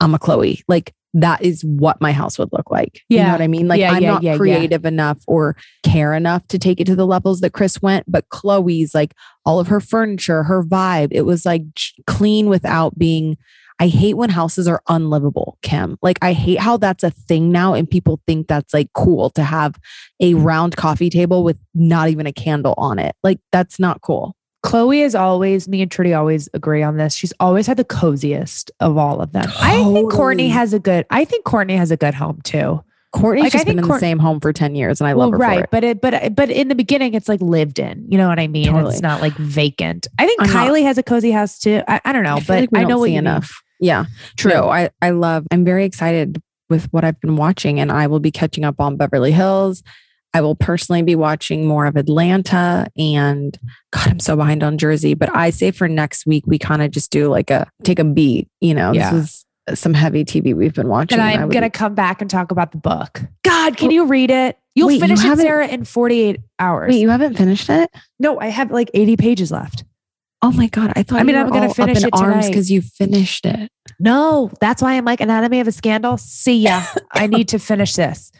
I'm 0.00 0.14
a 0.14 0.18
Chloe. 0.18 0.62
Like 0.68 0.92
that 1.14 1.42
is 1.42 1.64
what 1.64 1.98
my 2.00 2.12
house 2.12 2.38
would 2.38 2.50
look 2.52 2.70
like. 2.70 3.00
You 3.08 3.18
know 3.18 3.24
Yeah. 3.24 3.32
what 3.32 3.40
I 3.40 3.48
mean? 3.48 3.68
Like 3.68 3.80
Yeah, 3.80 3.92
I'm 3.92 4.02
yeah, 4.02 4.10
not 4.12 4.22
yeah, 4.22 4.32
yeah. 4.32 4.36
creative 4.36 4.84
enough 4.84 5.18
or 5.26 5.56
care 5.82 6.12
enough 6.12 6.46
to 6.48 6.58
take 6.58 6.78
it 6.80 6.84
to 6.88 6.96
the 6.96 7.06
levels 7.06 7.40
that 7.40 7.54
Kris 7.54 7.80
went, 7.80 8.04
but 8.06 8.28
Chloe's 8.28 8.94
like 8.94 9.14
all 9.46 9.58
of 9.58 9.68
her 9.68 9.80
furniture, 9.80 10.42
her 10.42 10.62
vibe, 10.62 11.08
it 11.12 11.22
was 11.22 11.46
like 11.46 11.62
clean 12.06 12.48
without 12.50 12.98
being 12.98 13.36
I 13.78 13.88
hate 13.88 14.14
when 14.14 14.30
houses 14.30 14.66
are 14.68 14.82
unlivable, 14.88 15.58
Kim. 15.60 15.98
Like 16.00 16.18
I 16.22 16.32
hate 16.32 16.58
how 16.60 16.78
that's 16.78 17.04
a 17.04 17.10
thing 17.10 17.52
now 17.52 17.74
and 17.74 17.88
people 17.88 18.20
think 18.26 18.48
that's 18.48 18.72
like 18.72 18.90
cool 18.94 19.28
to 19.30 19.42
have 19.42 19.78
a 20.18 20.32
round 20.32 20.76
coffee 20.76 21.10
table 21.10 21.44
with 21.44 21.58
not 21.74 22.08
even 22.08 22.26
a 22.26 22.32
candle 22.32 22.72
on 22.78 22.98
it. 22.98 23.14
Like 23.22 23.38
that's 23.52 23.78
not 23.78 24.00
cool. 24.00 24.34
Chloe 24.66 25.00
is 25.00 25.14
always, 25.14 25.68
me 25.68 25.82
and 25.82 25.90
Trudy 25.90 26.12
always 26.12 26.48
agree 26.52 26.82
on 26.82 26.96
this. 26.96 27.14
She's 27.14 27.32
always 27.38 27.66
had 27.66 27.76
the 27.76 27.84
coziest 27.84 28.70
of 28.80 28.96
all 28.98 29.20
of 29.20 29.32
them. 29.32 29.46
I 29.60 29.82
think 29.84 30.10
Courtney 30.12 30.48
has 30.48 30.72
a 30.72 30.78
good, 30.78 31.06
I 31.10 31.24
think 31.24 31.44
Courtney 31.44 31.76
has 31.76 31.90
a 31.90 31.96
good 31.96 32.14
home 32.14 32.40
too. 32.42 32.82
Courtney's 33.12 33.44
Like, 33.44 33.52
just 33.52 33.66
been 33.66 33.78
in 33.78 33.86
the 33.86 33.98
same 33.98 34.18
home 34.18 34.40
for 34.40 34.52
10 34.52 34.74
years 34.74 35.00
and 35.00 35.08
I 35.08 35.14
well, 35.14 35.28
love 35.28 35.32
her 35.34 35.38
right. 35.38 35.58
for 35.58 35.64
it. 35.64 35.70
But 35.70 35.84
it, 35.84 36.00
but, 36.00 36.34
but 36.34 36.50
in 36.50 36.68
the 36.68 36.74
beginning, 36.74 37.14
it's 37.14 37.28
like 37.28 37.40
lived 37.40 37.78
in, 37.78 38.04
you 38.10 38.18
know 38.18 38.28
what 38.28 38.38
I 38.40 38.48
mean? 38.48 38.66
Totally. 38.66 38.92
It's 38.92 39.02
not 39.02 39.20
like 39.22 39.32
vacant. 39.34 40.08
I 40.18 40.26
think 40.26 40.42
I'm 40.42 40.52
not- 40.52 40.68
Kylie 40.68 40.82
has 40.82 40.98
a 40.98 41.02
cozy 41.02 41.30
house 41.30 41.58
too. 41.58 41.82
I, 41.86 42.00
I 42.04 42.12
don't 42.12 42.24
know, 42.24 42.36
I 42.36 42.40
but 42.40 42.72
like 42.72 42.82
I 42.82 42.84
know 42.84 42.98
what 42.98 43.06
you 43.10 43.12
mean. 43.12 43.18
enough. 43.20 43.62
Yeah. 43.80 44.06
True. 44.36 44.52
No, 44.52 44.68
I, 44.68 44.90
I 45.00 45.10
love, 45.10 45.46
I'm 45.52 45.64
very 45.64 45.84
excited 45.84 46.42
with 46.68 46.92
what 46.92 47.04
I've 47.04 47.20
been 47.20 47.36
watching 47.36 47.78
and 47.78 47.92
I 47.92 48.08
will 48.08 48.20
be 48.20 48.32
catching 48.32 48.64
up 48.64 48.80
on 48.80 48.96
Beverly 48.96 49.32
Hills. 49.32 49.82
I 50.36 50.42
will 50.42 50.54
personally 50.54 51.00
be 51.00 51.14
watching 51.14 51.66
more 51.66 51.86
of 51.86 51.96
Atlanta 51.96 52.86
and 52.98 53.58
God, 53.90 54.06
I'm 54.08 54.20
so 54.20 54.36
behind 54.36 54.62
on 54.62 54.76
Jersey. 54.76 55.14
But 55.14 55.34
I 55.34 55.48
say 55.48 55.70
for 55.70 55.88
next 55.88 56.26
week, 56.26 56.44
we 56.46 56.58
kind 56.58 56.82
of 56.82 56.90
just 56.90 57.10
do 57.10 57.28
like 57.28 57.50
a 57.50 57.70
take 57.84 57.98
a 57.98 58.04
beat. 58.04 58.46
You 58.60 58.74
know, 58.74 58.92
Yeah. 58.92 59.12
this 59.12 59.46
is 59.70 59.80
some 59.80 59.94
heavy 59.94 60.26
TV 60.26 60.54
we've 60.54 60.74
been 60.74 60.88
watching. 60.88 61.18
And 61.18 61.40
I'm 61.40 61.48
would- 61.48 61.54
to 61.58 61.70
come 61.70 61.94
back 61.94 62.20
and 62.20 62.28
talk 62.28 62.50
about 62.50 62.72
the 62.72 62.76
book. 62.76 63.22
God, 63.44 63.78
can 63.78 63.88
Oh. 63.88 63.92
you 63.92 64.04
read 64.04 64.30
it? 64.30 64.58
You'll 64.74 64.88
Wait, 64.88 64.94
you 64.96 65.00
finish 65.00 65.20
it, 65.20 65.26
haven't- 65.26 65.46
Sarah, 65.46 65.66
in 65.68 65.84
48 65.86 66.38
hours. 66.58 66.90
Wait, 66.90 67.00
you 67.00 67.08
haven't 67.08 67.38
finished 67.38 67.70
it? 67.70 67.88
no, 68.20 68.38
I 68.38 68.48
have 68.48 68.70
like 68.70 68.90
80 68.92 69.16
pages 69.16 69.50
left. 69.50 69.84
Oh 70.42 70.52
my 70.52 70.66
God. 70.66 70.92
I 70.96 71.02
thought 71.02 71.18
I 71.20 71.22
mean, 71.22 71.34
you 71.34 71.40
I'm 71.40 71.48
gonna 71.48 71.72
finish 71.72 72.02
in 72.02 72.08
it 72.08 72.10
arms 72.12 72.46
because 72.48 72.70
you 72.70 72.82
finished 72.82 73.46
it. 73.46 73.70
No, 73.98 74.50
that's 74.60 74.82
why 74.82 74.92
I'm 74.98 75.06
like 75.06 75.22
Anatomy 75.22 75.60
of 75.60 75.66
a 75.66 75.72
Scandal. 75.72 76.18
See 76.18 76.58
ya. 76.58 76.82
I 77.12 77.26
need 77.26 77.48
to 77.48 77.58
finish 77.58 77.94
this. 77.94 78.30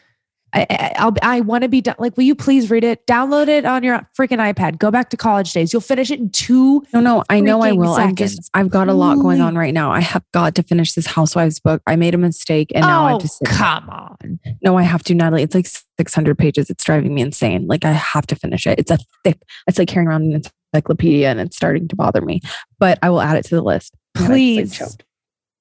I, 0.57 0.67
I, 0.71 0.93
I'll, 0.97 1.15
I 1.23 1.41
want 1.41 1.63
to 1.63 1.69
be 1.69 1.83
done. 1.83 1.97
Like, 1.99 2.17
will 2.17 2.25
you 2.25 2.35
please 2.35 2.71
read 2.71 2.83
it? 2.83 3.07
Download 3.07 3.47
it 3.47 3.67
on 3.67 3.83
your 3.83 4.09
freaking 4.19 4.39
iPad. 4.39 4.79
Go 4.79 4.91
back 4.91 5.11
to 5.11 5.17
college 5.17 5.53
days. 5.53 5.73
You'll 5.73 5.83
finish 5.83 6.11
it 6.11 6.19
in 6.19 6.31
two. 6.31 6.83
No, 6.95 7.01
no, 7.01 7.23
I 7.29 7.41
know 7.41 7.61
I 7.61 7.73
will. 7.73 7.93
I'm 7.93 8.15
just, 8.15 8.51
I've 8.55 8.71
got 8.71 8.89
a 8.89 8.95
lot 8.95 9.17
going 9.19 9.43
on 9.43 9.57
right 9.57 9.75
now. 9.75 9.93
I 9.93 10.01
have 10.01 10.25
got 10.33 10.55
to 10.55 10.63
finish 10.63 10.95
this 10.95 11.07
Housewives 11.07 11.61
book. 11.61 11.83
I 11.87 11.97
made 11.97 12.15
a 12.15 12.19
mistake 12.19 12.73
and 12.75 12.83
now 12.83 13.05
I 13.05 13.11
oh, 13.11 13.13
have 13.15 13.23
to 13.23 13.29
sit. 13.29 13.49
come 13.49 13.91
on. 13.91 14.41
No, 14.63 14.79
I 14.79 14.83
have 14.83 15.05
to, 15.05 15.15
Natalie. 15.15 15.43
It's 15.43 15.55
like 15.55 15.67
600 15.99 16.39
pages. 16.39 16.71
It's 16.71 16.83
driving 16.85 17.15
me 17.15 17.21
insane. 17.21 17.67
Like 17.67 17.85
I 17.85 17.93
have 17.93 18.27
to 18.29 18.35
finish 18.35 18.67
it. 18.67 18.79
It's 18.79 18.91
a 18.91 18.99
thick, 19.25 19.39
it's 19.67 19.79
like 19.79 19.89
carrying 19.89 20.09
around 20.09 20.23
an 20.23 20.43
encyclopedia 20.73 21.29
and 21.31 21.39
it's 21.41 21.57
starting 21.57 21.87
to 21.89 21.97
bother 21.97 22.23
me, 22.23 22.41
but 22.79 22.99
I 23.03 23.11
will 23.11 23.21
add 23.21 23.37
it 23.37 23.45
to 23.47 23.55
the 23.55 23.63
list. 23.63 23.95
God, 24.17 24.25
I 24.25 24.29
like, 24.29 24.33
Please. 24.33 24.97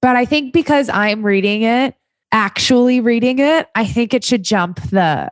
But 0.02 0.16
I 0.16 0.26
think 0.26 0.54
because 0.54 0.88
I'm 0.88 1.24
reading 1.24 1.64
it, 1.64 1.96
actually 2.36 3.00
reading 3.00 3.40
it, 3.40 3.68
I 3.76 3.86
think 3.86 4.14
it 4.14 4.24
should 4.24 4.44
jump 4.44 4.82
the 4.90 5.30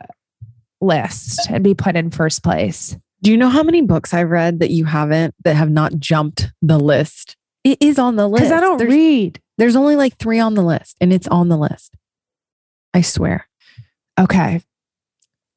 list 0.80 1.50
and 1.52 1.62
be 1.62 1.74
put 1.74 1.98
in 1.98 2.10
first 2.10 2.44
place. 2.44 2.96
Do 3.22 3.30
you 3.30 3.38
know 3.38 3.50
how 3.50 3.62
many 3.62 3.82
books 3.82 4.14
I've 4.14 4.30
read 4.30 4.60
that 4.62 4.72
you 4.72 4.86
haven't, 4.86 5.36
that 5.44 5.56
have 5.56 5.70
not 5.70 6.00
jumped 6.00 6.52
the 6.62 6.80
list? 6.80 7.36
It 7.66 7.78
is 7.82 8.00
on 8.00 8.16
the 8.16 8.28
list. 8.28 8.44
Because 8.44 8.58
I 8.58 8.62
don't 8.62 8.78
there's, 8.78 8.90
read. 8.92 9.42
there's 9.58 9.76
only 9.76 9.98
like 9.98 10.18
three 10.18 10.40
on 10.40 10.54
the 10.56 10.64
list 10.64 10.96
and 11.02 11.12
it's 11.14 11.28
on 11.28 11.50
the 11.50 11.58
list. 11.58 11.94
I 12.94 13.02
swear. 13.02 13.48
Okay. 14.20 14.62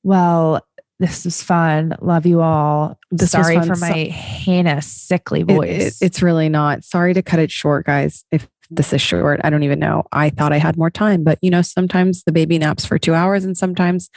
Well, 0.02 0.64
this 0.98 1.26
is 1.26 1.42
fun. 1.42 1.94
Love 2.00 2.26
you 2.26 2.40
all. 2.40 2.98
This 3.10 3.30
Sorry 3.32 3.60
for 3.60 3.74
So- 3.74 3.88
my 3.88 4.04
heinous, 4.04 4.86
sickly 4.86 5.40
It- 5.42 5.46
voice. 5.46 6.00
it- 6.00 6.06
it's 6.06 6.22
really 6.22 6.48
not. 6.48 6.82
Sorry 6.84 7.14
to 7.14 7.22
cut 7.22 7.38
it 7.38 7.50
short, 7.52 7.86
guys. 7.86 8.24
If 8.32 8.48
this 8.70 8.92
is 8.92 9.00
short, 9.00 9.40
I 9.44 9.50
don't 9.50 9.62
even 9.62 9.78
know. 9.78 10.04
I 10.12 10.30
thought 10.30 10.52
I 10.52 10.58
had 10.58 10.76
more 10.76 10.90
time, 10.90 11.24
but 11.24 11.38
you 11.42 11.50
know, 11.50 11.62
sometimes 11.62 12.22
the 12.24 12.32
baby 12.32 12.58
naps 12.58 12.84
for 12.84 12.98
two 12.98 13.14
hours 13.14 13.44
and 13.44 13.56
sometimes 13.56 14.10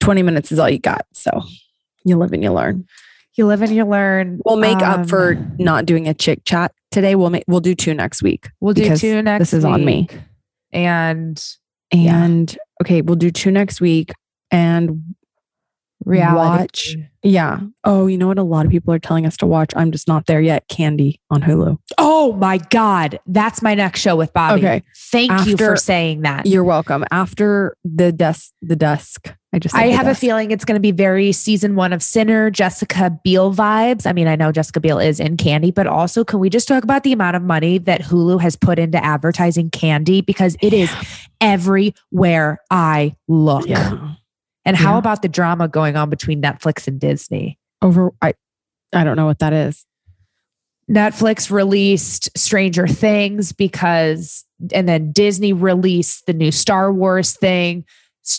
20 0.00 0.22
minutes 0.22 0.52
is 0.52 0.58
all 0.58 0.68
you 0.68 0.78
got. 0.78 1.06
So 1.12 1.42
you 2.04 2.16
live 2.16 2.32
and 2.32 2.42
you 2.42 2.52
learn. 2.52 2.86
you 3.36 3.46
live 3.46 3.62
and 3.62 3.74
you 3.74 3.84
learn. 3.84 4.40
We'll 4.44 4.56
make 4.56 4.78
up 4.82 5.08
for 5.08 5.32
Um, 5.32 5.56
not 5.58 5.86
doing 5.86 6.08
a 6.08 6.14
chick 6.14 6.42
chat 6.44 6.72
today. 6.90 7.14
We'll 7.14 7.30
make, 7.30 7.44
we'll 7.46 7.60
do 7.60 7.74
two 7.74 7.94
next 7.94 8.22
week. 8.22 8.48
We'll 8.60 8.74
do 8.74 8.96
two 8.96 9.20
next. 9.22 9.40
this 9.40 9.52
is 9.52 9.64
on 9.64 9.84
me. 9.84 10.06
week. 10.10 10.20
And 10.72 11.42
Yeah. 11.92 12.24
And 12.24 12.58
okay, 12.82 13.02
we'll 13.02 13.16
do 13.16 13.30
two 13.30 13.50
next 13.50 13.80
week. 13.80 14.12
And 14.50 15.14
reality. 16.04 16.36
Watch. 16.36 16.96
yeah. 17.22 17.60
Oh, 17.84 18.06
you 18.06 18.18
know 18.18 18.28
what? 18.28 18.38
A 18.38 18.42
lot 18.42 18.66
of 18.66 18.72
people 18.72 18.92
are 18.94 18.98
telling 18.98 19.26
us 19.26 19.36
to 19.38 19.46
watch. 19.46 19.72
I'm 19.76 19.90
just 19.90 20.06
not 20.08 20.26
there 20.26 20.40
yet. 20.40 20.68
Candy 20.68 21.20
on 21.30 21.42
Hulu. 21.42 21.78
Oh 21.98 22.32
my 22.34 22.58
God. 22.58 23.18
That's 23.26 23.62
my 23.62 23.74
next 23.74 24.00
show 24.00 24.16
with 24.16 24.32
Bobby. 24.32 24.60
Okay. 24.60 24.82
Thank 25.10 25.46
you 25.46 25.56
for 25.56 25.76
saying 25.76 26.22
that. 26.22 26.46
You're 26.46 26.64
welcome. 26.64 27.04
After 27.10 27.76
the 27.84 28.12
desk, 28.12 28.52
the 28.62 28.76
desk. 28.76 29.34
I 29.52 29.58
just. 29.58 29.74
I 29.74 29.86
have 29.86 30.06
a 30.06 30.14
feeling 30.14 30.50
it's 30.50 30.64
going 30.64 30.76
to 30.76 30.80
be 30.80 30.90
very 30.90 31.32
season 31.32 31.76
one 31.76 31.92
of 31.92 32.02
Sinner, 32.02 32.50
Jessica 32.50 33.18
Biel 33.24 33.54
vibes. 33.54 34.06
I 34.06 34.12
mean, 34.12 34.28
I 34.28 34.36
know 34.36 34.52
Jessica 34.52 34.80
Biel 34.80 34.98
is 34.98 35.18
in 35.18 35.36
Candy, 35.36 35.70
but 35.70 35.86
also 35.86 36.24
can 36.24 36.40
we 36.40 36.50
just 36.50 36.68
talk 36.68 36.84
about 36.84 37.04
the 37.04 37.12
amount 37.12 37.36
of 37.36 37.42
money 37.42 37.78
that 37.78 38.02
Hulu 38.02 38.40
has 38.40 38.54
put 38.54 38.78
into 38.78 39.02
advertising 39.02 39.70
Candy 39.70 40.20
because 40.20 40.56
it 40.60 40.72
is 40.72 40.92
everywhere 41.40 42.58
I 42.70 43.16
look. 43.28 43.66
Yeah. 43.66 44.14
And 44.66 44.76
how 44.76 44.94
Yeah. 44.94 44.98
about 44.98 45.22
the 45.22 45.28
drama 45.28 45.68
going 45.68 45.96
on 45.96 46.10
between 46.10 46.42
Netflix 46.42 46.86
and 46.86 47.00
Disney? 47.00 47.58
Over. 47.80 48.12
I. 48.20 48.34
I 48.92 49.04
don't 49.04 49.16
know 49.16 49.26
what 49.26 49.38
that 49.38 49.52
is. 49.52 49.84
Netflix 50.90 51.50
released 51.50 52.36
Stranger 52.38 52.86
Things 52.86 53.52
because, 53.52 54.44
and 54.72 54.88
then 54.88 55.10
Disney 55.12 55.52
released 55.52 56.26
the 56.26 56.32
new 56.32 56.52
Star 56.52 56.92
Wars 56.92 57.34
thing. 57.34 57.84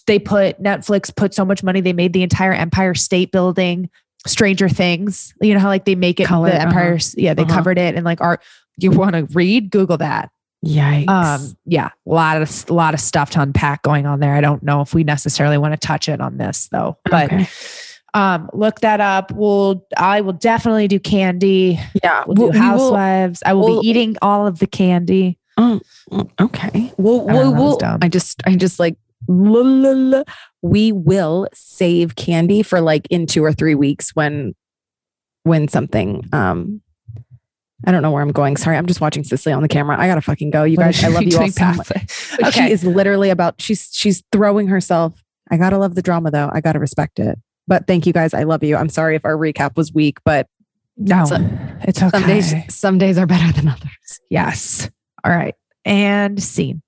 They 0.05 0.17
put, 0.19 0.61
Netflix 0.61 1.13
put 1.13 1.33
so 1.33 1.43
much 1.43 1.63
money, 1.63 1.81
they 1.81 1.93
made 1.93 2.13
the 2.13 2.23
entire 2.23 2.53
Empire 2.53 2.93
State 2.93 3.31
Building 3.31 3.89
Stranger 4.25 4.69
Things. 4.69 5.33
You 5.41 5.53
know 5.53 5.59
how 5.59 5.67
like 5.67 5.83
they 5.85 5.95
make 5.95 6.19
it 6.21 6.27
Color, 6.27 6.49
the 6.51 6.55
uh-huh. 6.55 6.67
Empire, 6.67 6.99
yeah, 7.17 7.33
they 7.33 7.43
Uh-huh. 7.43 7.53
covered 7.53 7.77
it 7.77 7.95
and 7.95 8.05
like 8.05 8.21
art. 8.21 8.41
You 8.77 8.91
want 8.91 9.15
to 9.15 9.25
read? 9.33 9.69
Google 9.69 9.97
that. 9.97 10.29
Yikes. 10.67 11.07
Um, 11.09 11.57
yeah, 11.65 11.87
a 12.05 12.09
lot 12.09 12.41
of 12.41 12.65
a 12.69 12.73
lot 12.73 12.93
of 12.93 12.99
stuff 12.99 13.29
to 13.31 13.41
unpack 13.41 13.83
going 13.83 14.05
on 14.05 14.19
there. 14.19 14.33
I 14.35 14.41
don't 14.41 14.61
know 14.63 14.81
if 14.81 14.93
we 14.93 15.03
necessarily 15.03 15.57
want 15.57 15.73
to 15.73 15.77
touch 15.87 16.09
it 16.09 16.19
on 16.19 16.37
this 16.37 16.67
though, 16.71 16.97
but 17.05 17.31
Okay. 17.31 17.47
um, 18.13 18.49
look 18.53 18.81
that 18.81 18.99
up. 18.99 19.31
We'll 19.31 19.85
I 19.95 20.21
will 20.21 20.33
definitely 20.33 20.87
do 20.87 20.99
candy. 20.99 21.79
yeah. 22.03 22.23
We'll 22.27 22.35
do 22.35 22.41
we 22.43 22.49
will- 22.49 22.59
housewives. 22.59 23.41
I 23.45 23.53
will 23.53 23.61
we'll- 23.65 23.81
be 23.81 23.87
eating 23.87 24.17
all 24.21 24.45
of 24.45 24.59
the 24.59 24.67
candy. 24.67 25.37
Oh, 25.59 25.79
okay. 26.39 26.93
We'll, 26.97 27.27
I 27.29 27.33
we'll, 27.33 27.53
we'll- 27.55 27.79
I 28.01 28.07
just, 28.09 28.43
I 28.45 28.55
just 28.55 28.79
like, 28.79 28.95
we 30.61 30.91
will 30.91 31.47
save 31.53 32.15
candy 32.15 32.61
for 32.61 32.79
like 32.79 33.07
in 33.09 33.25
two 33.25 33.43
or 33.43 33.51
three 33.51 33.73
weeks 33.73 34.15
when, 34.15 34.53
when 35.43 35.67
something, 35.67 36.27
um, 36.31 36.81
I 37.85 37.91
don't 37.91 38.01
know 38.01 38.11
where 38.11 38.23
I'm 38.23 38.31
going. 38.31 38.57
Sorry, 38.57 38.75
I'm 38.75 38.87
just 38.87 39.01
watching 39.01 39.23
Cicely 39.23 39.53
on 39.53 39.61
the 39.61 39.67
camera. 39.67 39.99
I 39.99 40.07
gotta 40.07 40.21
fucking 40.21 40.49
go. 40.49 40.63
You 40.63 40.77
guys, 40.77 41.03
I 41.03 41.09
love 41.09 41.23
you 41.23 41.37
all 41.37 41.47
so 41.49 41.65
much. 41.73 41.91
Okay. 41.91 42.51
She 42.51 42.71
is 42.71 42.83
literally 42.83 43.29
about. 43.29 43.61
She's 43.61 43.89
she's 43.93 44.23
throwing 44.31 44.67
herself. 44.67 45.23
I 45.51 45.57
gotta 45.57 45.77
love 45.77 45.95
the 45.95 46.01
drama 46.01 46.31
though. 46.31 46.49
I 46.51 46.59
gotta 46.61 46.79
respect 46.79 47.19
it. 47.19 47.37
But 47.67 47.85
thank 47.85 48.07
you 48.07 48.13
guys. 48.13 48.33
I 48.33 48.43
love 48.43 48.63
you. 48.63 48.75
I'm 48.77 48.89
sorry 48.89 49.15
if 49.15 49.25
our 49.25 49.35
recap 49.35 49.75
was 49.77 49.93
weak, 49.93 50.17
but 50.25 50.47
No, 50.97 51.25
So- 51.25 51.35
it's 51.83 52.01
okay. 52.01 52.09
some 52.09 52.23
days 52.27 52.53
some 52.75 52.97
days 52.97 53.17
are 53.19 53.27
better 53.27 53.51
than 53.53 53.67
others. 53.67 54.19
yes. 54.29 54.89
All 55.23 55.31
right. 55.31 55.53
And 55.85 56.41
scene. 56.41 56.81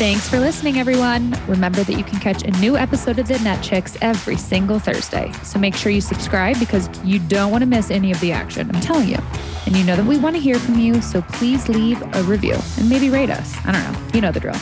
Thanks 0.00 0.26
for 0.26 0.40
listening, 0.40 0.78
everyone. 0.78 1.36
Remember 1.46 1.84
that 1.84 1.92
you 1.92 2.02
can 2.02 2.18
catch 2.20 2.42
a 2.42 2.50
new 2.52 2.74
episode 2.74 3.18
of 3.18 3.28
The 3.28 3.38
Net 3.40 3.62
Chicks 3.62 3.98
every 4.00 4.38
single 4.38 4.78
Thursday. 4.78 5.30
So 5.42 5.58
make 5.58 5.74
sure 5.74 5.92
you 5.92 6.00
subscribe 6.00 6.58
because 6.58 6.88
you 7.04 7.18
don't 7.18 7.50
want 7.50 7.60
to 7.60 7.66
miss 7.66 7.90
any 7.90 8.10
of 8.10 8.18
the 8.20 8.32
action. 8.32 8.74
I'm 8.74 8.80
telling 8.80 9.10
you. 9.10 9.18
And 9.66 9.76
you 9.76 9.84
know 9.84 9.96
that 9.96 10.06
we 10.06 10.16
want 10.16 10.36
to 10.36 10.40
hear 10.40 10.58
from 10.58 10.78
you, 10.78 11.02
so 11.02 11.20
please 11.20 11.68
leave 11.68 12.00
a 12.14 12.22
review 12.22 12.56
and 12.78 12.88
maybe 12.88 13.10
rate 13.10 13.28
us. 13.28 13.54
I 13.66 13.72
don't 13.72 13.82
know. 13.92 14.08
You 14.14 14.22
know 14.22 14.32
the 14.32 14.40
drill. 14.40 14.56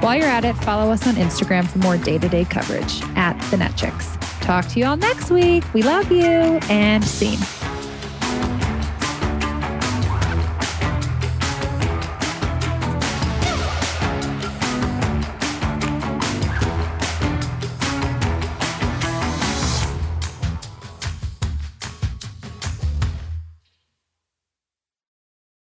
While 0.00 0.16
you're 0.16 0.24
at 0.24 0.46
it, 0.46 0.54
follow 0.54 0.90
us 0.90 1.06
on 1.06 1.16
Instagram 1.16 1.68
for 1.68 1.80
more 1.80 1.98
day 1.98 2.16
to 2.16 2.26
day 2.26 2.46
coverage 2.46 3.02
at 3.14 3.38
The 3.50 3.58
Net 3.58 3.76
Chicks. 3.76 4.16
Talk 4.40 4.68
to 4.68 4.80
you 4.80 4.86
all 4.86 4.96
next 4.96 5.30
week. 5.30 5.64
We 5.74 5.82
love 5.82 6.10
you 6.10 6.22
and 6.22 7.04
scene. 7.04 7.40